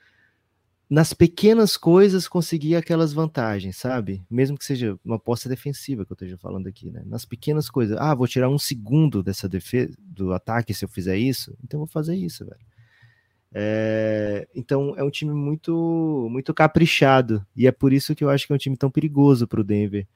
nas 0.88 1.12
pequenas 1.12 1.76
coisas 1.76 2.28
conseguir 2.28 2.76
aquelas 2.76 3.12
vantagens, 3.12 3.76
sabe? 3.76 4.24
Mesmo 4.30 4.56
que 4.56 4.64
seja 4.64 4.96
uma 5.04 5.16
aposta 5.16 5.48
defensiva 5.48 6.04
que 6.04 6.12
eu 6.12 6.14
esteja 6.14 6.38
falando 6.38 6.68
aqui, 6.68 6.90
né? 6.90 7.02
Nas 7.04 7.24
pequenas 7.24 7.68
coisas. 7.68 7.96
Ah, 7.98 8.14
vou 8.14 8.28
tirar 8.28 8.48
um 8.48 8.58
segundo 8.58 9.22
dessa 9.22 9.48
defesa, 9.48 9.92
do 9.98 10.32
ataque 10.32 10.72
se 10.72 10.84
eu 10.84 10.88
fizer 10.88 11.16
isso, 11.16 11.56
então 11.64 11.78
vou 11.78 11.88
fazer 11.88 12.14
isso, 12.14 12.44
velho. 12.44 12.64
É, 13.52 14.46
então 14.54 14.94
é 14.96 15.02
um 15.02 15.10
time 15.10 15.32
muito 15.32 16.28
muito 16.30 16.52
caprichado 16.52 17.46
e 17.56 17.66
é 17.66 17.72
por 17.72 17.92
isso 17.92 18.14
que 18.14 18.22
eu 18.22 18.28
acho 18.28 18.46
que 18.46 18.52
é 18.52 18.56
um 18.56 18.58
time 18.58 18.76
tão 18.76 18.90
perigoso 18.90 19.46
para 19.48 19.60
o 19.60 19.64
Denver, 19.64 20.06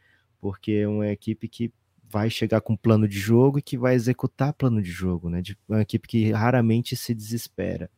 porque 0.41 0.73
é 0.73 0.89
uma 0.89 1.09
equipe 1.09 1.49
que 1.49 1.73
vai 2.09 2.29
chegar 2.29 2.61
com 2.61 2.77
plano 2.77 3.09
de 3.09 3.19
jogo 3.19 3.59
e 3.59 3.63
que 3.63 3.79
vai 3.79 3.95
executar 3.95 4.53
plano 4.53 4.83
de 4.83 4.91
jogo, 4.91 5.31
né? 5.31 5.43
De 5.43 5.57
uma 5.69 5.81
equipe 5.83 6.07
que 6.07 6.31
raramente 6.33 6.97
se 6.97 7.15
desespera. 7.15 7.91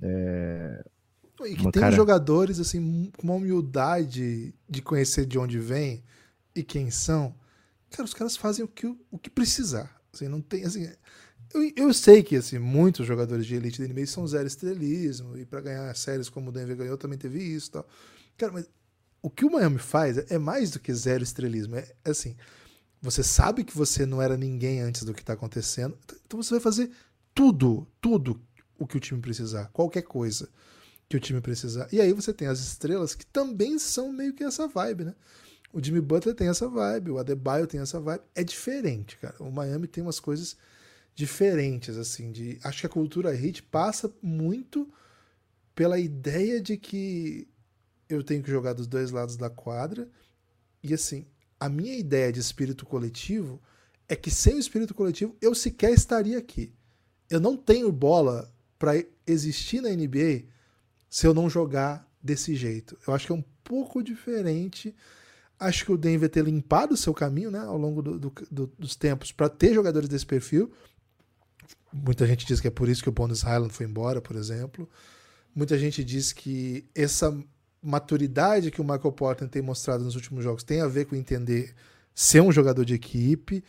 É, 0.00 0.84
e 1.46 1.56
que 1.56 1.62
tem 1.70 1.82
cara... 1.82 1.94
jogadores 1.94 2.58
assim 2.58 3.10
com 3.16 3.22
uma 3.24 3.34
humildade 3.34 4.54
de 4.68 4.82
conhecer 4.82 5.26
de 5.26 5.38
onde 5.38 5.58
vem 5.58 6.02
e 6.54 6.62
quem 6.62 6.90
são. 6.90 7.34
Cara, 7.90 8.04
os 8.04 8.14
caras 8.14 8.36
fazem 8.36 8.64
o 8.64 8.68
que, 8.68 8.86
o 8.86 9.18
que 9.18 9.30
precisar. 9.30 10.00
Assim, 10.12 10.28
não 10.28 10.40
tem 10.40 10.64
assim. 10.64 10.90
Eu, 11.52 11.72
eu 11.76 11.94
sei 11.94 12.22
que 12.22 12.36
assim, 12.36 12.58
muitos 12.58 13.06
jogadores 13.06 13.46
de 13.46 13.54
elite 13.54 13.80
da 13.80 13.92
NBA 13.92 14.06
são 14.06 14.26
zero 14.26 14.46
estrelismo 14.46 15.36
e 15.36 15.44
para 15.44 15.60
ganhar 15.60 15.94
séries 15.96 16.28
como 16.28 16.50
o 16.50 16.52
Denver 16.52 16.76
ganhou 16.76 16.96
também 16.96 17.18
teve 17.18 17.42
isso, 17.42 17.70
tal. 17.72 17.86
Cara, 18.36 18.52
mas 18.52 18.68
o 19.20 19.30
que 19.30 19.44
o 19.44 19.52
Miami 19.52 19.78
faz 19.78 20.18
é 20.30 20.38
mais 20.38 20.70
do 20.70 20.80
que 20.80 20.92
zero 20.92 21.22
estrelismo. 21.22 21.76
É, 21.76 21.90
é 22.04 22.10
assim, 22.10 22.36
você 23.00 23.22
sabe 23.22 23.64
que 23.64 23.76
você 23.76 24.06
não 24.06 24.22
era 24.22 24.36
ninguém 24.36 24.80
antes 24.80 25.04
do 25.04 25.12
que 25.12 25.20
está 25.20 25.32
acontecendo, 25.32 25.96
então 26.26 26.42
você 26.42 26.50
vai 26.54 26.60
fazer 26.60 26.90
tudo, 27.34 27.86
tudo 28.00 28.40
o 28.78 28.86
que 28.86 28.96
o 28.96 29.00
time 29.00 29.20
precisar, 29.20 29.70
qualquer 29.72 30.02
coisa 30.02 30.48
que 31.12 31.16
o 31.16 31.20
time 31.20 31.42
precisar. 31.42 31.86
E 31.92 32.00
aí 32.00 32.10
você 32.12 32.32
tem 32.32 32.48
as 32.48 32.58
estrelas 32.58 33.14
que 33.14 33.26
também 33.26 33.78
são 33.78 34.10
meio 34.10 34.32
que 34.32 34.42
essa 34.42 34.66
vibe, 34.66 35.04
né? 35.04 35.14
O 35.70 35.82
Jimmy 35.82 36.00
Butler 36.00 36.34
tem 36.34 36.48
essa 36.48 36.66
vibe, 36.66 37.10
o 37.10 37.18
Adebayo 37.18 37.66
tem 37.66 37.80
essa 37.80 38.00
vibe. 38.00 38.22
É 38.34 38.42
diferente, 38.42 39.18
cara. 39.18 39.34
O 39.38 39.50
Miami 39.50 39.86
tem 39.86 40.02
umas 40.02 40.18
coisas 40.18 40.56
diferentes, 41.14 41.98
assim. 41.98 42.32
De, 42.32 42.58
acho 42.64 42.80
que 42.80 42.86
a 42.86 42.90
cultura 42.90 43.30
hit 43.30 43.62
passa 43.62 44.10
muito 44.22 44.90
pela 45.74 45.98
ideia 45.98 46.60
de 46.62 46.78
que 46.78 47.46
eu 48.08 48.22
tenho 48.22 48.42
que 48.42 48.50
jogar 48.50 48.72
dos 48.72 48.86
dois 48.86 49.10
lados 49.10 49.36
da 49.36 49.50
quadra. 49.50 50.08
E 50.82 50.94
assim, 50.94 51.26
a 51.60 51.68
minha 51.68 51.94
ideia 51.94 52.32
de 52.32 52.40
espírito 52.40 52.86
coletivo 52.86 53.60
é 54.08 54.16
que 54.16 54.30
sem 54.30 54.54
o 54.54 54.58
espírito 54.58 54.94
coletivo 54.94 55.36
eu 55.42 55.54
sequer 55.54 55.92
estaria 55.92 56.38
aqui. 56.38 56.72
Eu 57.28 57.40
não 57.40 57.54
tenho 57.54 57.92
bola 57.92 58.50
para 58.78 58.92
existir 59.26 59.82
na 59.82 59.90
NBA 59.90 60.52
se 61.12 61.26
eu 61.26 61.34
não 61.34 61.50
jogar 61.50 62.10
desse 62.22 62.54
jeito. 62.56 62.96
Eu 63.06 63.12
acho 63.12 63.26
que 63.26 63.32
é 63.32 63.34
um 63.34 63.44
pouco 63.62 64.02
diferente. 64.02 64.96
Acho 65.60 65.84
que 65.84 65.92
o 65.92 65.98
Denver 65.98 66.26
ter 66.26 66.42
limpado 66.42 66.94
o 66.94 66.96
seu 66.96 67.12
caminho 67.12 67.50
né, 67.50 67.58
ao 67.58 67.76
longo 67.76 68.00
do, 68.00 68.18
do, 68.18 68.32
do, 68.50 68.66
dos 68.78 68.96
tempos 68.96 69.30
para 69.30 69.50
ter 69.50 69.74
jogadores 69.74 70.08
desse 70.08 70.24
perfil. 70.24 70.72
Muita 71.92 72.26
gente 72.26 72.46
diz 72.46 72.60
que 72.60 72.68
é 72.68 72.70
por 72.70 72.88
isso 72.88 73.02
que 73.02 73.10
o 73.10 73.12
Bonus 73.12 73.42
Highland 73.42 73.74
foi 73.74 73.84
embora, 73.84 74.22
por 74.22 74.36
exemplo. 74.36 74.88
Muita 75.54 75.78
gente 75.78 76.02
diz 76.02 76.32
que 76.32 76.88
essa 76.94 77.38
maturidade 77.82 78.70
que 78.70 78.80
o 78.80 78.84
Michael 78.84 79.12
Porter 79.12 79.46
tem 79.50 79.60
mostrado 79.60 80.02
nos 80.02 80.14
últimos 80.14 80.42
jogos 80.42 80.62
tem 80.62 80.80
a 80.80 80.88
ver 80.88 81.04
com 81.04 81.14
entender 81.14 81.74
ser 82.14 82.40
um 82.40 82.50
jogador 82.50 82.86
de 82.86 82.94
equipe. 82.94 83.62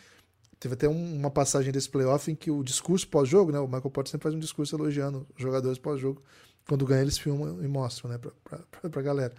Teve 0.62 0.76
até 0.76 0.88
uma 0.88 1.30
passagem 1.30 1.74
desse 1.74 1.90
playoff 1.90 2.32
em 2.32 2.36
que 2.36 2.50
o 2.50 2.64
discurso 2.64 3.06
pós-jogo, 3.10 3.52
né? 3.52 3.60
O 3.60 3.68
Michael 3.68 3.92
Porter 3.92 4.12
sempre 4.12 4.24
faz 4.24 4.34
um 4.34 4.40
discurso 4.40 4.78
elogiando 4.78 5.28
jogadores 5.36 5.78
pós-jogo. 5.78 6.24
Quando 6.68 6.86
ganha, 6.86 7.02
eles 7.02 7.18
filmam 7.18 7.64
e 7.64 7.68
mostram, 7.68 8.12
né, 8.12 8.18
pra, 8.18 8.32
pra, 8.72 8.90
pra, 8.90 9.02
galera. 9.02 9.34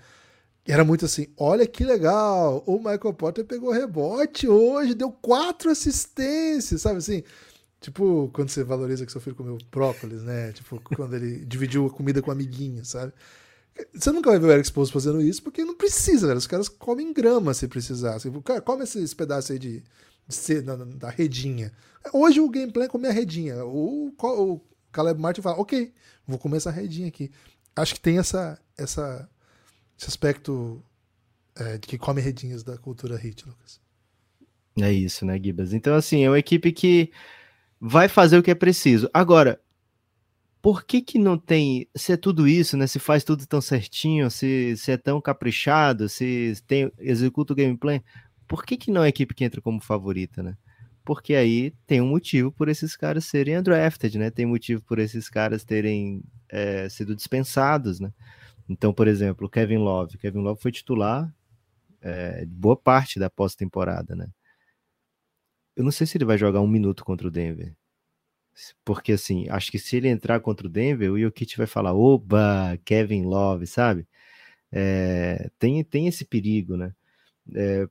E 0.66 0.72
era 0.72 0.84
muito 0.84 1.04
assim: 1.04 1.26
olha 1.36 1.66
que 1.66 1.84
legal, 1.84 2.62
o 2.66 2.78
Michael 2.78 3.14
Porter 3.14 3.44
pegou 3.44 3.72
rebote 3.72 4.48
hoje, 4.48 4.94
deu 4.94 5.10
quatro 5.10 5.70
assistências, 5.70 6.82
sabe 6.82 6.98
assim? 6.98 7.22
Tipo, 7.80 8.30
quando 8.32 8.48
você 8.48 8.64
valoriza 8.64 9.04
que 9.04 9.12
seu 9.12 9.20
filho 9.20 9.36
comeu 9.36 9.58
brócolis, 9.70 10.22
né? 10.22 10.52
Tipo, 10.52 10.80
quando 10.96 11.14
ele 11.14 11.44
dividiu 11.44 11.86
a 11.86 11.90
comida 11.90 12.22
com 12.22 12.30
o 12.30 12.32
amiguinho, 12.32 12.84
sabe? 12.84 13.12
Você 13.92 14.10
nunca 14.12 14.30
vai 14.30 14.38
ver 14.38 14.46
o 14.46 14.52
Eric 14.52 14.66
Sposo 14.66 14.92
fazendo 14.92 15.20
isso 15.20 15.42
porque 15.42 15.64
não 15.64 15.74
precisa, 15.74 16.26
velho. 16.26 16.38
Os 16.38 16.46
caras 16.46 16.68
comem 16.68 17.12
grama 17.12 17.52
se 17.52 17.66
precisar. 17.68 18.14
Assim, 18.14 18.30
cara, 18.40 18.60
come 18.60 18.84
esses 18.84 19.12
pedaços 19.12 19.50
aí 19.50 19.58
de, 19.58 19.82
de 20.28 20.60
da, 20.62 20.76
da 20.76 21.10
redinha. 21.10 21.72
Hoje 22.12 22.40
o 22.40 22.48
gameplay 22.48 22.86
é 22.86 22.88
comer 22.88 23.08
a 23.08 23.12
redinha. 23.12 23.64
O, 23.64 24.14
o 24.16 24.60
Caleb 24.92 25.20
Martin 25.20 25.42
fala, 25.42 25.60
ok, 25.60 25.92
vou 26.26 26.38
comer 26.38 26.58
essa 26.58 26.70
redinha 26.70 27.08
aqui. 27.08 27.30
Acho 27.76 27.94
que 27.94 28.00
tem 28.00 28.18
essa, 28.18 28.58
essa, 28.76 29.28
esse 29.98 30.08
aspecto 30.08 30.82
é, 31.56 31.78
de 31.78 31.86
que 31.86 31.98
come 31.98 32.20
redinhas 32.20 32.62
da 32.62 32.76
cultura 32.78 33.16
hit, 33.16 33.46
Lucas. 33.46 33.80
É 34.80 34.92
isso, 34.92 35.24
né, 35.24 35.38
Gibas? 35.42 35.72
Então, 35.72 35.94
assim, 35.94 36.24
é 36.24 36.28
uma 36.28 36.38
equipe 36.38 36.72
que 36.72 37.12
vai 37.80 38.08
fazer 38.08 38.38
o 38.38 38.42
que 38.42 38.50
é 38.50 38.54
preciso. 38.54 39.08
Agora, 39.12 39.60
por 40.60 40.84
que 40.84 41.02
que 41.02 41.18
não 41.18 41.36
tem, 41.36 41.86
se 41.94 42.12
é 42.12 42.16
tudo 42.16 42.48
isso, 42.48 42.76
né, 42.76 42.86
se 42.86 42.98
faz 42.98 43.22
tudo 43.22 43.46
tão 43.46 43.60
certinho, 43.60 44.30
se, 44.30 44.74
se 44.76 44.90
é 44.90 44.96
tão 44.96 45.20
caprichado, 45.20 46.08
se 46.08 46.54
tem, 46.66 46.90
executa 46.98 47.52
o 47.52 47.56
gameplay, 47.56 48.02
por 48.48 48.64
que 48.64 48.76
que 48.76 48.90
não 48.90 49.02
é 49.02 49.06
a 49.06 49.08
equipe 49.08 49.34
que 49.34 49.44
entra 49.44 49.60
como 49.60 49.80
favorita, 49.80 50.42
né? 50.42 50.56
Porque 51.04 51.34
aí 51.34 51.72
tem 51.86 52.00
um 52.00 52.08
motivo 52.08 52.50
por 52.50 52.68
esses 52.68 52.96
caras 52.96 53.24
serem 53.26 53.58
undrafted, 53.58 54.18
né? 54.18 54.30
Tem 54.30 54.46
motivo 54.46 54.82
por 54.82 54.98
esses 54.98 55.28
caras 55.28 55.64
terem 55.64 56.22
é, 56.48 56.88
sido 56.88 57.14
dispensados, 57.14 58.00
né? 58.00 58.12
Então, 58.68 58.92
por 58.92 59.06
exemplo, 59.06 59.48
Kevin 59.48 59.78
Love. 59.78 60.18
Kevin 60.18 60.40
Love 60.40 60.60
foi 60.60 60.72
titular 60.72 61.32
é, 62.00 62.44
boa 62.46 62.76
parte 62.76 63.18
da 63.18 63.28
pós-temporada, 63.30 64.16
né? 64.16 64.28
Eu 65.76 65.84
não 65.84 65.90
sei 65.90 66.06
se 66.06 66.16
ele 66.16 66.24
vai 66.24 66.38
jogar 66.38 66.60
um 66.60 66.68
minuto 66.68 67.04
contra 67.04 67.26
o 67.26 67.30
Denver. 67.30 67.74
Porque, 68.84 69.12
assim, 69.12 69.48
acho 69.50 69.70
que 69.70 69.78
se 69.78 69.96
ele 69.96 70.08
entrar 70.08 70.40
contra 70.40 70.66
o 70.66 70.70
Denver, 70.70 71.12
o 71.12 71.18
Jokic 71.18 71.56
vai 71.56 71.66
falar, 71.66 71.92
oba, 71.94 72.78
Kevin 72.84 73.24
Love, 73.24 73.66
sabe? 73.66 74.06
É, 74.72 75.50
tem, 75.58 75.82
tem 75.84 76.06
esse 76.08 76.24
perigo, 76.24 76.76
né? 76.76 76.94
É, 77.54 77.88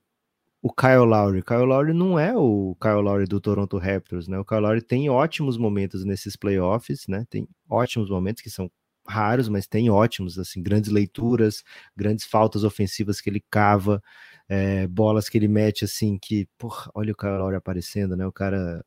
o 0.64 0.72
Kyle 0.72 1.04
Lowry. 1.04 1.42
Kyle 1.42 1.66
Lowry 1.66 1.92
não 1.92 2.18
é 2.18 2.34
o 2.34 2.74
Kyle 2.80 3.02
Lowry 3.02 3.26
do 3.26 3.38
Toronto 3.38 3.76
Raptors, 3.76 4.26
né? 4.26 4.38
O 4.38 4.44
Kyle 4.46 4.62
Lowry 4.62 4.80
tem 4.80 5.10
ótimos 5.10 5.58
momentos 5.58 6.06
nesses 6.06 6.36
playoffs, 6.36 7.06
né? 7.06 7.26
Tem 7.28 7.46
ótimos 7.68 8.08
momentos 8.08 8.42
que 8.42 8.48
são 8.48 8.70
raros, 9.06 9.46
mas 9.50 9.66
tem 9.66 9.90
ótimos, 9.90 10.38
assim, 10.38 10.62
grandes 10.62 10.90
leituras, 10.90 11.62
grandes 11.94 12.24
faltas 12.24 12.64
ofensivas 12.64 13.20
que 13.20 13.28
ele 13.28 13.44
cava, 13.50 14.02
é, 14.48 14.86
bolas 14.86 15.28
que 15.28 15.36
ele 15.36 15.48
mete, 15.48 15.84
assim, 15.84 16.16
que, 16.18 16.48
porra, 16.56 16.90
olha 16.94 17.12
o 17.12 17.16
Kyle 17.16 17.36
Lowry 17.36 17.56
aparecendo, 17.56 18.16
né? 18.16 18.26
O 18.26 18.32
cara 18.32 18.82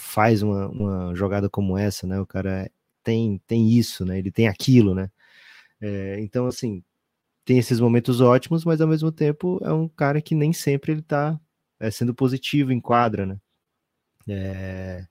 faz 0.00 0.42
uma, 0.42 0.66
uma 0.68 1.14
jogada 1.14 1.48
como 1.48 1.78
essa, 1.78 2.08
né? 2.08 2.20
O 2.20 2.26
cara 2.26 2.68
tem, 3.04 3.40
tem 3.46 3.70
isso, 3.70 4.04
né? 4.04 4.18
Ele 4.18 4.32
tem 4.32 4.48
aquilo, 4.48 4.96
né? 4.96 5.08
É, 5.80 6.20
então, 6.20 6.46
assim, 6.46 6.82
tem 7.50 7.58
esses 7.58 7.80
momentos 7.80 8.20
ótimos, 8.20 8.64
mas 8.64 8.80
ao 8.80 8.86
mesmo 8.86 9.10
tempo 9.10 9.58
é 9.64 9.72
um 9.72 9.88
cara 9.88 10.22
que 10.22 10.36
nem 10.36 10.52
sempre 10.52 10.92
ele 10.92 11.02
tá 11.02 11.36
é, 11.80 11.90
sendo 11.90 12.14
positivo 12.14 12.70
em 12.70 12.78
quadra, 12.78 13.26
né? 13.26 13.40
É... 14.28 15.04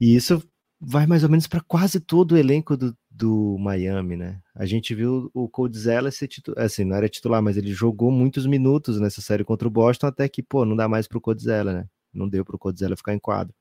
E 0.00 0.16
isso 0.16 0.42
vai 0.80 1.06
mais 1.06 1.22
ou 1.22 1.30
menos 1.30 1.46
para 1.46 1.60
quase 1.60 2.00
todo 2.00 2.32
o 2.32 2.36
elenco 2.36 2.76
do, 2.76 2.98
do 3.08 3.56
Miami, 3.60 4.16
né? 4.16 4.40
A 4.56 4.66
gente 4.66 4.92
viu 4.92 5.30
o 5.32 5.48
Coldzella 5.48 6.10
ser 6.10 6.26
titular, 6.26 6.64
assim, 6.64 6.82
não 6.82 6.96
era 6.96 7.08
titular, 7.08 7.40
mas 7.40 7.56
ele 7.56 7.72
jogou 7.72 8.10
muitos 8.10 8.44
minutos 8.44 8.98
nessa 8.98 9.20
série 9.20 9.44
contra 9.44 9.68
o 9.68 9.70
Boston, 9.70 10.08
até 10.08 10.28
que, 10.28 10.42
pô, 10.42 10.64
não 10.64 10.74
dá 10.74 10.88
mais 10.88 11.06
pro 11.06 11.20
Coldzella, 11.20 11.72
né? 11.72 11.88
Não 12.12 12.28
deu 12.28 12.44
pro 12.44 12.58
Coldzella 12.58 12.96
ficar 12.96 13.14
em 13.14 13.20
quadro. 13.20 13.54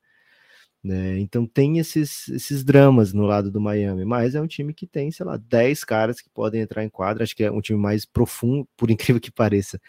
Né? 0.83 1.19
Então 1.19 1.45
tem 1.45 1.77
esses, 1.77 2.27
esses 2.29 2.63
dramas 2.63 3.13
no 3.13 3.23
lado 3.25 3.51
do 3.51 3.61
Miami, 3.61 4.03
mas 4.03 4.33
é 4.33 4.41
um 4.41 4.47
time 4.47 4.73
que 4.73 4.87
tem, 4.87 5.11
sei 5.11 5.25
lá, 5.25 5.37
10 5.37 5.83
caras 5.83 6.19
que 6.19 6.29
podem 6.29 6.61
entrar 6.61 6.83
em 6.83 6.89
quadra. 6.89 7.23
Acho 7.23 7.35
que 7.35 7.43
é 7.43 7.51
um 7.51 7.61
time 7.61 7.79
mais 7.79 8.05
profundo, 8.05 8.67
por 8.75 8.89
incrível 8.91 9.21
que 9.21 9.31
pareça. 9.31 9.79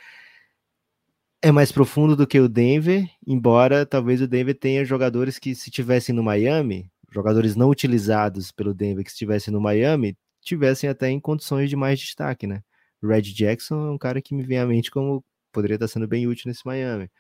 É 1.41 1.51
mais 1.51 1.73
profundo 1.73 2.15
do 2.15 2.27
que 2.27 2.39
o 2.39 2.49
Denver, 2.49 3.09
embora 3.27 3.85
talvez 3.85 4.21
o 4.21 4.29
Denver 4.29 4.57
tenha 4.57 4.85
jogadores 4.85 5.39
que, 5.39 5.55
se 5.55 5.71
tivessem 5.71 6.15
no 6.15 6.23
Miami, 6.23 6.89
jogadores 7.11 7.57
não 7.57 7.69
utilizados 7.69 8.53
pelo 8.53 8.73
Denver 8.73 9.05
que 9.05 9.11
estivessem 9.11 9.53
no 9.53 9.61
Miami, 9.61 10.17
tivessem 10.41 10.89
até 10.89 11.11
em 11.11 11.19
condições 11.19 11.69
de 11.69 11.77
mais 11.77 11.99
destaque, 11.99 12.47
né? 12.47 12.63
Red 13.03 13.23
Jackson 13.23 13.89
é 13.89 13.91
um 13.91 13.99
cara 13.99 14.23
que 14.23 14.35
me 14.35 14.43
vem 14.43 14.59
à 14.59 14.67
mente 14.67 14.91
como 14.91 15.25
poderia 15.51 15.75
estar 15.75 15.89
sendo 15.89 16.07
bem 16.07 16.27
útil 16.27 16.49
nesse 16.49 16.65
Miami. 16.65 17.11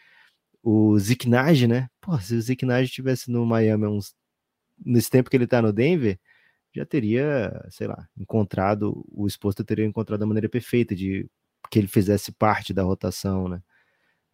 O 0.62 0.98
Ziknage, 0.98 1.66
né? 1.66 1.88
Pô, 2.00 2.18
se 2.18 2.34
o 2.34 2.40
Ziknage 2.42 2.86
estivesse 2.90 3.30
no 3.30 3.44
Miami 3.46 3.86
uns, 3.86 4.14
nesse 4.84 5.10
tempo 5.10 5.30
que 5.30 5.36
ele 5.36 5.46
tá 5.46 5.62
no 5.62 5.72
Denver, 5.72 6.18
já 6.74 6.86
teria, 6.86 7.52
sei 7.70 7.86
lá, 7.86 8.08
encontrado, 8.16 9.04
o 9.12 9.26
exposto 9.26 9.64
teria 9.64 9.84
encontrado 9.84 10.22
a 10.22 10.26
maneira 10.26 10.48
perfeita 10.48 10.94
de 10.94 11.28
que 11.70 11.78
ele 11.78 11.88
fizesse 11.88 12.32
parte 12.32 12.72
da 12.74 12.82
rotação, 12.82 13.48
né? 13.48 13.62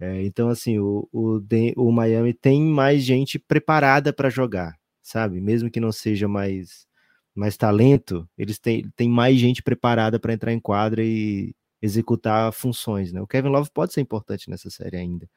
É, 0.01 0.23
então, 0.25 0.49
assim, 0.49 0.79
o, 0.79 1.09
o, 1.13 1.41
o 1.77 1.93
Miami 1.93 2.33
tem 2.33 2.63
mais 2.63 3.03
gente 3.03 3.39
preparada 3.39 4.13
para 4.13 4.31
jogar, 4.31 4.77
sabe? 5.03 5.41
Mesmo 5.41 5.71
que 5.71 5.81
não 5.81 5.91
seja 5.91 6.29
mais, 6.29 6.87
mais 7.35 7.57
talento, 7.57 8.29
eles 8.39 8.59
têm, 8.59 8.89
têm 8.97 9.09
mais 9.09 9.39
gente 9.39 9.63
preparada 9.63 10.19
para 10.21 10.33
entrar 10.33 10.53
em 10.53 10.61
quadra 10.61 11.05
e 11.05 11.55
executar 11.83 12.53
funções, 12.53 13.13
né? 13.13 13.21
O 13.21 13.27
Kevin 13.27 13.49
Love 13.49 13.71
pode 13.73 13.93
ser 13.93 14.01
importante 14.01 14.49
nessa 14.51 14.71
série 14.71 14.97
ainda, 14.97 15.29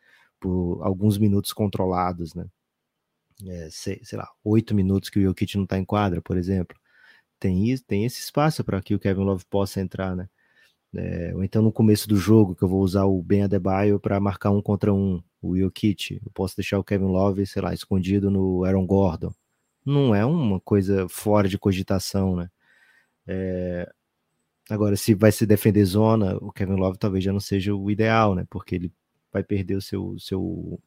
por 0.41 0.79
alguns 0.83 1.17
minutos 1.17 1.53
controlados, 1.53 2.33
né? 2.33 2.45
É, 3.47 3.69
sei, 3.71 4.01
sei, 4.03 4.17
lá, 4.17 4.27
oito 4.43 4.75
minutos 4.75 5.09
que 5.09 5.19
o 5.19 5.23
Jokic 5.23 5.55
não 5.55 5.63
está 5.63 5.77
em 5.77 5.85
quadra, 5.85 6.21
por 6.21 6.37
exemplo. 6.37 6.77
Tem, 7.39 7.77
tem 7.87 8.05
esse 8.05 8.19
espaço 8.19 8.63
para 8.63 8.81
que 8.81 8.95
o 8.95 8.99
Kevin 8.99 9.23
Love 9.23 9.45
possa 9.49 9.81
entrar, 9.81 10.15
né? 10.15 10.29
É, 10.93 11.31
ou 11.35 11.43
então 11.43 11.61
no 11.61 11.71
começo 11.71 12.07
do 12.07 12.17
jogo, 12.17 12.55
que 12.55 12.63
eu 12.63 12.67
vou 12.67 12.81
usar 12.81 13.05
o 13.05 13.21
Ben 13.23 13.43
Adebayo 13.43 13.99
para 13.99 14.19
marcar 14.19 14.51
um 14.51 14.61
contra 14.61 14.93
um, 14.93 15.23
o 15.41 15.57
Jokic. 15.57 16.21
Eu 16.23 16.31
posso 16.33 16.55
deixar 16.57 16.79
o 16.79 16.83
Kevin 16.83 17.05
Love, 17.05 17.45
sei 17.45 17.61
lá, 17.61 17.73
escondido 17.73 18.29
no 18.29 18.63
Aaron 18.65 18.85
Gordon. 18.85 19.33
Não 19.85 20.13
é 20.13 20.25
uma 20.25 20.59
coisa 20.59 21.07
fora 21.09 21.47
de 21.49 21.57
cogitação, 21.57 22.35
né? 22.35 22.49
É... 23.27 23.91
Agora, 24.69 24.95
se 24.95 25.13
vai 25.15 25.31
se 25.31 25.45
defender 25.45 25.83
zona, 25.85 26.37
o 26.37 26.51
Kevin 26.51 26.75
Love 26.75 26.97
talvez 26.97 27.23
já 27.23 27.33
não 27.33 27.39
seja 27.39 27.75
o 27.75 27.91
ideal, 27.91 28.35
né? 28.35 28.45
Porque 28.49 28.75
ele 28.75 28.91
vai 29.31 29.43
perder 29.43 29.75
o 29.75 29.81
seu, 29.81 30.15
seu, 30.19 30.79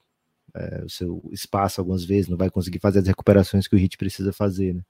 é, 0.55 0.85
o 0.85 0.91
seu 0.91 1.23
espaço 1.33 1.81
algumas 1.81 2.05
vezes, 2.05 2.29
não 2.29 2.37
vai 2.37 2.51
conseguir 2.51 2.79
fazer 2.81 3.01
as 3.01 3.07
recuperações 3.07 3.67
que 3.67 3.75
o 3.75 3.79
Hit 3.79 3.97
precisa 3.97 4.33
fazer, 4.33 4.75
né? 4.75 4.83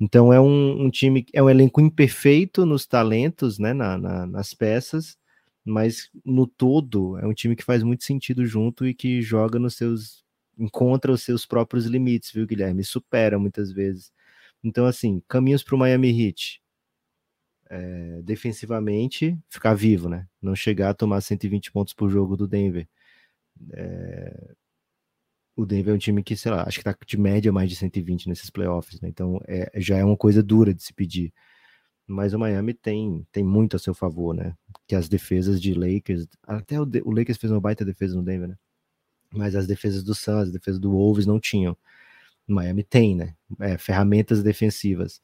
Então 0.00 0.32
é 0.32 0.40
um, 0.40 0.82
um, 0.84 0.90
time, 0.90 1.26
é 1.32 1.42
um 1.42 1.50
elenco 1.50 1.80
imperfeito 1.80 2.64
nos 2.64 2.86
talentos, 2.86 3.58
né, 3.58 3.72
na, 3.72 3.98
na, 3.98 4.26
nas 4.26 4.54
peças, 4.54 5.18
mas 5.64 6.08
no 6.24 6.46
todo 6.46 7.18
é 7.18 7.26
um 7.26 7.34
time 7.34 7.56
que 7.56 7.64
faz 7.64 7.82
muito 7.82 8.04
sentido 8.04 8.46
junto 8.46 8.86
e 8.86 8.94
que 8.94 9.20
joga 9.20 9.58
nos 9.58 9.74
seus, 9.74 10.24
encontra 10.58 11.12
os 11.12 11.22
seus 11.22 11.44
próprios 11.44 11.86
limites, 11.86 12.30
viu, 12.32 12.46
Guilherme? 12.46 12.84
Supera 12.84 13.38
muitas 13.38 13.72
vezes. 13.72 14.12
Então, 14.62 14.86
assim, 14.86 15.22
caminhos 15.28 15.62
para 15.62 15.74
o 15.74 15.78
Miami 15.78 16.10
Heat. 16.10 16.60
É, 17.70 18.22
defensivamente, 18.22 19.38
ficar 19.50 19.74
vivo, 19.74 20.08
né? 20.08 20.26
Não 20.40 20.56
chegar 20.56 20.90
a 20.90 20.94
tomar 20.94 21.20
120 21.20 21.70
pontos 21.70 21.92
por 21.94 22.08
jogo 22.10 22.36
do 22.36 22.48
Denver. 22.48 22.88
É, 23.72 24.54
o 25.56 25.66
Denver 25.66 25.92
é 25.92 25.96
um 25.96 25.98
time 25.98 26.22
que, 26.22 26.36
sei 26.36 26.52
lá, 26.52 26.62
acho 26.66 26.78
que 26.78 26.84
tá 26.84 26.96
de 27.06 27.18
média 27.18 27.52
mais 27.52 27.68
de 27.68 27.76
120 27.76 28.28
nesses 28.28 28.48
playoffs, 28.48 29.00
né? 29.00 29.08
Então 29.08 29.40
é, 29.46 29.70
já 29.76 29.98
é 29.98 30.04
uma 30.04 30.16
coisa 30.16 30.42
dura 30.42 30.72
de 30.72 30.82
se 30.82 30.94
pedir. 30.94 31.32
Mas 32.06 32.32
o 32.34 32.38
Miami 32.38 32.74
tem, 32.74 33.26
tem 33.32 33.44
muito 33.44 33.76
a 33.76 33.78
seu 33.78 33.94
favor, 33.94 34.34
né? 34.34 34.54
Que 34.86 34.94
as 34.94 35.08
defesas 35.08 35.60
de 35.60 35.74
Lakers, 35.74 36.26
até 36.44 36.80
o, 36.80 36.84
o 37.04 37.10
Lakers 37.12 37.38
fez 37.38 37.50
uma 37.52 37.60
baita 37.60 37.84
defesa 37.84 38.16
no 38.16 38.22
Denver, 38.22 38.48
né? 38.48 38.56
Mas 39.32 39.56
as 39.56 39.66
defesas 39.66 40.02
do 40.04 40.14
Suns, 40.14 40.44
as 40.48 40.52
defesas 40.52 40.80
do 40.80 40.92
Wolves 40.92 41.26
não 41.26 41.40
tinham. 41.40 41.76
Miami 42.46 42.84
tem, 42.84 43.16
né? 43.16 43.34
É, 43.60 43.78
ferramentas 43.78 44.42
defensivas. 44.42 45.20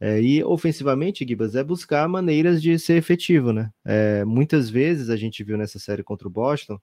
É, 0.00 0.20
e 0.20 0.42
ofensivamente, 0.44 1.24
Gibas, 1.26 1.54
é 1.54 1.64
buscar 1.64 2.08
maneiras 2.08 2.60
de 2.60 2.78
ser 2.78 2.96
efetivo, 2.96 3.52
né? 3.52 3.70
É, 3.84 4.24
muitas 4.24 4.68
vezes 4.68 5.08
a 5.08 5.16
gente 5.16 5.42
viu 5.44 5.56
nessa 5.56 5.78
série 5.78 6.02
contra 6.02 6.28
o 6.28 6.30
Boston 6.30 6.78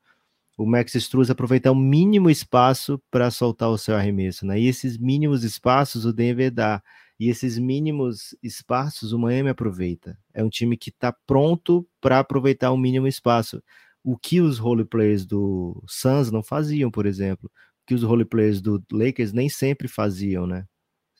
o 0.57 0.65
Max 0.65 0.93
Struz 0.95 1.29
aproveitar 1.29 1.71
o 1.71 1.75
mínimo 1.75 2.29
espaço 2.29 3.01
para 3.09 3.31
soltar 3.31 3.69
o 3.69 3.77
seu 3.77 3.95
arremesso, 3.95 4.45
né? 4.45 4.59
E 4.59 4.67
esses 4.67 4.97
mínimos 4.97 5.43
espaços 5.43 6.05
o 6.05 6.13
Denver 6.13 6.51
dá. 6.51 6.81
E 7.19 7.29
esses 7.29 7.57
mínimos 7.57 8.35
espaços 8.41 9.13
o 9.13 9.19
Miami 9.19 9.49
aproveita. 9.49 10.17
É 10.33 10.43
um 10.43 10.49
time 10.49 10.75
que 10.77 10.89
está 10.89 11.13
pronto 11.25 11.87
para 11.99 12.19
aproveitar 12.19 12.71
o 12.71 12.77
mínimo 12.77 13.07
espaço. 13.07 13.61
O 14.03 14.17
que 14.17 14.41
os 14.41 14.57
role 14.57 14.83
players 14.85 15.25
do 15.25 15.83
Suns 15.87 16.31
não 16.31 16.43
faziam, 16.43 16.89
por 16.89 17.05
exemplo. 17.05 17.49
O 17.83 17.85
que 17.87 17.93
os 17.93 18.03
role 18.03 18.25
players 18.25 18.61
do 18.61 18.83
Lakers 18.91 19.33
nem 19.33 19.49
sempre 19.49 19.87
faziam, 19.87 20.47
né? 20.47 20.65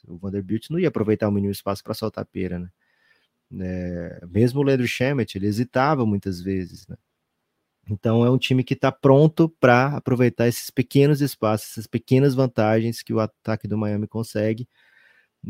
O 0.08 0.18
Vanderbilt 0.18 0.70
não 0.70 0.80
ia 0.80 0.88
aproveitar 0.90 1.28
o 1.28 1.32
mínimo 1.32 1.52
espaço 1.52 1.84
para 1.84 1.94
soltar 1.94 2.24
a 2.24 2.26
pera, 2.26 2.60
né? 2.60 2.70
É, 3.60 4.26
mesmo 4.30 4.62
o 4.62 4.64
Leandro 4.64 4.88
Shemet, 4.88 5.38
ele 5.38 5.48
hesitava 5.48 6.06
muitas 6.06 6.42
vezes, 6.42 6.88
né? 6.88 6.96
Então 7.90 8.24
é 8.26 8.30
um 8.30 8.38
time 8.38 8.64
que 8.64 8.74
está 8.74 8.92
pronto 8.92 9.50
para 9.60 9.98
aproveitar 9.98 10.48
esses 10.48 10.70
pequenos 10.70 11.22
espaços, 11.22 11.72
essas 11.72 11.88
pequenas 11.88 12.34
vantagens 12.34 13.02
que 13.02 13.14
o 13.14 13.20
ataque 13.20 13.68
do 13.68 13.78
Miami 13.78 14.08
consegue. 14.08 14.68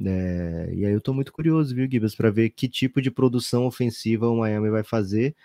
É, 0.05 0.71
e 0.73 0.85
aí 0.85 0.91
eu 0.91 0.99
estou 0.99 1.13
muito 1.13 1.33
curioso, 1.33 1.75
viu, 1.75 1.87
Gibas, 1.89 2.15
para 2.15 2.31
ver 2.31 2.49
que 2.51 2.69
tipo 2.69 3.01
de 3.01 3.11
produção 3.11 3.65
ofensiva 3.65 4.29
o 4.29 4.37
Miami 4.37 4.69
vai 4.69 4.83
fazer. 4.83 5.35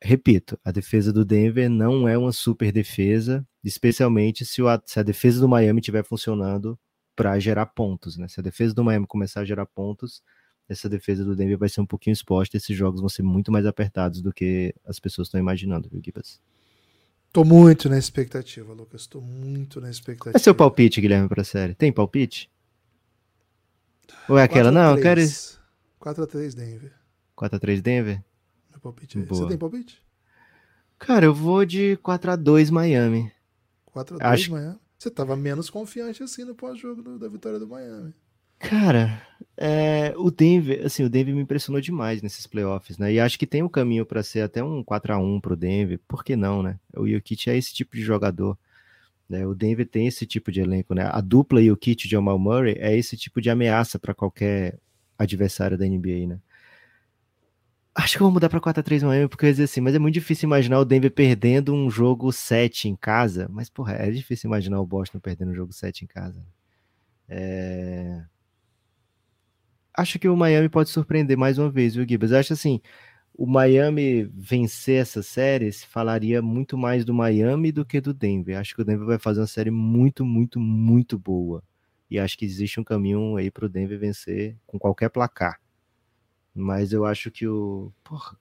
Repito, 0.00 0.58
a 0.64 0.72
defesa 0.72 1.12
do 1.12 1.24
Denver 1.24 1.70
não 1.70 2.08
é 2.08 2.18
uma 2.18 2.32
super 2.32 2.72
defesa, 2.72 3.46
especialmente 3.62 4.44
se, 4.44 4.60
o, 4.62 4.66
se 4.84 4.98
a 4.98 5.02
defesa 5.02 5.40
do 5.40 5.48
Miami 5.48 5.80
estiver 5.80 6.04
funcionando 6.04 6.78
para 7.14 7.38
gerar 7.38 7.66
pontos. 7.66 8.16
Né? 8.16 8.28
Se 8.28 8.40
a 8.40 8.42
defesa 8.42 8.74
do 8.74 8.84
Miami 8.84 9.06
começar 9.06 9.40
a 9.40 9.44
gerar 9.44 9.66
pontos, 9.66 10.22
essa 10.68 10.88
defesa 10.88 11.24
do 11.24 11.36
Denver 11.36 11.58
vai 11.58 11.68
ser 11.68 11.80
um 11.80 11.86
pouquinho 11.86 12.12
exposta. 12.12 12.56
Esses 12.56 12.76
jogos 12.76 13.00
vão 13.00 13.08
ser 13.08 13.22
muito 13.22 13.52
mais 13.52 13.66
apertados 13.66 14.20
do 14.20 14.32
que 14.32 14.74
as 14.84 14.98
pessoas 14.98 15.28
estão 15.28 15.40
imaginando, 15.40 15.88
viu, 15.88 16.00
Gibas? 16.02 16.40
Tô 17.32 17.44
muito 17.44 17.88
na 17.88 17.98
expectativa, 17.98 18.72
Lucas. 18.72 19.06
Tô 19.06 19.20
muito 19.20 19.80
na 19.80 19.90
expectativa. 19.90 20.36
É 20.36 20.38
seu 20.38 20.54
palpite, 20.54 21.00
Guilherme, 21.00 21.28
pra 21.28 21.44
série? 21.44 21.74
Tem 21.74 21.90
palpite? 21.90 22.50
Ou 24.28 24.36
é 24.36 24.42
aquela? 24.42 24.70
Não, 24.70 24.96
eu 24.96 25.02
quero. 25.02 25.20
4x3 25.20 26.54
Denver. 26.54 26.92
4x3 27.36 27.80
Denver? 27.80 28.22
Meu 28.70 28.80
palpite 28.80 29.18
é 29.18 29.22
Você 29.22 29.46
tem 29.46 29.56
palpite? 29.56 30.02
Cara, 30.98 31.24
eu 31.24 31.34
vou 31.34 31.64
de 31.64 31.98
4x2 32.02 32.70
Miami. 32.70 33.32
4x2 33.94 34.18
Acho... 34.20 34.52
Miami? 34.52 34.81
Você 35.02 35.10
tava 35.10 35.34
menos 35.36 35.68
confiante 35.68 36.22
assim 36.22 36.44
no 36.44 36.54
pós-jogo 36.54 37.18
da 37.18 37.26
vitória 37.26 37.58
do 37.58 37.66
Miami. 37.66 38.14
Cara, 38.56 39.20
é, 39.56 40.14
o 40.16 40.30
Denver, 40.30 40.86
assim, 40.86 41.02
o 41.02 41.10
Denver 41.10 41.34
me 41.34 41.42
impressionou 41.42 41.80
demais 41.80 42.22
nesses 42.22 42.46
playoffs, 42.46 42.96
né? 42.98 43.12
E 43.12 43.18
acho 43.18 43.36
que 43.36 43.44
tem 43.44 43.64
um 43.64 43.68
caminho 43.68 44.06
para 44.06 44.22
ser 44.22 44.42
até 44.42 44.62
um 44.62 44.84
4 44.84 45.14
a 45.14 45.18
1 45.18 45.40
pro 45.40 45.56
Denver. 45.56 45.98
Por 46.06 46.22
que 46.22 46.36
não, 46.36 46.62
né? 46.62 46.78
O 46.96 47.08
Jokic 47.08 47.50
é 47.50 47.56
esse 47.56 47.74
tipo 47.74 47.96
de 47.96 48.02
jogador. 48.02 48.56
Né? 49.28 49.44
O 49.44 49.56
Denver 49.56 49.88
tem 49.88 50.06
esse 50.06 50.24
tipo 50.24 50.52
de 50.52 50.60
elenco, 50.60 50.94
né? 50.94 51.10
A 51.10 51.20
dupla 51.20 51.60
Jokic 51.60 52.04
de 52.04 52.12
Jamal 52.12 52.38
Murray 52.38 52.76
é 52.78 52.96
esse 52.96 53.16
tipo 53.16 53.40
de 53.40 53.50
ameaça 53.50 53.98
para 53.98 54.14
qualquer 54.14 54.78
adversário 55.18 55.76
da 55.76 55.84
NBA, 55.84 56.28
né? 56.28 56.38
Acho 57.94 58.16
que 58.16 58.22
eu 58.22 58.26
vou 58.26 58.32
mudar 58.32 58.48
para 58.48 58.60
4 58.60 58.80
a 58.80 58.82
3 58.82 59.02
Miami, 59.02 59.28
porque 59.28 59.44
eu 59.44 59.48
ia 59.48 59.52
dizer 59.52 59.64
assim, 59.64 59.80
mas 59.80 59.94
é 59.94 59.98
muito 59.98 60.14
difícil 60.14 60.46
imaginar 60.46 60.78
o 60.78 60.84
Denver 60.84 61.10
perdendo 61.10 61.74
um 61.74 61.90
jogo 61.90 62.32
7 62.32 62.88
em 62.88 62.96
casa. 62.96 63.48
Mas, 63.50 63.68
porra, 63.68 63.94
é 63.94 64.10
difícil 64.10 64.48
imaginar 64.48 64.80
o 64.80 64.86
Boston 64.86 65.18
perdendo 65.20 65.50
um 65.50 65.54
jogo 65.54 65.72
7 65.72 66.04
em 66.04 66.06
casa. 66.06 66.42
É 67.28 68.24
acho 69.94 70.18
que 70.18 70.28
o 70.28 70.36
Miami 70.36 70.68
pode 70.68 70.90
surpreender 70.90 71.36
mais 71.36 71.58
uma 71.58 71.70
vez, 71.70 71.94
viu, 71.94 72.06
Gibas? 72.08 72.30
Eu 72.30 72.38
acho 72.38 72.52
assim, 72.52 72.80
o 73.34 73.46
Miami 73.46 74.24
vencer 74.34 75.00
essa 75.00 75.22
série 75.22 75.70
falaria 75.72 76.40
muito 76.42 76.76
mais 76.78 77.04
do 77.04 77.14
Miami 77.14 77.72
do 77.72 77.84
que 77.84 78.00
do 78.00 78.14
Denver. 78.14 78.58
Acho 78.58 78.74
que 78.74 78.82
o 78.82 78.84
Denver 78.84 79.06
vai 79.06 79.18
fazer 79.18 79.40
uma 79.40 79.46
série 79.46 79.70
muito, 79.70 80.24
muito, 80.24 80.58
muito 80.60 81.18
boa. 81.18 81.62
E 82.10 82.18
acho 82.18 82.36
que 82.36 82.44
existe 82.44 82.78
um 82.80 82.84
caminho 82.84 83.36
aí 83.36 83.50
para 83.50 83.66
o 83.66 83.68
Denver 83.68 83.98
vencer 83.98 84.56
com 84.66 84.78
qualquer 84.78 85.08
placar. 85.10 85.58
Mas 86.54 86.92
eu 86.92 87.04
acho 87.04 87.30
que 87.30 87.46
o. 87.46 87.92
Porra, 88.04 88.36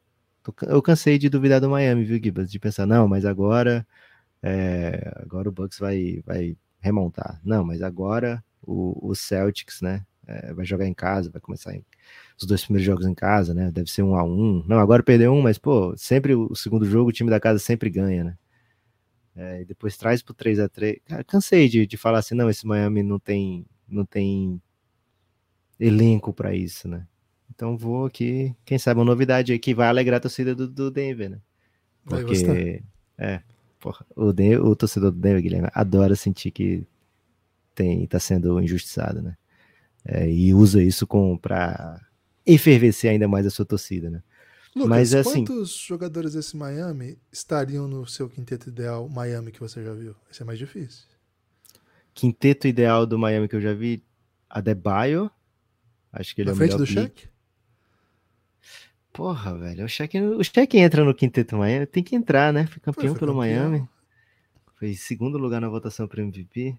eu 0.63 0.81
cansei 0.81 1.17
de 1.17 1.29
duvidar 1.29 1.61
do 1.61 1.69
Miami, 1.69 2.03
viu, 2.03 2.19
Gibas? 2.21 2.51
De 2.51 2.59
pensar, 2.59 2.85
não, 2.85 3.07
mas 3.07 3.25
agora. 3.25 3.87
É, 4.43 5.13
agora 5.17 5.49
o 5.49 5.51
Bucks 5.51 5.79
vai, 5.79 6.21
vai 6.25 6.57
remontar. 6.79 7.39
Não, 7.43 7.63
mas 7.63 7.81
agora 7.81 8.43
o, 8.61 9.09
o 9.09 9.15
Celtics, 9.15 9.81
né? 9.81 10.05
é, 10.31 10.53
vai 10.53 10.65
jogar 10.65 10.87
em 10.87 10.93
casa, 10.93 11.29
vai 11.29 11.41
começar 11.41 11.75
em, 11.75 11.85
os 12.39 12.45
dois 12.45 12.63
primeiros 12.63 12.85
jogos 12.85 13.05
em 13.05 13.13
casa, 13.13 13.53
né? 13.53 13.71
Deve 13.71 13.89
ser 13.89 14.03
um 14.03 14.15
a 14.15 14.23
um. 14.23 14.63
Não, 14.67 14.79
agora 14.79 15.03
perdeu 15.03 15.33
um, 15.33 15.41
mas 15.41 15.57
pô, 15.57 15.95
sempre 15.97 16.35
o 16.35 16.55
segundo 16.55 16.85
jogo 16.85 17.09
o 17.09 17.13
time 17.13 17.29
da 17.29 17.39
casa 17.39 17.59
sempre 17.59 17.89
ganha, 17.89 18.23
né? 18.23 18.37
É, 19.35 19.61
e 19.61 19.65
depois 19.65 19.97
traz 19.97 20.21
pro 20.21 20.33
3 20.33 20.59
a 20.59 20.67
3 20.67 20.99
Cara, 21.05 21.23
cansei 21.23 21.69
de, 21.69 21.87
de 21.87 21.97
falar 21.97 22.19
assim, 22.19 22.35
não, 22.35 22.49
esse 22.49 22.65
Miami 22.67 23.01
não 23.01 23.17
tem, 23.19 23.65
não 23.87 24.05
tem 24.05 24.61
elenco 25.79 26.33
para 26.33 26.53
isso, 26.55 26.87
né? 26.87 27.07
Então 27.53 27.77
vou 27.77 28.05
aqui, 28.05 28.55
quem 28.65 28.79
sabe 28.79 28.99
uma 28.99 29.05
novidade 29.05 29.51
aí 29.51 29.59
que 29.59 29.73
vai 29.73 29.87
alegrar 29.87 30.17
a 30.17 30.21
torcida 30.21 30.55
do, 30.55 30.67
do 30.67 30.89
Denver, 30.89 31.29
né? 31.29 31.39
Porque, 32.05 32.81
é, 33.17 33.41
porra, 33.79 34.05
o, 34.15 34.33
Denver, 34.33 34.65
o 34.65 34.75
torcedor 34.75 35.11
do 35.11 35.19
Denver, 35.19 35.41
Guilherme, 35.41 35.69
adora 35.73 36.15
sentir 36.15 36.51
que 36.51 36.83
tem, 37.75 38.07
tá 38.07 38.19
sendo 38.19 38.59
injustiçado, 38.59 39.21
né? 39.21 39.35
é, 40.05 40.29
e 40.29 40.53
usa 40.53 40.81
isso 40.81 41.07
para 41.41 42.01
efervescer 42.45 43.11
ainda 43.11 43.27
mais 43.27 43.45
a 43.45 43.49
sua 43.49 43.65
torcida, 43.65 44.09
né? 44.09 44.23
Lucas, 44.73 44.89
Mas, 44.89 45.13
assim, 45.13 45.45
quantos 45.45 45.75
jogadores 45.75 46.33
desse 46.33 46.55
Miami 46.55 47.17
estariam 47.31 47.87
no 47.89 48.07
seu 48.07 48.29
quinteto 48.29 48.69
ideal 48.69 49.07
Miami 49.09 49.51
que 49.51 49.59
você 49.59 49.83
já 49.83 49.93
viu? 49.93 50.15
Esse 50.31 50.43
é 50.43 50.45
mais 50.45 50.57
difícil. 50.57 51.05
quinteto 52.13 52.67
ideal 52.67 53.05
do 53.05 53.19
Miami 53.19 53.49
que 53.49 53.55
eu 53.55 53.61
já 53.61 53.73
vi, 53.73 54.01
Adebayo. 54.49 55.29
Acho 56.11 56.33
que 56.33 56.41
ele 56.41 56.47
Na 56.47 56.51
é 56.51 56.55
o 56.55 56.57
frente 56.57 56.71
melhor 56.71 56.85
do 56.85 56.87
pick. 56.87 56.93
Shaq? 56.93 57.30
Porra, 59.13 59.57
velho, 59.57 59.85
o 59.85 59.89
Shaq, 59.89 60.17
o 60.19 60.43
Shaq 60.43 60.77
entra 60.77 61.03
no 61.03 61.13
quinteto 61.13 61.57
Miami, 61.57 61.85
tem 61.85 62.01
que 62.03 62.15
entrar, 62.15 62.53
né? 62.53 62.65
Foi 62.67 62.79
campeão 62.79 63.09
foi 63.11 63.19
pelo 63.19 63.33
campeão. 63.33 63.69
Miami. 63.69 63.89
Foi 64.79 64.93
segundo 64.95 65.37
lugar 65.37 65.59
na 65.61 65.67
votação 65.69 66.07
para 66.07 66.21
MVP. 66.21 66.77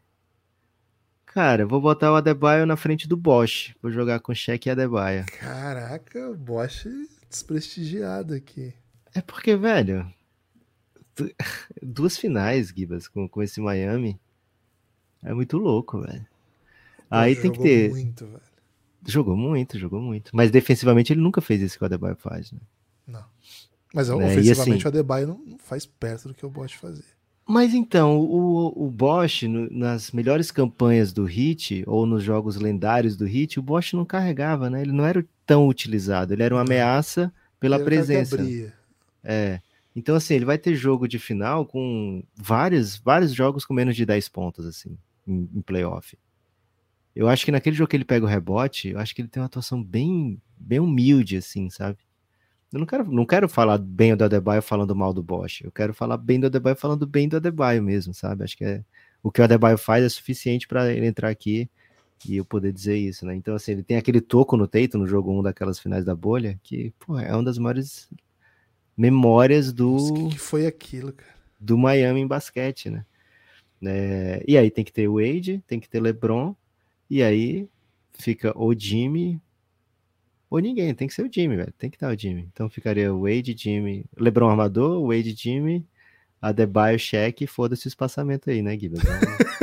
Cara, 1.26 1.62
eu 1.62 1.68
vou 1.68 1.80
botar 1.80 2.12
o 2.12 2.16
Adebayo 2.16 2.66
na 2.66 2.76
frente 2.76 3.06
do 3.08 3.16
Bosch. 3.16 3.74
Vou 3.82 3.90
jogar 3.90 4.20
com 4.20 4.34
Shaq 4.34 4.66
e 4.68 4.70
Adebayo. 4.70 5.24
Caraca, 5.38 6.30
o 6.30 6.34
Bosch 6.36 6.86
desprestigiado 7.30 8.34
aqui. 8.34 8.74
É 9.14 9.20
porque, 9.20 9.56
velho, 9.56 10.10
du- 11.16 11.32
duas 11.82 12.16
finais, 12.18 12.68
Gibas, 12.68 13.08
com, 13.08 13.28
com 13.28 13.42
esse 13.42 13.60
Miami. 13.60 14.18
É 15.22 15.32
muito 15.32 15.56
louco, 15.58 16.00
velho. 16.00 16.26
Aí 17.10 17.36
tem 17.36 17.52
que 17.52 17.58
ter. 17.62 17.90
muito, 17.90 18.26
velho. 18.26 18.51
Jogou 19.06 19.36
muito, 19.36 19.78
jogou 19.78 20.00
muito. 20.00 20.30
Mas 20.34 20.50
defensivamente 20.50 21.12
ele 21.12 21.20
nunca 21.20 21.40
fez 21.40 21.60
isso 21.60 21.76
que 21.76 21.84
o 21.84 21.86
Adebayo 21.86 22.16
faz, 22.16 22.52
né? 22.52 22.58
Não. 23.06 23.24
Mas 23.92 24.08
É, 24.08 24.12
e 24.12 24.14
ofensivamente 24.16 24.78
assim- 24.78 24.84
o 24.84 24.88
Adebayo 24.88 25.26
não, 25.28 25.38
não 25.46 25.58
faz 25.58 25.84
perto 25.84 26.28
do 26.28 26.34
que 26.34 26.46
o 26.46 26.50
Bosch 26.50 26.74
fazia. 26.76 27.04
Mas 27.46 27.74
então, 27.74 28.18
o, 28.20 28.86
o 28.86 28.90
Bosch, 28.90 29.42
no- 29.42 29.68
nas 29.70 30.12
melhores 30.12 30.50
campanhas 30.50 31.12
do 31.12 31.24
Hit, 31.24 31.82
ou 31.86 32.06
nos 32.06 32.22
jogos 32.22 32.56
lendários 32.56 33.16
do 33.16 33.26
Hit, 33.26 33.58
o 33.58 33.62
Bosch 33.62 33.92
não 33.94 34.04
carregava, 34.04 34.70
né? 34.70 34.80
Ele 34.82 34.92
não 34.92 35.04
era 35.04 35.24
tão 35.44 35.66
utilizado, 35.66 36.32
ele 36.32 36.42
era 36.42 36.54
uma 36.54 36.62
ameaça 36.62 37.32
pela 37.58 37.76
Ele 37.76 37.84
presença. 37.84 38.36
É. 39.24 39.60
Então, 39.94 40.14
assim, 40.14 40.34
ele 40.34 40.44
vai 40.44 40.56
ter 40.56 40.74
jogo 40.74 41.06
de 41.06 41.18
final 41.18 41.66
com 41.66 42.22
vários, 42.34 42.96
vários 42.96 43.34
jogos 43.34 43.64
com 43.64 43.74
menos 43.74 43.94
de 43.94 44.06
10 44.06 44.28
pontos, 44.28 44.64
assim, 44.64 44.96
em, 45.26 45.48
em 45.54 45.60
playoff. 45.60 46.16
Eu 47.14 47.28
acho 47.28 47.44
que 47.44 47.52
naquele 47.52 47.76
jogo 47.76 47.88
que 47.88 47.96
ele 47.96 48.04
pega 48.04 48.24
o 48.24 48.28
rebote, 48.28 48.88
eu 48.88 48.98
acho 48.98 49.14
que 49.14 49.20
ele 49.20 49.28
tem 49.28 49.40
uma 49.40 49.46
atuação 49.46 49.82
bem, 49.82 50.40
bem 50.58 50.80
humilde, 50.80 51.36
assim, 51.36 51.68
sabe? 51.68 51.98
Eu 52.72 52.78
não 52.78 52.86
quero, 52.86 53.12
não 53.12 53.26
quero 53.26 53.48
falar 53.48 53.76
bem 53.76 54.16
do 54.16 54.24
Adebayo 54.24 54.62
falando 54.62 54.96
mal 54.96 55.12
do 55.12 55.22
Bosch. 55.22 55.60
Eu 55.62 55.70
quero 55.70 55.92
falar 55.92 56.16
bem 56.16 56.40
do 56.40 56.46
Adebayo 56.46 56.74
falando 56.74 57.06
bem 57.06 57.28
do 57.28 57.36
Adebayo 57.36 57.82
mesmo, 57.82 58.14
sabe? 58.14 58.44
Acho 58.44 58.56
que 58.56 58.64
é, 58.64 58.82
o 59.22 59.30
que 59.30 59.42
o 59.42 59.44
Adebayo 59.44 59.76
faz 59.76 60.02
é 60.04 60.08
suficiente 60.08 60.66
para 60.66 60.90
ele 60.90 61.06
entrar 61.06 61.28
aqui 61.28 61.68
e 62.26 62.36
eu 62.36 62.44
poder 62.44 62.72
dizer 62.72 62.96
isso, 62.96 63.26
né? 63.26 63.34
Então, 63.34 63.54
assim, 63.54 63.72
ele 63.72 63.82
tem 63.82 63.96
aquele 63.98 64.20
toco 64.20 64.56
no 64.56 64.66
teito 64.66 64.96
no 64.96 65.06
jogo 65.06 65.38
1 65.38 65.42
daquelas 65.42 65.78
finais 65.78 66.04
da 66.04 66.14
bolha, 66.14 66.58
que, 66.62 66.94
pô, 66.98 67.18
é 67.18 67.32
uma 67.34 67.42
das 67.42 67.58
maiores 67.58 68.08
memórias 68.96 69.72
do, 69.72 69.92
Nossa, 69.92 70.12
o 70.12 70.14
que, 70.14 70.28
que 70.30 70.38
foi 70.38 70.66
aquilo, 70.66 71.12
cara? 71.12 71.32
do 71.58 71.78
Miami 71.78 72.20
em 72.20 72.26
basquete, 72.26 72.90
né? 72.90 73.04
É, 73.84 74.44
e 74.46 74.56
aí 74.56 74.70
tem 74.70 74.84
que 74.84 74.92
ter 74.92 75.08
o 75.08 75.14
Wade, 75.14 75.62
tem 75.66 75.80
que 75.80 75.88
ter 75.88 76.00
LeBron, 76.00 76.54
e 77.08 77.22
aí 77.22 77.68
fica 78.14 78.52
o 78.56 78.74
Jimmy 78.74 79.40
ou 80.52 80.58
ninguém, 80.58 80.94
tem 80.94 81.08
que 81.08 81.14
ser 81.14 81.22
o 81.22 81.32
Jimmy, 81.32 81.56
velho, 81.56 81.72
tem 81.78 81.88
que 81.88 81.96
estar 81.96 82.12
o 82.12 82.18
Jimmy. 82.18 82.46
Então 82.52 82.68
ficaria 82.68 83.10
o 83.10 83.22
Wade, 83.22 83.56
Jimmy, 83.56 84.04
LeBron 84.18 84.50
armador, 84.50 85.02
Wade, 85.06 85.34
Jimmy, 85.34 85.82
Adebayo, 86.42 86.98
Shaq, 86.98 87.42
e 87.42 87.46
foda-se 87.46 87.86
o 87.86 87.88
espaçamento 87.88 88.50
aí, 88.50 88.60
né, 88.60 88.78
Gibbs? 88.78 89.00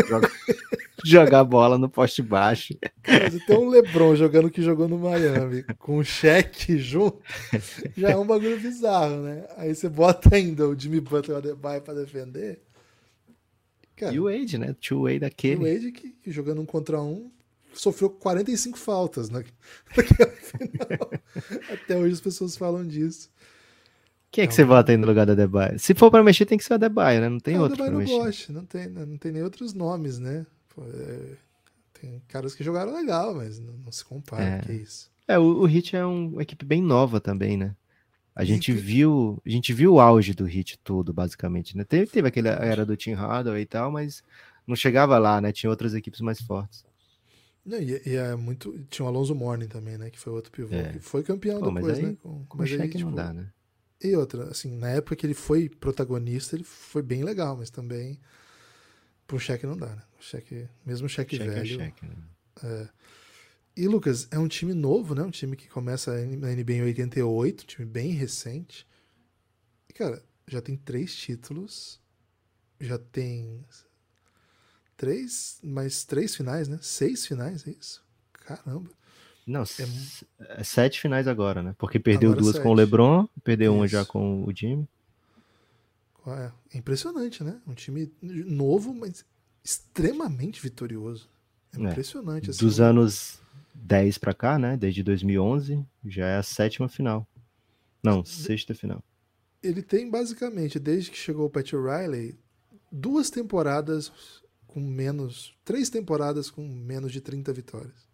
Vamos 0.10 0.32
jogar, 1.06 1.44
bola 1.44 1.78
no 1.78 1.88
poste 1.88 2.24
baixo. 2.24 2.74
Você 3.06 3.40
tem 3.46 3.56
um 3.56 3.70
LeBron 3.70 4.16
jogando 4.16 4.50
que 4.50 4.64
jogou 4.64 4.88
no 4.88 4.98
Miami 4.98 5.62
com 5.78 5.98
o 5.98 6.04
cheque 6.04 6.80
junto, 6.80 7.22
já 7.96 8.10
é 8.10 8.18
um 8.18 8.26
bagulho 8.26 8.60
bizarro, 8.60 9.18
né? 9.18 9.46
Aí 9.58 9.76
você 9.76 9.88
bota 9.88 10.36
ainda 10.36 10.68
o 10.68 10.76
Jimmy 10.76 11.02
Butler 11.02 11.30
e 11.30 11.34
o 11.34 11.38
Adebayo 11.38 11.84
pra 11.84 11.94
defender. 11.94 12.64
Cara, 14.00 14.14
E 14.14 14.20
o 14.20 14.24
Wade, 14.26 14.58
né? 14.58 14.74
Two 14.80 15.04
Way 15.04 15.14
e 15.16 15.18
o 15.18 15.20
daquele. 15.22 15.74
Wade 15.74 15.92
que, 15.92 16.10
que 16.12 16.32
jogando 16.32 16.62
um 16.62 16.66
contra 16.66 17.02
um 17.02 17.30
sofreu 17.74 18.10
45 18.10 18.78
faltas 18.78 19.30
na, 19.30 19.40
naquela 19.96 20.32
final. 20.32 21.12
Até 21.74 21.98
hoje 21.98 22.14
as 22.14 22.22
pessoas 22.22 22.56
falam 22.58 22.86
disso. 22.88 23.30
Quem 24.32 24.44
é 24.44 24.48
que 24.48 24.54
você 24.54 24.64
bota 24.64 24.92
aí 24.92 24.98
no 24.98 25.08
lugar 25.08 25.26
do 25.26 25.32
Adebayo? 25.32 25.80
Se 25.80 25.94
for 25.96 26.12
pra 26.12 26.24
mexer, 26.24 26.46
tem 26.46 26.58
que 26.58 26.64
ser 26.64 26.74
o 26.74 26.76
Adebayo, 26.76 27.20
né? 27.20 27.30
Não 27.30 27.40
tem 27.40 27.58
o 27.58 27.62
outro 27.62 27.84
não 27.92 27.98
mexer. 28.00 28.52
não 28.52 28.64
tem, 28.64 28.88
não 28.88 29.18
tem 29.18 29.32
nem 29.32 29.42
outros 29.44 29.74
nomes, 29.74 30.20
né? 30.20 30.46
Pô, 30.74 30.84
é, 30.84 31.36
tem 32.00 32.22
caras 32.28 32.54
que 32.54 32.64
jogaram 32.64 32.94
legal, 32.94 33.34
mas 33.34 33.60
não, 33.60 33.74
não 33.74 33.92
se 33.92 34.06
compara, 34.06 34.44
É. 34.44 34.60
que 34.60 34.72
isso. 34.74 35.10
É, 35.28 35.38
o, 35.40 35.62
o 35.62 35.68
Heat 35.68 35.96
é 35.96 36.06
um- 36.06 36.30
uma 36.34 36.44
equipe 36.44 36.64
bem 36.66 36.82
nova 36.82 37.20
também, 37.20 37.58
né? 37.58 37.76
A 38.40 38.46
gente 38.46 38.72
viu, 38.72 39.42
a 39.46 39.50
gente 39.50 39.74
viu 39.74 39.96
o 39.96 40.00
auge 40.00 40.34
do 40.34 40.48
Heat 40.48 40.80
todo, 40.82 41.12
basicamente, 41.12 41.76
né? 41.76 41.84
Teve, 41.84 42.08
teve 42.08 42.30
aquela 42.30 42.52
era 42.52 42.86
do 42.86 42.96
Tim 42.96 43.12
Hardaway 43.12 43.64
e 43.64 43.66
tal, 43.66 43.92
mas 43.92 44.24
não 44.66 44.78
chegava 44.78 45.18
lá, 45.18 45.42
né? 45.42 45.52
Tinha 45.52 45.70
outras 45.70 45.94
equipes 45.94 46.22
mais 46.22 46.40
fortes. 46.40 46.86
Não, 47.66 47.78
e, 47.78 48.02
e 48.06 48.16
é 48.16 48.38
muito. 48.38 48.80
Tinha 48.90 49.06
o 49.06 49.10
Alonso 49.10 49.36
Morning 49.36 49.68
também, 49.68 49.98
né? 49.98 50.10
Que 50.10 50.18
foi 50.18 50.32
outro 50.32 50.54
pivô. 50.54 50.74
É. 50.74 50.94
Que 50.94 51.00
foi 51.00 51.22
campeão 51.22 51.60
Pô, 51.60 51.70
depois, 51.70 51.98
aí, 52.00 52.06
né? 52.06 52.18
Com, 52.24 52.46
Com 52.46 52.58
mas 52.58 52.72
aí, 52.72 52.88
tipo, 52.88 53.04
não 53.04 53.14
dá, 53.14 53.34
né? 53.34 53.52
E 54.02 54.16
outra, 54.16 54.46
assim, 54.46 54.74
na 54.78 54.88
época 54.88 55.18
que 55.18 55.26
ele 55.26 55.34
foi 55.34 55.68
protagonista, 55.68 56.56
ele 56.56 56.64
foi 56.64 57.02
bem 57.02 57.26
legal, 57.26 57.58
mas 57.58 57.70
também 57.70 58.18
pro 59.28 59.38
Shaq 59.38 59.66
não 59.66 59.76
dá, 59.76 59.88
né? 59.88 60.02
O 60.18 60.24
Shaq, 60.24 60.66
mesmo 60.86 61.08
o 61.08 61.10
Shaq, 61.10 61.36
Shaq 61.36 61.50
é 61.50 61.54
velho. 61.54 61.78
Shaq, 61.78 62.06
né? 62.06 62.90
E 63.80 63.88
Lucas, 63.88 64.28
é 64.32 64.38
um 64.38 64.48
time 64.48 64.74
novo, 64.76 65.16
né? 65.16 65.24
Um 65.24 65.32
time 65.32 65.56
que 65.56 65.68
começa 65.68 66.12
na 66.38 66.52
NBA 66.52 66.78
em 66.78 66.82
88, 66.84 67.64
um 67.64 67.68
time 67.68 67.86
bem 67.88 68.12
recente. 68.12 68.86
E, 69.90 69.94
cara, 69.94 70.24
já 70.48 70.62
tem 70.62 70.76
três 70.78 71.16
títulos, 71.16 72.00
já 72.80 72.98
tem 73.00 73.66
três, 74.98 75.60
mais 75.64 76.04
três 76.04 76.36
finais, 76.36 76.68
né? 76.68 76.80
Seis 76.82 77.26
finais, 77.26 77.66
é 77.68 77.72
isso? 77.72 78.04
Caramba. 78.34 78.90
Não, 79.46 79.64
s- 79.64 80.26
é 80.40 80.64
sete 80.64 81.00
finais 81.02 81.28
agora, 81.28 81.62
né? 81.64 81.74
Porque 81.78 82.00
perdeu 82.00 82.34
Agora 82.34 82.36
duas 82.36 82.58
com 82.58 82.70
o 82.70 82.74
sete. 82.74 82.74
LeBron, 82.74 83.28
perdeu 83.44 83.74
uma 83.74 83.88
Isso. 83.88 83.88
já 83.88 84.06
com 84.06 84.44
o 84.46 84.54
Jimmy. 84.56 84.88
É, 86.28 86.52
é 86.76 86.78
impressionante, 86.78 87.44
né? 87.44 87.60
Um 87.66 87.74
time 87.74 88.12
novo, 88.22 88.94
mas 88.94 89.26
extremamente 89.64 90.62
vitorioso. 90.62 91.30
É 91.74 91.78
É, 91.78 91.80
impressionante. 91.80 92.50
assim. 92.52 92.68
Dos 92.68 92.80
anos 92.80 93.40
10 93.82 94.18
pra 94.18 94.34
cá, 94.34 94.58
né? 94.60 94.78
Desde 94.78 95.02
2011, 95.04 95.86
já 96.06 96.28
é 96.28 96.38
a 96.38 96.44
sétima 96.44 96.88
final. 96.90 97.28
Não, 98.04 98.24
sexta 98.24 98.74
final. 98.74 99.04
Ele 99.62 99.82
tem 99.82 100.10
basicamente, 100.10 100.80
desde 100.80 101.12
que 101.12 101.18
chegou 101.18 101.46
o 101.48 101.50
Pat 101.50 101.72
Riley, 101.74 102.38
duas 102.92 103.30
temporadas 103.30 104.12
com 104.68 104.80
menos. 104.80 105.54
Três 105.66 105.90
temporadas 105.90 106.50
com 106.50 106.62
menos 106.66 107.12
de 107.12 107.20
30 107.22 107.52
vitórias. 107.52 108.08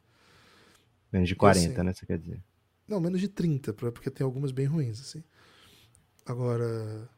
Menos 1.11 1.29
de 1.29 1.35
40, 1.35 1.71
assim, 1.73 1.83
né? 1.83 1.93
Você 1.93 2.05
quer 2.05 2.17
dizer. 2.17 2.41
Não, 2.87 2.99
menos 2.99 3.19
de 3.21 3.27
30, 3.27 3.73
pra- 3.73 3.91
porque 3.91 4.09
tem 4.09 4.25
algumas 4.25 4.51
bem 4.51 4.65
ruins, 4.65 4.99
assim. 4.99 5.23
Agora. 6.25 7.09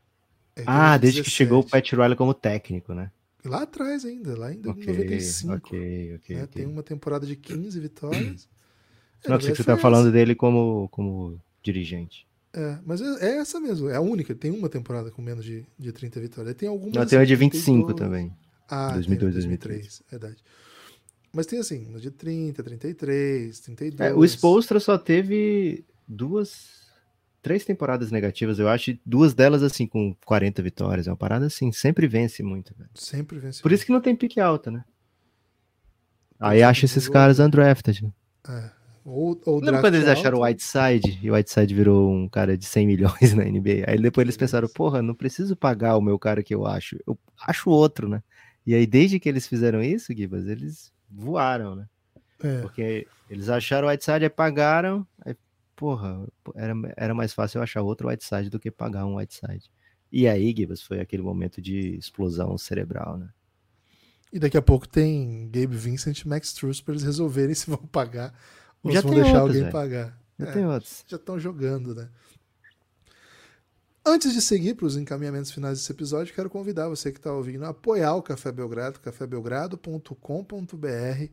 é 0.55 0.63
Ah, 0.65 0.97
desde 0.97 1.21
que 1.21 1.29
17. 1.29 1.29
chegou 1.29 1.59
o 1.61 1.69
Pat 1.69 1.91
Riley 1.91 2.15
como 2.15 2.33
técnico, 2.33 2.93
né? 2.93 3.11
Lá 3.45 3.63
atrás 3.63 4.03
ainda, 4.03 4.37
lá 4.37 4.53
em 4.53 4.59
Ok, 4.65 4.85
95. 4.87 5.55
ok, 5.55 6.15
ok. 6.15 6.35
né? 6.35 6.47
Tem 6.47 6.65
uma 6.65 6.83
temporada 6.83 7.25
de 7.25 7.35
15 7.35 7.79
vitórias. 7.79 8.47
É, 9.25 9.29
Não, 9.29 9.37
pensei 9.37 9.51
que 9.51 9.57
você 9.57 9.63
tá 9.63 9.73
foi 9.73 9.81
falando 9.81 10.11
dele 10.11 10.35
como, 10.35 10.87
como 10.89 11.41
dirigente. 11.63 12.27
É, 12.53 12.77
mas 12.85 13.01
é, 13.01 13.29
é 13.29 13.37
essa 13.39 13.59
mesmo, 13.59 13.89
é 13.89 13.95
a 13.95 13.99
única. 13.99 14.35
Tem 14.35 14.51
uma 14.51 14.69
temporada 14.69 15.09
com 15.09 15.23
menos 15.23 15.43
de, 15.43 15.65
de 15.77 15.91
30 15.91 16.19
vitórias. 16.19 16.55
Tem 16.55 16.69
algumas. 16.69 16.93
Não, 16.93 17.05
tem 17.05 17.17
uma 17.17 17.25
de 17.25 17.35
25 17.35 17.93
32. 17.93 17.95
também. 17.97 18.31
Ah, 18.69 18.91
2002, 18.93 19.33
2002, 19.33 19.69
2003, 19.79 20.03
verdade. 20.11 20.43
Mas 21.33 21.45
tem 21.45 21.59
assim, 21.59 21.85
no 21.85 21.99
de 21.99 22.11
30, 22.11 22.63
33, 22.63 23.59
32. 23.59 24.11
É, 24.11 24.13
o 24.13 24.23
Spolstra 24.23 24.79
só 24.79 24.97
teve 24.97 25.83
duas, 26.07 26.86
três 27.41 27.63
temporadas 27.65 28.11
negativas, 28.11 28.59
eu 28.59 28.67
acho, 28.67 28.97
duas 29.05 29.33
delas 29.33 29.63
assim 29.63 29.87
com 29.87 30.15
40 30.25 30.61
vitórias. 30.61 31.07
É 31.07 31.11
uma 31.11 31.17
parada 31.17 31.45
assim, 31.45 31.71
sempre 31.71 32.07
vence 32.07 32.43
muito. 32.43 32.73
velho. 32.77 32.89
Sempre 32.93 33.39
venceu. 33.39 33.61
Por 33.61 33.71
isso 33.71 33.85
que 33.85 33.91
não 33.91 34.01
tem 34.01 34.15
pique 34.15 34.39
alta, 34.39 34.71
né? 34.71 34.83
Aí 36.39 36.61
acha 36.61 36.85
esses 36.85 37.09
caras 37.09 37.39
undrafted, 37.39 38.03
né? 38.03 38.11
É. 38.47 38.77
Ou, 39.03 39.39
ou 39.45 39.61
Lembra 39.61 39.79
quando 39.79 39.95
eles 39.95 40.07
alto, 40.07 40.19
acharam 40.19 40.39
o 40.39 40.43
Whiteside 40.43 41.19
e 41.23 41.31
o 41.31 41.33
Whiteside 41.33 41.73
virou 41.73 42.11
um 42.11 42.27
cara 42.27 42.57
de 42.57 42.65
100 42.65 42.85
milhões 42.87 43.33
na 43.33 43.45
NBA? 43.45 43.85
Aí 43.87 43.97
depois 43.97 44.25
eles 44.25 44.35
pensaram, 44.35 44.67
porra, 44.67 45.01
não 45.01 45.15
preciso 45.15 45.55
pagar 45.55 45.95
o 45.95 46.01
meu 46.01 46.19
cara 46.19 46.43
que 46.43 46.53
eu 46.53 46.67
acho, 46.67 46.97
eu 47.07 47.17
acho 47.47 47.69
outro, 47.69 48.09
né? 48.09 48.21
E 48.65 48.75
aí 48.75 48.85
desde 48.85 49.17
que 49.17 49.29
eles 49.29 49.47
fizeram 49.47 49.81
isso, 49.81 50.13
Gibas, 50.13 50.45
eles 50.45 50.91
voaram, 51.09 51.75
né? 51.75 51.85
É, 52.43 52.61
Porque 52.61 53.07
eles 53.29 53.47
acharam 53.47 53.87
o 53.87 53.91
Whiteside 53.91 54.25
e 54.25 54.29
pagaram, 54.29 55.07
aí, 55.25 55.33
porra, 55.77 56.27
era, 56.55 56.73
era 56.97 57.13
mais 57.15 57.31
fácil 57.33 57.59
eu 57.59 57.63
achar 57.63 57.81
outro 57.83 58.09
Whiteside 58.09 58.49
do 58.49 58.59
que 58.59 58.69
pagar 58.71 59.05
um 59.05 59.15
Whiteside. 59.17 59.71
E 60.11 60.27
aí, 60.27 60.53
Gibas, 60.55 60.81
foi 60.81 60.99
aquele 60.99 61.21
momento 61.23 61.61
de 61.61 61.95
explosão 61.97 62.57
cerebral, 62.57 63.17
né? 63.17 63.29
E 64.33 64.39
daqui 64.39 64.57
a 64.57 64.61
pouco 64.61 64.87
tem 64.87 65.49
Gabe 65.49 65.75
Vincent 65.77 66.19
e 66.21 66.27
Max 66.27 66.51
Truss 66.53 66.81
pra 66.81 66.93
eles 66.93 67.03
resolverem 67.03 67.53
se 67.55 67.69
vão 67.69 67.77
pagar 67.77 68.33
ou 68.83 68.91
Já 68.91 69.01
se 69.01 69.07
vão 69.07 69.15
deixar 69.15 69.43
outros, 69.43 69.43
alguém 69.43 69.61
velho. 69.61 69.71
pagar. 69.71 70.19
Já 70.39 70.47
É, 70.47 70.51
tem 70.51 70.65
outros. 70.65 71.03
Já 71.07 71.15
estão 71.17 71.39
jogando, 71.39 71.95
né? 71.95 72.09
Antes 74.05 74.33
de 74.33 74.41
seguir 74.41 74.75
para 74.75 74.85
os 74.85 74.95
encaminhamentos 74.95 75.51
finais 75.51 75.79
desse 75.79 75.91
episódio, 75.91 76.33
quero 76.33 76.49
convidar 76.49 76.87
você 76.87 77.11
que 77.11 77.17
está 77.19 77.33
ouvindo 77.33 77.65
a 77.65 77.69
apoiar 77.69 78.15
o 78.15 78.21
Café 78.23 78.51
Belgrado, 78.51 78.99
cafébelgrado.com.br. 79.01 81.31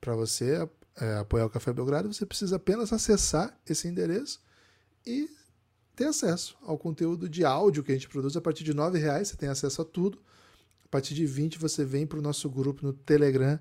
Para 0.00 0.14
você 0.14 0.68
é, 1.00 1.18
apoiar 1.18 1.46
o 1.46 1.50
Café 1.50 1.72
Belgrado, 1.72 2.12
você 2.12 2.24
precisa 2.24 2.56
apenas 2.56 2.92
acessar 2.92 3.58
esse 3.68 3.86
endereço 3.86 4.40
e 5.06 5.28
ter 5.94 6.06
acesso 6.06 6.56
ao 6.62 6.76
conteúdo 6.76 7.28
de 7.28 7.44
áudio 7.44 7.82
que 7.82 7.92
a 7.92 7.94
gente 7.94 8.08
produz. 8.08 8.36
A 8.36 8.40
partir 8.40 8.64
de 8.64 8.72
R$ 8.72 8.98
reais 8.98 9.28
você 9.28 9.36
tem 9.36 9.48
acesso 9.48 9.82
a 9.82 9.84
tudo. 9.84 10.18
A 10.84 10.88
partir 10.88 11.14
de 11.14 11.26
20 11.26 11.58
você 11.58 11.84
vem 11.84 12.06
para 12.06 12.18
o 12.18 12.22
nosso 12.22 12.48
grupo 12.48 12.84
no 12.84 12.92
Telegram. 12.92 13.58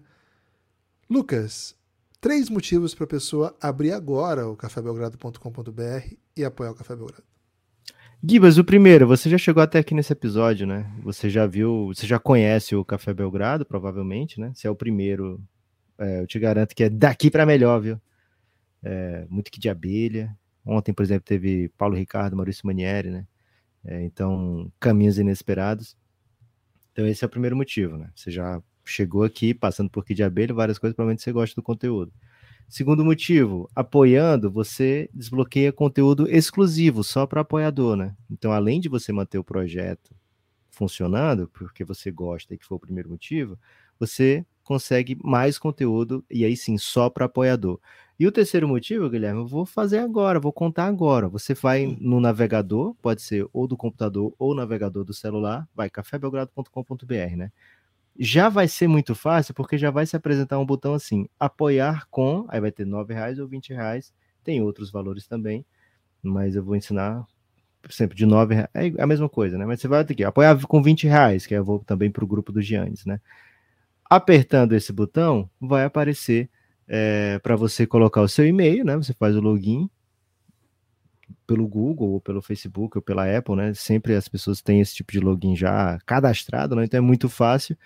Lucas, 1.10 1.76
três 2.20 2.50
motivos 2.50 2.94
para 2.94 3.06
a 3.06 3.08
pessoa 3.08 3.56
abrir 3.62 3.92
agora 3.92 4.48
o 4.48 4.56
cafébelgrado.com.br 4.56 6.16
e 6.36 6.44
apoiar 6.44 6.72
o 6.72 6.76
Café 6.76 6.96
Belgrado. 6.96 7.24
Gibas, 8.28 8.58
o 8.58 8.64
primeiro, 8.64 9.06
você 9.06 9.30
já 9.30 9.38
chegou 9.38 9.62
até 9.62 9.78
aqui 9.78 9.94
nesse 9.94 10.12
episódio, 10.12 10.66
né? 10.66 10.92
Você 11.04 11.30
já 11.30 11.46
viu, 11.46 11.88
você 11.94 12.08
já 12.08 12.18
conhece 12.18 12.76
o 12.76 12.84
Café 12.84 13.14
Belgrado, 13.14 13.66
provavelmente, 13.66 14.40
né? 14.40 14.52
Se 14.56 14.66
é 14.66 14.70
o 14.70 14.76
primeiro, 14.76 15.40
é, 15.98 16.22
eu 16.22 16.28
te 16.28 16.40
garanto 16.40 16.76
que 16.76 16.84
é 16.84 16.90
daqui 16.90 17.30
para 17.32 17.46
melhor, 17.46 17.80
viu? 17.80 18.02
É, 18.84 19.26
muito 19.30 19.52
que 19.52 19.60
de 19.60 19.70
abelha. 19.70 20.36
Ontem, 20.66 20.94
por 20.94 21.04
exemplo, 21.04 21.26
teve 21.26 21.70
Paulo 21.78 21.96
Ricardo, 21.96 22.36
Maurício 22.36 22.66
Manieri, 22.66 23.10
né? 23.10 23.28
É, 23.84 24.04
então, 24.04 24.72
caminhos 24.80 25.18
inesperados. 25.18 25.96
Então, 26.92 27.06
esse 27.06 27.24
é 27.24 27.28
o 27.28 27.30
primeiro 27.30 27.56
motivo, 27.56 27.98
né? 27.98 28.10
Você 28.16 28.32
já 28.32 28.62
chegou 28.84 29.24
aqui 29.24 29.54
passando 29.54 29.90
por 29.90 30.06
que 30.06 30.14
de 30.14 30.24
abelha, 30.24 30.54
várias 30.54 30.78
coisas, 30.78 30.96
provavelmente 30.96 31.24
você 31.24 31.32
gosta 31.32 31.56
do 31.56 31.64
conteúdo. 31.64 32.12
Segundo 32.68 33.06
motivo, 33.06 33.70
apoiando, 33.76 34.52
você 34.52 35.10
desbloqueia 35.14 35.72
conteúdo 35.72 36.28
exclusivo 36.28 37.04
só 37.04 37.28
para 37.28 37.42
apoiador, 37.42 37.96
né? 37.96 38.16
Então, 38.30 38.52
além 38.52 38.80
de 38.80 38.90
você 38.90 39.12
manter 39.12 39.38
o 39.38 39.44
projeto 39.44 40.16
funcionando, 40.70 41.48
porque 41.48 41.84
você 41.84 42.12
gosta 42.12 42.54
e 42.54 42.58
que 42.58 42.66
foi 42.66 42.76
o 42.78 42.80
primeiro 42.80 43.10
motivo, 43.10 43.58
você 44.00 44.46
consegue 44.66 45.18
mais 45.24 45.58
conteúdo 45.58 46.26
e 46.30 46.44
aí 46.44 46.58
sim 46.58 46.78
só 46.78 47.10
para 47.10 47.26
apoiador. 47.26 47.80
E 48.20 48.28
o 48.28 48.32
terceiro 48.32 48.68
motivo, 48.68 49.10
Guilherme, 49.10 49.40
eu 49.42 49.48
vou 49.48 49.66
fazer 49.66 50.00
agora, 50.00 50.40
vou 50.40 50.52
contar 50.52 50.88
agora. 50.88 51.30
Você 51.30 51.54
vai 51.54 51.88
hum. 51.88 51.98
no 52.02 52.20
navegador, 52.20 52.94
pode 53.02 53.22
ser 53.22 53.48
ou 53.54 53.68
do 53.68 53.78
computador 53.78 54.34
ou 54.38 54.54
navegador 54.54 55.06
do 55.06 55.14
celular, 55.14 55.68
vai 55.74 55.90
cafébelgrado.com.br, 55.90 57.36
né? 57.38 57.52
já 58.18 58.50
vai 58.50 58.68
ser 58.68 58.88
muito 58.88 59.14
fácil, 59.14 59.54
porque 59.54 59.78
já 59.78 59.92
vai 59.92 60.06
se 60.06 60.16
apresentar 60.16 60.58
um 60.58 60.66
botão 60.66 60.94
assim, 60.94 61.28
apoiar 61.40 62.08
com, 62.10 62.46
aí 62.48 62.62
vai 62.62 62.72
ter 62.72 62.86
R$ 62.86 63.04
reais 63.10 63.40
ou 63.40 63.48
R$ 63.48 63.60
reais, 63.70 64.14
tem 64.44 64.62
outros 64.62 64.90
valores 64.90 65.28
também, 65.28 65.66
mas 66.24 66.56
eu 66.56 66.64
vou 66.64 66.76
ensinar 66.76 67.26
sempre 67.90 68.16
de 68.16 68.26
nove 68.26 68.56
reais, 68.56 68.96
é 68.96 69.02
a 69.02 69.08
mesma 69.08 69.30
coisa, 69.30 69.58
né? 69.58 69.66
Mas 69.66 69.82
você 69.82 69.88
vai 69.88 70.04
ter 70.06 70.16
que 70.16 70.24
apoiar 70.24 70.60
com 70.66 70.82
20 70.82 71.08
reais, 71.08 71.46
que 71.46 71.54
eu 71.54 71.64
vou 71.64 71.80
também 71.80 72.10
para 72.10 72.24
o 72.24 72.28
grupo 72.28 72.52
do 72.52 72.62
Giannis, 72.62 73.06
né? 73.06 73.20
Apertando 74.10 74.74
esse 74.74 74.94
botão, 74.94 75.50
vai 75.60 75.84
aparecer 75.86 76.50
é, 76.88 77.40
para 77.40 77.56
você 77.56 77.88
colocar 77.88 78.22
o 78.22 78.28
seu 78.28 78.46
e-mail, 78.46 78.86
né? 78.86 78.96
Você 78.96 79.14
faz 79.14 79.36
o 79.36 79.42
login 79.42 79.90
pelo 81.48 81.68
Google 81.68 82.12
ou 82.12 82.22
pelo 82.22 82.42
Facebook 82.42 82.98
ou 82.98 83.02
pela 83.02 83.26
Apple, 83.38 83.56
né? 83.56 83.74
Sempre 83.74 84.16
as 84.16 84.28
pessoas 84.28 84.62
têm 84.62 84.80
esse 84.80 84.96
tipo 84.96 85.12
de 85.12 85.20
login 85.20 85.56
já 85.56 86.00
cadastrado, 86.06 86.76
né? 86.76 86.86
Então 86.86 86.98
é 86.98 87.02
muito 87.02 87.30
fácil. 87.30 87.78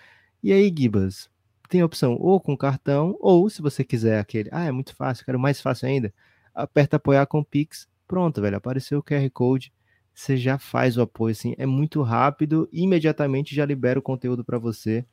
E 0.42 0.52
aí, 0.52 0.72
Gibas, 0.76 1.30
tem 1.68 1.80
a 1.80 1.86
opção 1.86 2.16
ou 2.18 2.40
com 2.40 2.56
cartão, 2.56 3.16
ou 3.20 3.48
se 3.48 3.62
você 3.62 3.84
quiser 3.84 4.18
aquele, 4.18 4.48
ah, 4.52 4.64
é 4.64 4.72
muito 4.72 4.94
fácil, 4.94 5.24
quero 5.24 5.38
mais 5.38 5.60
fácil 5.60 5.88
ainda, 5.88 6.12
aperta 6.54 6.96
apoiar 6.96 7.26
com 7.26 7.44
Pix, 7.44 7.88
pronto, 8.08 8.40
velho, 8.40 8.56
apareceu 8.56 8.98
o 8.98 9.02
QR 9.02 9.30
Code, 9.30 9.72
você 10.12 10.36
já 10.36 10.58
faz 10.58 10.96
o 10.96 11.02
apoio 11.02 11.32
assim, 11.32 11.54
é 11.56 11.64
muito 11.66 12.02
rápido, 12.02 12.68
imediatamente 12.72 13.54
já 13.54 13.64
libera 13.64 13.98
o 13.98 14.02
conteúdo 14.02 14.44
para 14.44 14.58
você. 14.58 15.06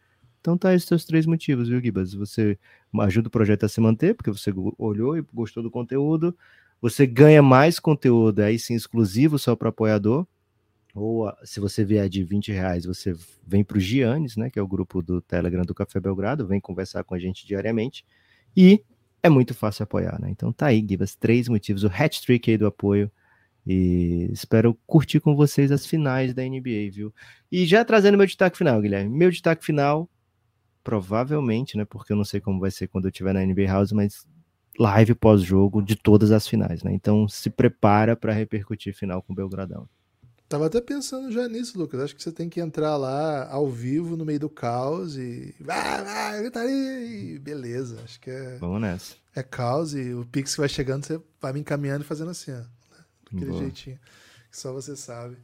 Então 0.48 0.58
tá 0.58 0.74
esses 0.74 0.88
seus 0.88 1.04
três 1.04 1.26
motivos, 1.26 1.68
viu, 1.68 1.82
Gibas? 1.82 2.14
Você 2.14 2.58
ajuda 3.02 3.28
o 3.28 3.32
projeto 3.32 3.66
a 3.66 3.68
se 3.68 3.82
manter, 3.82 4.16
porque 4.16 4.32
você 4.32 4.50
olhou 4.78 5.18
e 5.18 5.22
gostou 5.34 5.62
do 5.62 5.70
conteúdo, 5.70 6.34
você 6.82 7.06
ganha 7.06 7.44
mais 7.44 7.82
conteúdo 7.82 8.40
aí 8.40 8.58
sim 8.58 8.74
exclusivo 8.74 9.38
só 9.38 9.58
para 9.58 9.68
apoiador, 9.68 10.26
ou 10.96 11.30
se 11.44 11.60
você 11.60 11.84
vier 11.84 12.08
de 12.08 12.24
20 12.24 12.54
reais, 12.54 12.86
você 12.86 13.14
vem 13.46 13.62
para 13.62 13.76
o 13.76 13.80
Giannis, 13.82 14.38
né, 14.38 14.50
que 14.50 14.58
é 14.58 14.62
o 14.62 14.68
grupo 14.68 15.02
do 15.02 15.20
Telegram 15.20 15.64
do 15.64 15.76
Café 15.76 16.00
Belgrado, 16.00 16.48
vem 16.48 16.62
conversar 16.62 17.04
com 17.04 17.14
a 17.14 17.20
gente 17.20 17.46
diariamente, 17.46 18.06
e 18.56 18.82
é 19.22 19.28
muito 19.28 19.54
fácil 19.54 19.84
apoiar, 19.84 20.18
né? 20.18 20.30
Então 20.30 20.54
tá 20.54 20.68
aí, 20.68 20.80
Gibas, 20.88 21.14
três 21.14 21.50
motivos, 21.50 21.84
o 21.84 21.88
hat-trick 21.88 22.50
aí 22.50 22.58
do 22.58 22.68
apoio, 22.68 23.12
e 23.66 24.30
espero 24.32 24.80
curtir 24.88 25.20
com 25.20 25.36
vocês 25.36 25.74
as 25.74 25.86
finais 25.86 26.34
da 26.34 26.42
NBA, 26.42 26.90
viu? 26.90 27.14
E 27.52 27.66
já 27.66 27.84
trazendo 27.84 28.18
meu 28.18 28.26
destaque 28.26 28.58
final, 28.58 28.82
Guilherme, 28.82 29.10
meu 29.10 29.30
destaque 29.30 29.66
final, 29.66 30.10
provavelmente, 30.88 31.76
né, 31.76 31.84
porque 31.84 32.14
eu 32.14 32.16
não 32.16 32.24
sei 32.24 32.40
como 32.40 32.62
vai 32.62 32.72
ser 32.72 32.88
quando 32.88 33.04
eu 33.04 33.10
estiver 33.10 33.34
na 33.34 33.46
NBA 33.46 33.66
House, 33.66 33.92
mas 33.92 34.26
live 34.80 35.16
pós-jogo 35.16 35.82
de 35.82 35.98
todas 35.98 36.32
as 36.32 36.48
finais, 36.48 36.82
né? 36.82 36.94
Então 36.94 37.28
se 37.28 37.50
prepara 37.50 38.16
para 38.16 38.32
repercutir 38.32 38.96
final 38.96 39.22
com 39.22 39.34
o 39.34 39.36
Belgradão. 39.36 39.90
Tava 40.48 40.68
até 40.68 40.80
pensando 40.80 41.30
já 41.30 41.46
nisso, 41.50 41.78
Lucas. 41.78 42.00
Acho 42.00 42.16
que 42.16 42.24
você 42.24 42.32
tem 42.32 42.48
que 42.48 42.62
entrar 42.62 42.96
lá 42.96 43.52
ao 43.52 43.70
vivo 43.70 44.16
no 44.16 44.24
meio 44.24 44.40
do 44.40 44.50
caos 44.50 45.18
e. 45.18 45.54
Ah, 45.68 46.30
ah, 46.30 46.38
gritaria! 46.38 47.06
E 47.06 47.38
beleza. 47.38 48.00
Acho 48.06 48.18
que 48.22 48.30
é. 48.30 48.56
Vamos 48.58 48.80
nessa. 48.80 49.16
É 49.36 49.44
caos 49.44 49.94
e 49.94 50.14
o 50.14 50.26
Pix 50.26 50.56
vai 50.56 50.70
chegando, 50.70 51.06
você 51.06 51.20
vai 51.42 51.52
me 51.52 51.60
encaminhando 51.60 52.06
e 52.06 52.08
fazendo 52.08 52.32
assim, 52.32 52.54
ó. 52.54 52.62
Daquele 53.30 53.52
Boa. 53.52 53.62
jeitinho. 53.62 54.00
Que 54.50 54.58
só 54.58 54.72
você 54.72 54.96
sabe. 54.96 55.36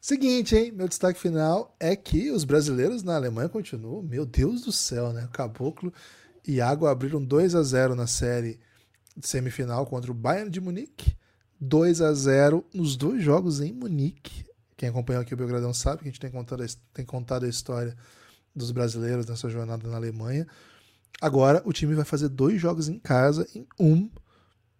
Seguinte, 0.00 0.54
hein? 0.54 0.72
Meu 0.72 0.88
destaque 0.88 1.18
final 1.18 1.74
é 1.80 1.96
que 1.96 2.30
os 2.30 2.44
brasileiros 2.44 3.02
na 3.02 3.16
Alemanha 3.16 3.48
continuam. 3.48 4.02
Meu 4.02 4.24
Deus 4.24 4.62
do 4.62 4.72
céu, 4.72 5.12
né? 5.12 5.28
Caboclo 5.32 5.92
e 6.46 6.60
Água 6.60 6.90
abriram 6.90 7.22
2 7.22 7.54
a 7.54 7.62
0 7.62 7.94
na 7.94 8.06
série 8.06 8.60
semifinal 9.20 9.86
contra 9.86 10.10
o 10.10 10.14
Bayern 10.14 10.50
de 10.50 10.60
Munique. 10.60 11.16
2 11.60 12.00
a 12.02 12.12
0 12.12 12.64
nos 12.72 12.96
dois 12.96 13.22
jogos 13.22 13.60
em 13.60 13.72
Munique. 13.72 14.44
Quem 14.76 14.90
acompanhou 14.90 15.22
aqui 15.22 15.32
o 15.32 15.36
Belgradão 15.36 15.72
sabe 15.72 16.02
que 16.02 16.08
a 16.08 16.10
gente 16.10 16.20
tem 16.20 16.30
contado, 16.30 16.64
tem 16.92 17.04
contado 17.04 17.46
a 17.46 17.48
história 17.48 17.96
dos 18.54 18.70
brasileiros 18.70 19.26
nessa 19.26 19.48
jornada 19.48 19.88
na 19.88 19.96
Alemanha. 19.96 20.46
Agora 21.20 21.62
o 21.64 21.72
time 21.72 21.94
vai 21.94 22.04
fazer 22.04 22.28
dois 22.28 22.60
jogos 22.60 22.88
em 22.88 22.98
casa, 22.98 23.48
em 23.54 23.66
um 23.80 24.10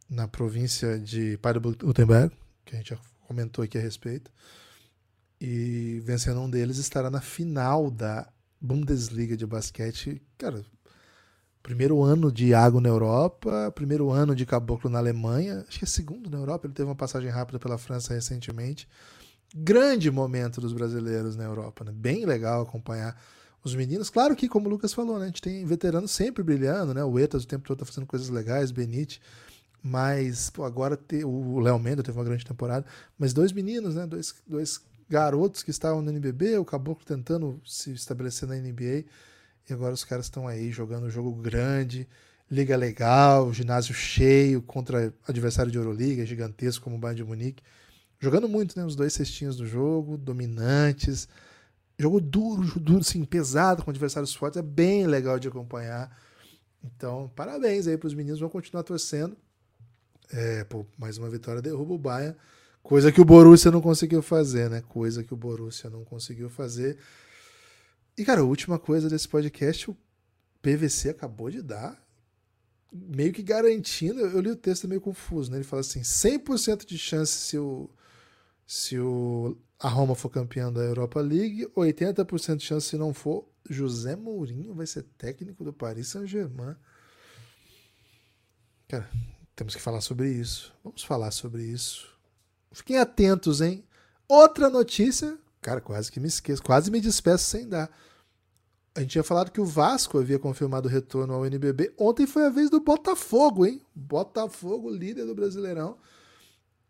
na 0.09 0.29
província 0.29 0.99
de 0.99 1.37
Baden-Württemberg, 1.39 2.33
que 2.65 2.75
a 2.75 2.79
gente 2.79 2.91
já 2.91 2.99
comentou 3.27 3.65
aqui 3.65 3.79
a 3.79 3.81
respeito. 3.81 4.31
E 5.41 6.01
vencendo 6.05 6.41
um 6.41 6.49
deles 6.49 6.79
estará 6.79 7.11
na 7.11 7.21
final 7.21 7.91
da 7.91 8.29
Bundesliga 8.61 9.37
de 9.37 9.47
basquete. 9.47 10.23
Cara, 10.39 10.65
primeiro 11.63 12.03
ano 12.03 12.33
de 12.33 12.47
Iago 12.47 12.81
na 12.81 12.89
Europa, 12.89 13.71
primeiro 13.75 14.11
ano 14.11 14.35
de 14.35 14.47
Caboclo 14.47 14.89
na 14.89 14.99
Alemanha, 14.99 15.65
acho 15.69 15.79
que 15.79 15.85
é 15.85 15.89
segundo 15.89 16.31
na 16.31 16.39
Europa, 16.39 16.67
ele 16.67 16.75
teve 16.75 16.89
uma 16.89 16.95
passagem 16.95 17.29
rápida 17.29 17.59
pela 17.59 17.77
França 17.77 18.15
recentemente. 18.15 18.89
Grande 19.55 20.11
momento 20.11 20.61
dos 20.61 20.73
brasileiros 20.73 21.37
na 21.37 21.45
Europa, 21.45 21.85
né? 21.85 21.93
Bem 21.93 22.25
legal 22.25 22.63
acompanhar 22.63 23.21
os 23.63 23.75
meninos. 23.75 24.09
Claro 24.09 24.35
que, 24.35 24.49
como 24.49 24.67
o 24.67 24.71
Lucas 24.71 24.95
falou, 24.95 25.19
né? 25.19 25.25
a 25.25 25.29
gente 25.29 25.43
tem 25.43 25.65
veteranos 25.65 26.11
sempre 26.11 26.43
brilhando, 26.43 26.95
né? 26.95 27.05
O 27.05 27.19
Etas 27.19 27.45
o 27.45 27.47
tempo 27.47 27.67
todo 27.67 27.79
tá 27.79 27.85
fazendo 27.85 28.07
coisas 28.07 28.29
legais, 28.29 28.71
Benite. 28.71 29.21
Mas 29.83 30.51
pô, 30.51 30.65
agora 30.65 30.97
te, 30.97 31.25
o 31.25 31.61
Léo 31.61 31.79
Mendo 31.79 32.03
teve 32.03 32.19
uma 32.19 32.25
grande 32.25 32.45
temporada. 32.45 32.85
Mas 33.19 33.33
dois 33.33 33.53
meninos, 33.53 33.95
né? 33.95 34.07
Dois, 34.07 34.35
dois 34.47 34.81
garotos 35.09 35.63
que 35.63 35.71
estavam 35.71 36.03
no 36.03 36.11
NBB, 36.11 36.59
o 36.59 36.65
Caboclo 36.65 37.05
tentando 37.05 37.61
se 37.65 37.93
estabelecer 37.93 38.49
na 38.49 38.57
NBA 38.57 39.05
e 39.69 39.73
agora 39.73 39.95
os 39.95 40.05
caras 40.05 40.27
estão 40.27 40.47
aí 40.47 40.71
jogando 40.71 41.07
um 41.07 41.11
jogo 41.11 41.33
grande, 41.33 42.09
liga 42.51 42.77
legal, 42.77 43.53
ginásio 43.53 43.95
cheio 43.95 44.63
contra 44.63 45.13
adversário 45.27 45.71
de 45.71 45.79
Euroliga, 45.79 46.25
gigantesco 46.25 46.85
como 46.85 46.97
o 46.97 46.99
Bayern 46.99 47.23
de 47.23 47.25
Munique. 47.25 47.63
Jogando 48.19 48.49
muito, 48.49 48.79
né? 48.79 48.85
Os 48.85 48.97
dois 48.97 49.13
cestinhos 49.13 49.57
do 49.57 49.67
jogo, 49.67 50.17
dominantes. 50.17 51.29
Jogo 51.99 52.21
duro, 52.21 52.79
duro, 52.81 53.01
assim, 53.01 53.25
pesado, 53.25 53.83
com 53.85 53.91
adversários 53.91 54.35
fortes. 54.35 54.59
É 54.59 54.63
bem 54.63 55.07
legal 55.07 55.39
de 55.39 55.49
acompanhar. 55.49 56.17
Então, 56.83 57.31
parabéns 57.35 57.87
aí 57.87 57.99
para 57.99 58.07
os 58.07 58.15
meninos. 58.15 58.41
Vão 58.41 58.49
continuar 58.49 58.85
torcendo. 58.85 59.37
É, 60.33 60.65
pô, 60.65 60.87
mais 60.97 61.19
uma 61.19 61.29
vitória 61.29 61.61
derruba 61.61 61.95
o 61.95 61.99
Bayern. 61.99 62.37
Coisa 62.87 63.11
que 63.11 63.21
o 63.21 63.25
Borussia 63.25 63.69
não 63.73 63.81
conseguiu 63.81 64.23
fazer, 64.23 64.71
né? 64.71 64.81
Coisa 64.81 65.25
que 65.25 65.35
o 65.35 65.37
Borussia 65.37 65.91
não 65.91 66.05
conseguiu 66.05 66.49
fazer. 66.49 66.97
E, 68.17 68.25
cara, 68.25 68.43
a 68.43 68.45
última 68.45 68.79
coisa 68.79 69.11
desse 69.11 69.27
podcast, 69.27 69.91
o 69.91 69.97
PVC 70.63 71.09
acabou 71.09 71.51
de 71.51 71.63
dar, 71.63 72.01
meio 72.93 73.33
que 73.33 73.43
garantindo. 73.43 74.21
Eu 74.21 74.41
li 74.41 74.51
o 74.53 74.55
texto 74.55 74.87
meio 74.87 75.01
confuso, 75.01 75.51
né? 75.51 75.57
Ele 75.57 75.65
fala 75.65 75.81
assim: 75.81 76.03
100% 76.03 76.87
de 76.87 76.97
chance 76.97 77.33
se 77.33 77.59
o, 77.59 77.91
se 78.65 78.97
o, 79.01 79.59
a 79.81 79.89
Roma 79.89 80.15
for 80.15 80.31
campeão 80.31 80.73
da 80.73 80.83
Europa 80.83 81.21
League, 81.21 81.67
80% 81.77 82.59
de 82.59 82.65
chance 82.65 82.87
se 82.87 82.97
não 82.97 83.13
for. 83.13 83.49
José 83.69 84.15
Mourinho 84.15 84.73
vai 84.73 84.87
ser 84.87 85.03
técnico 85.19 85.65
do 85.65 85.73
Paris 85.73 86.07
Saint-Germain. 86.07 86.77
Cara, 88.87 89.11
temos 89.57 89.75
que 89.75 89.83
falar 89.83 90.01
sobre 90.01 90.31
isso. 90.31 90.73
Vamos 90.85 91.03
falar 91.03 91.33
sobre 91.33 91.65
isso. 91.65 92.16
Fiquem 92.77 92.99
atentos, 92.99 93.63
hein? 93.63 93.83
Outra 94.29 94.69
notícia, 94.69 95.39
cara, 95.63 95.81
quase 95.81 96.13
que 96.13 96.21
me 96.21 96.29
esqueço, 96.29 96.63
quase 96.63 96.91
me 96.91 97.01
despeço 97.01 97.45
sem 97.45 97.67
dar. 97.67 97.91
A 98.95 99.01
gente 99.01 99.13
tinha 99.13 99.25
falado 99.25 99.51
que 99.51 99.63
o 99.63 99.65
Vasco 99.65 100.19
havia 100.19 100.39
confirmado 100.39 100.87
o 100.87 100.91
retorno 100.91 101.33
ao 101.33 101.47
NBB. 101.47 101.95
Ontem 101.99 102.27
foi 102.27 102.45
a 102.45 102.51
vez 102.51 102.69
do 102.69 102.79
Botafogo, 102.79 103.65
hein? 103.65 103.81
Botafogo, 103.95 104.91
líder 104.91 105.25
do 105.25 105.35
Brasileirão. 105.35 105.97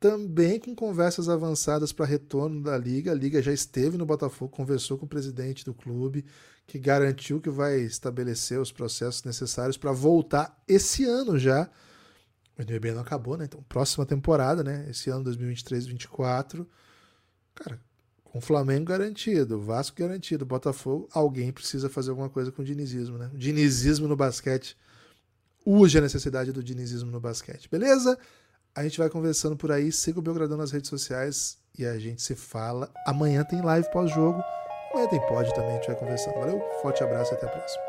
Também 0.00 0.58
com 0.58 0.74
conversas 0.74 1.28
avançadas 1.28 1.92
para 1.92 2.04
retorno 2.04 2.60
da 2.64 2.76
Liga. 2.76 3.12
A 3.12 3.14
Liga 3.14 3.40
já 3.40 3.52
esteve 3.52 3.96
no 3.96 4.04
Botafogo, 4.04 4.50
conversou 4.50 4.98
com 4.98 5.06
o 5.06 5.08
presidente 5.08 5.64
do 5.64 5.72
clube, 5.72 6.24
que 6.66 6.80
garantiu 6.80 7.40
que 7.40 7.48
vai 7.48 7.78
estabelecer 7.78 8.60
os 8.60 8.72
processos 8.72 9.22
necessários 9.22 9.76
para 9.76 9.92
voltar 9.92 10.60
esse 10.66 11.04
ano 11.04 11.38
já. 11.38 11.70
O 12.58 12.62
NBB 12.62 12.92
não 12.92 13.02
acabou, 13.02 13.36
né? 13.36 13.44
Então, 13.44 13.62
próxima 13.68 14.06
temporada, 14.06 14.64
né? 14.64 14.86
Esse 14.88 15.10
ano 15.10 15.24
2023-2024. 15.24 16.66
Cara, 17.54 17.80
com 18.24 18.38
o 18.38 18.40
Flamengo 18.40 18.84
garantido, 18.84 19.60
Vasco 19.60 19.98
garantido, 19.98 20.44
Botafogo, 20.44 21.08
alguém 21.12 21.52
precisa 21.52 21.88
fazer 21.88 22.10
alguma 22.10 22.28
coisa 22.28 22.52
com 22.52 22.62
o 22.62 22.64
dinizismo, 22.64 23.16
né? 23.16 23.30
O 23.32 23.38
dinizismo 23.38 24.08
no 24.08 24.16
basquete. 24.16 24.76
Urge 25.64 25.98
a 25.98 26.00
necessidade 26.00 26.52
do 26.52 26.62
dinizismo 26.62 27.10
no 27.10 27.18
basquete, 27.18 27.68
beleza? 27.68 28.18
A 28.74 28.82
gente 28.82 28.98
vai 28.98 29.08
conversando 29.08 29.56
por 29.56 29.72
aí, 29.72 29.90
siga 29.90 30.18
o 30.18 30.22
Belgradão 30.22 30.58
nas 30.58 30.70
redes 30.70 30.90
sociais 30.90 31.58
e 31.78 31.86
a 31.86 31.98
gente 31.98 32.20
se 32.20 32.36
fala. 32.36 32.92
Amanhã 33.06 33.42
tem 33.42 33.62
live 33.62 33.90
pós-jogo, 33.90 34.42
amanhã 34.92 35.08
tem 35.08 35.20
pod 35.26 35.54
também, 35.54 35.70
a 35.70 35.74
gente 35.76 35.86
vai 35.86 35.96
conversando. 35.96 36.34
Valeu, 36.34 36.60
forte 36.82 37.02
abraço 37.02 37.32
e 37.32 37.36
até 37.36 37.46
a 37.46 37.48
próxima. 37.48 37.85